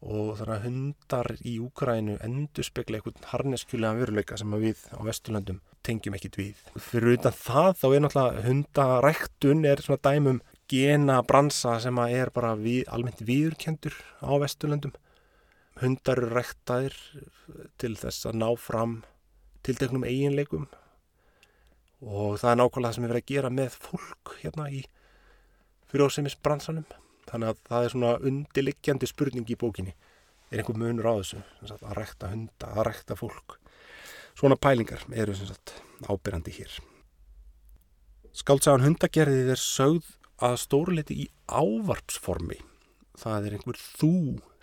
og 0.01 0.39
þannig 0.39 0.55
að 0.55 0.63
hundar 0.65 1.29
í 1.45 1.59
Úkrænu 1.61 2.17
endur 2.25 2.65
spekla 2.65 2.99
einhvern 2.99 3.27
harneskjulega 3.33 3.99
veruleika 3.99 4.39
sem 4.41 4.55
við 4.63 4.81
á 4.97 5.01
Vesturlandum 5.05 5.61
tengjum 5.85 6.17
ekkit 6.17 6.39
við. 6.41 6.63
Fyrir 6.81 7.19
utan 7.19 7.37
það 7.37 7.71
þá 7.81 7.87
er 7.91 8.03
náttúrulega 8.05 8.45
hundaræktun 8.47 9.69
er 9.69 9.85
svona 9.85 10.03
dæmum 10.09 10.41
gena 10.71 11.21
bransa 11.27 11.77
sem 11.83 12.01
er 12.07 12.33
bara 12.33 12.55
við, 12.57 12.85
almennt 12.89 13.21
viðurkendur 13.21 13.97
á 14.25 14.33
Vesturlandum. 14.41 14.97
Hundar 15.81 16.21
eru 16.21 16.33
ræktaðir 16.33 16.97
til 17.81 17.95
þess 17.97 18.29
að 18.29 18.41
ná 18.41 18.49
fram 18.61 19.01
tilteknum 19.65 20.05
eiginleikum 20.09 20.69
og 22.01 22.39
það 22.41 22.51
er 22.51 22.59
nákvæmlega 22.61 22.89
það 22.89 22.97
sem 22.97 23.07
er 23.07 23.13
verið 23.13 23.23
að 23.25 23.33
gera 23.35 23.53
með 23.53 23.77
fólk 23.85 24.35
hérna 24.41 24.67
í 24.73 24.83
fyriráðsemisbransanum 25.91 26.87
þannig 27.31 27.51
að 27.53 27.61
það 27.69 27.87
er 27.87 27.95
svona 27.95 28.13
undirliggjandi 28.31 29.11
spurning 29.11 29.51
í 29.51 29.59
bókinni. 29.59 29.95
Er 30.51 30.63
einhver 30.63 30.79
munur 30.81 31.07
á 31.07 31.15
þessu? 31.21 31.43
Sagt, 31.63 31.85
að 31.85 31.99
rekta 32.01 32.31
hunda, 32.33 32.71
að 32.73 32.87
rekta 32.89 33.17
fólk. 33.19 33.59
Svona 34.39 34.57
pælingar 34.59 35.05
eru 35.15 35.35
sagt, 35.37 35.77
ábyrjandi 36.09 36.55
hér. 36.57 36.79
Skaldsagan 38.35 38.87
hundagerðið 38.87 39.53
er 39.55 39.61
sögð 39.61 40.11
að 40.41 40.57
stórleiti 40.65 41.17
í 41.25 41.29
ávarpsformi. 41.51 42.59
Það 43.21 43.47
er 43.47 43.57
einhver 43.59 43.81
þú 44.01 44.13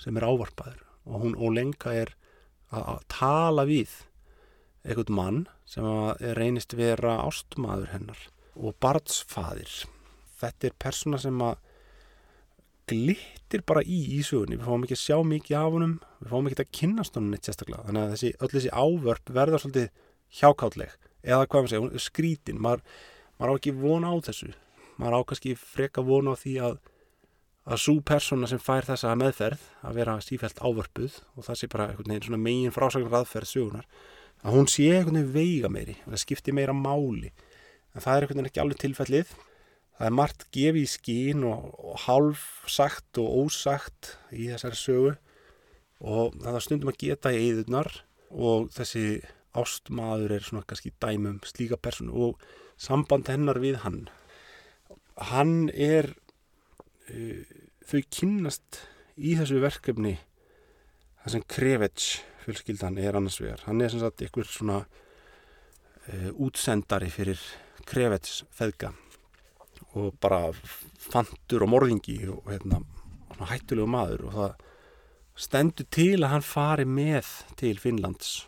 sem 0.01 0.17
er 0.17 0.27
ávarpaður. 0.27 0.83
Og 1.07 1.23
hún 1.23 1.37
ólenga 1.39 1.93
er 1.93 2.13
að 2.73 3.03
tala 3.11 3.67
við 3.67 3.93
einhvern 4.87 5.15
mann 5.15 5.39
sem 5.67 5.85
reynist 6.37 6.75
vera 6.77 7.17
ástmaður 7.25 7.91
hennar 7.93 8.19
og 8.57 8.75
barnsfaðir. 8.81 9.71
Þetta 10.37 10.69
er 10.69 10.77
persóna 10.81 11.19
sem 11.21 11.41
að 11.43 11.57
glittir 12.87 13.63
bara 13.67 13.83
í 13.83 13.99
ísugunni. 14.17 14.57
Við 14.57 14.67
fáum 14.67 14.85
ekki 14.85 14.95
að 14.95 15.03
sjá 15.03 15.17
mikið 15.27 15.57
af 15.59 15.73
honum, 15.75 15.95
við 16.21 16.33
fáum 16.33 16.49
ekki 16.49 16.63
að 16.63 16.73
kynast 16.79 17.17
honum 17.19 17.33
neitt 17.33 17.47
sérstaklega. 17.49 17.83
Þannig 17.89 18.03
að 18.03 18.13
þessi, 18.15 18.33
öll 18.39 18.51
þessi 18.53 18.73
ávörp 18.73 19.33
verða 19.37 19.61
svolítið 19.61 19.89
hjákátleg 20.39 20.95
eða 21.27 21.47
hvað 21.47 21.65
maður 21.65 21.73
segja, 21.73 22.03
skrítin. 22.07 22.61
Maður, 22.63 22.85
maður 23.37 23.51
á 23.51 23.57
ekki 23.59 23.75
vona 23.81 24.13
á 24.13 24.15
þessu. 24.29 24.53
Maður 24.97 25.17
á 25.19 25.21
kannski 25.29 25.57
freka 25.59 26.05
vona 26.05 26.33
á 26.33 26.39
því 26.39 26.55
að 26.69 26.79
að 27.67 27.81
svo 27.83 27.97
persóna 28.05 28.47
sem 28.47 28.61
fær 28.63 28.85
þessa 28.87 29.11
meðferð 29.19 29.63
að 29.83 29.97
vera 29.99 30.13
sífælt 30.23 30.61
ávörpuð 30.63 31.17
og 31.35 31.47
það 31.47 31.57
sé 31.59 31.67
bara 31.71 32.37
megin 32.39 32.71
frásagnar 32.71 33.17
aðferð 33.19 33.49
sögunar 33.49 33.89
að 34.45 34.57
hún 34.57 34.69
sé 34.71 34.87
einhvern 34.91 35.19
veginn 35.19 35.35
veiga 35.35 35.71
meiri 35.71 35.97
það 36.05 36.23
skiptir 36.23 36.55
meira 36.57 36.75
máli. 36.75 37.31
En 37.93 38.03
það 38.03 38.13
er 38.13 38.25
einhvern 38.25 38.39
veginn 38.39 38.49
ekki 38.51 38.63
alveg 38.63 38.81
tilfellið. 38.83 39.31
Það 39.97 40.09
er 40.09 40.17
margt 40.19 40.45
gefið 40.53 40.83
í 40.83 40.91
skín 40.91 41.45
og, 41.47 41.71
og 41.81 42.03
hálf 42.05 42.43
sagt 42.69 43.17
og 43.21 43.47
ósagt 43.47 44.13
í 44.29 44.51
þessari 44.51 44.77
sögu. 44.77 45.15
Og 46.05 46.37
það 46.43 46.59
er 46.59 46.65
stundum 46.67 46.93
að 46.93 47.01
geta 47.01 47.33
í 47.33 47.41
eðunar 47.47 47.89
og 48.29 48.69
þessi 48.75 49.23
ástmaður 49.57 50.35
er 50.35 50.45
svona 50.45 50.67
kannski 50.67 50.93
dæmum 51.01 51.39
slíka 51.47 51.79
personu 51.81 52.13
og 52.27 52.47
samband 52.77 53.31
hennar 53.31 53.57
við 53.63 53.79
hann. 53.81 54.03
Hann 55.17 55.71
er 55.73 56.11
uh, 57.09 57.41
þau 57.87 58.01
kynnast 58.13 58.83
í 59.17 59.33
þessu 59.39 59.61
verkefni 59.63 60.17
það 61.23 61.33
sem 61.33 61.45
Krevets 61.49 62.09
fjölskyldan 62.47 62.97
er 63.01 63.17
annars 63.19 63.41
vegar. 63.41 63.63
Hann 63.67 63.81
er 63.83 63.91
sem 63.91 64.01
sagt 64.01 64.23
ykkur 64.23 64.47
svona 64.47 64.79
e, 66.07 66.31
útsendari 66.31 67.09
fyrir 67.11 67.41
krevets 67.87 68.43
feðga 68.55 68.93
og 69.97 70.15
bara 70.21 70.51
fantur 71.01 71.65
og 71.65 71.71
morðingi 71.71 72.19
og 72.31 72.47
hérna, 72.51 72.81
hættulegu 73.37 73.87
maður 73.89 74.27
og 74.27 74.35
það 74.37 74.65
stendur 75.37 75.87
til 75.93 76.23
að 76.23 76.33
hann 76.33 76.45
fari 76.45 76.85
með 76.89 77.31
til 77.59 77.77
Finnlands. 77.81 78.47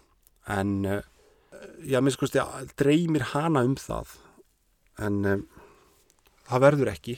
En 0.50 0.86
e, 0.88 1.00
já, 1.84 2.00
minnst 2.00 2.22
kosti 2.22 2.43
dreymir 2.80 3.28
hana 3.34 3.66
um 3.68 3.76
það. 3.80 4.16
En 5.00 5.20
e, 5.26 5.36
það 6.47 6.64
verður 6.66 6.93
ekki. 6.93 7.18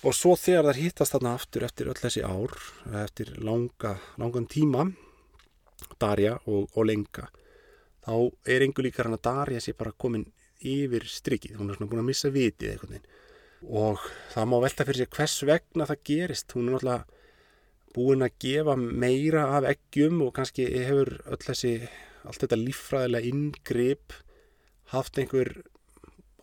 Og 0.00 0.16
svo 0.16 0.32
þegar 0.40 0.70
það 0.70 0.80
hittast 0.80 1.14
þarna 1.14 1.36
aftur 1.36 1.64
eftir 1.66 1.92
öll 1.92 2.00
þessi 2.00 2.24
ár 2.24 2.54
eftir 3.04 3.34
langa, 3.44 3.98
langan 4.18 4.48
tíma 4.48 4.86
Darja 6.00 6.36
og, 6.46 6.68
Lenga 6.86 7.28
þá 8.04 8.14
er 8.48 8.64
einhver 8.64 8.86
líkar 8.86 9.08
hann 9.08 9.18
að 9.18 9.26
Darja 9.26 9.62
sé 9.62 9.74
bara 9.76 9.92
komin 9.92 10.26
yfir 10.60 11.06
strikið. 11.08 11.56
Hún 11.58 11.70
er 11.70 11.78
svona 11.78 11.90
búin 11.90 12.02
að 12.02 12.10
missa 12.10 12.32
vitið 12.32 12.74
eitthvað 12.74 13.10
og 13.60 14.04
það 14.32 14.46
má 14.48 14.54
velta 14.64 14.86
fyrir 14.88 15.02
sig 15.02 15.10
hvers 15.16 15.34
vegna 15.44 15.86
það 15.88 16.04
gerist. 16.08 16.54
Hún 16.56 16.68
er 16.68 16.76
náttúrulega 16.76 17.18
búin 17.96 18.24
að 18.24 18.38
gefa 18.40 18.76
meira 18.78 19.44
af 19.56 19.68
eggjum 19.68 20.22
og 20.24 20.32
kannski 20.36 20.68
hefur 20.70 21.12
öll 21.26 21.42
þessi 21.44 21.74
allt 22.24 22.42
þetta 22.44 22.60
líffræðilega 22.60 23.30
inngrip 23.32 24.16
haft 24.94 25.18
einhver 25.20 25.52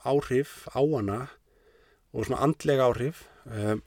áhrif 0.05 0.67
á 0.73 0.81
hana 0.81 1.19
og 2.13 2.27
svona 2.27 2.43
andlega 2.45 2.85
áhrif. 2.85 3.25
Um, 3.45 3.81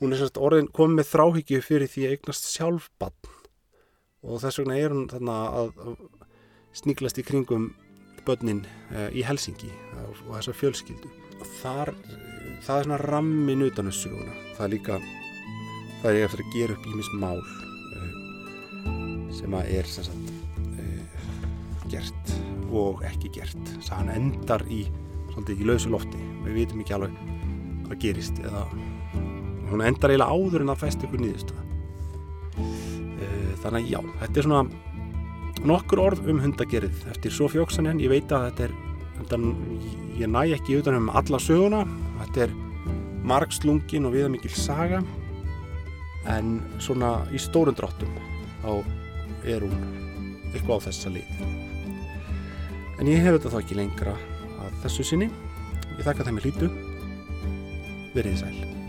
hún 0.00 0.14
er 0.14 0.22
sérst 0.22 0.40
orðin 0.40 0.70
komið 0.72 1.00
með 1.00 1.10
þráhyggju 1.12 1.62
fyrir 1.64 1.90
því 1.90 2.06
að 2.06 2.16
eignast 2.16 2.48
sjálfbann 2.52 3.32
og 4.22 4.42
þess 4.42 4.60
vegna 4.62 4.78
er 4.78 4.94
hún 4.94 5.08
þarna 5.10 5.38
að 5.60 5.72
sníklast 6.82 7.20
í 7.20 7.26
kringum 7.26 7.72
börnin 8.26 8.62
uh, 8.92 9.08
í 9.10 9.24
Helsingi 9.26 9.70
uh, 9.70 10.06
og 10.28 10.36
þessar 10.38 10.58
fjölskyldu 10.60 11.10
og 11.42 11.50
þar, 11.58 11.94
það 12.62 12.76
er 12.78 12.88
svona 12.88 13.02
rammin 13.02 13.66
utan 13.66 13.90
þessu 13.90 14.08
söguna 14.08 14.36
það 14.56 14.64
er 14.66 14.74
líka 14.76 15.00
það 16.02 16.12
er 16.12 16.28
eftir 16.28 16.44
að 16.44 16.54
gera 16.54 16.78
upp 16.78 16.86
í 16.86 16.94
mis 17.00 17.12
mál 17.18 17.42
uh, 17.42 18.12
sem 19.34 19.58
að 19.58 19.74
er 19.80 19.90
sem 19.90 20.06
sagt, 20.06 20.32
gert 21.92 22.32
og 22.72 23.02
ekki 23.06 23.30
gert. 23.36 23.74
Sagan 23.84 24.12
endar 24.12 24.64
í, 24.72 24.84
svolítið, 25.32 25.60
í 25.60 25.68
lausu 25.68 25.92
lofti. 25.92 26.20
Við 26.46 26.62
vitum 26.62 26.82
ekki 26.82 26.96
alveg 26.96 27.18
hvað 27.86 27.98
gerist 28.02 28.40
eða 28.42 28.64
hún 29.72 29.84
endar 29.84 30.12
eiginlega 30.12 30.32
áður 30.32 30.64
en 30.64 30.72
að 30.72 30.82
fæst 30.86 31.04
ykkur 31.06 31.22
nýðustuða. 31.22 31.66
Þannig 33.62 33.86
að 33.86 33.92
já, 33.92 34.00
þetta 34.22 34.40
er 34.40 34.48
svona 34.48 35.66
nokkur 35.68 36.02
orð 36.02 36.28
um 36.30 36.40
hundagerið 36.42 37.04
eftir 37.12 37.34
svo 37.34 37.48
fjóksanen. 37.52 38.00
Ég 38.02 38.12
veit 38.12 38.32
að 38.34 38.48
þetta 38.48 38.66
er, 38.66 38.76
þetta, 39.20 39.40
ég 40.18 40.32
næ 40.32 40.42
ekki 40.56 40.78
utan 40.80 40.98
um 40.98 41.10
alla 41.14 41.40
söguna. 41.42 41.84
Þetta 42.22 42.46
er 42.46 42.56
margslungin 43.22 44.08
og 44.08 44.16
viðamikil 44.16 44.50
saga 44.56 45.02
en 46.30 46.58
svona 46.82 47.16
í 47.34 47.40
stórun 47.42 47.76
dráttum 47.78 48.10
þá 48.62 48.82
er 49.46 49.64
hún 49.64 49.74
eitthvað 50.52 50.82
á 50.82 50.84
þessa 50.88 51.14
lið. 51.14 51.46
En 53.00 53.10
ég 53.10 53.24
hef 53.24 53.38
þetta 53.38 53.54
þá 53.54 53.58
ekki 53.62 53.80
lengra 53.80 54.18
að 54.62 54.76
þessu 54.84 55.08
sinni. 55.08 55.30
Ég 55.96 56.06
þakka 56.06 56.28
þeim 56.28 56.38
í 56.38 56.46
hlýtu. 56.46 56.70
Verðið 58.12 58.40
sæl. 58.44 58.81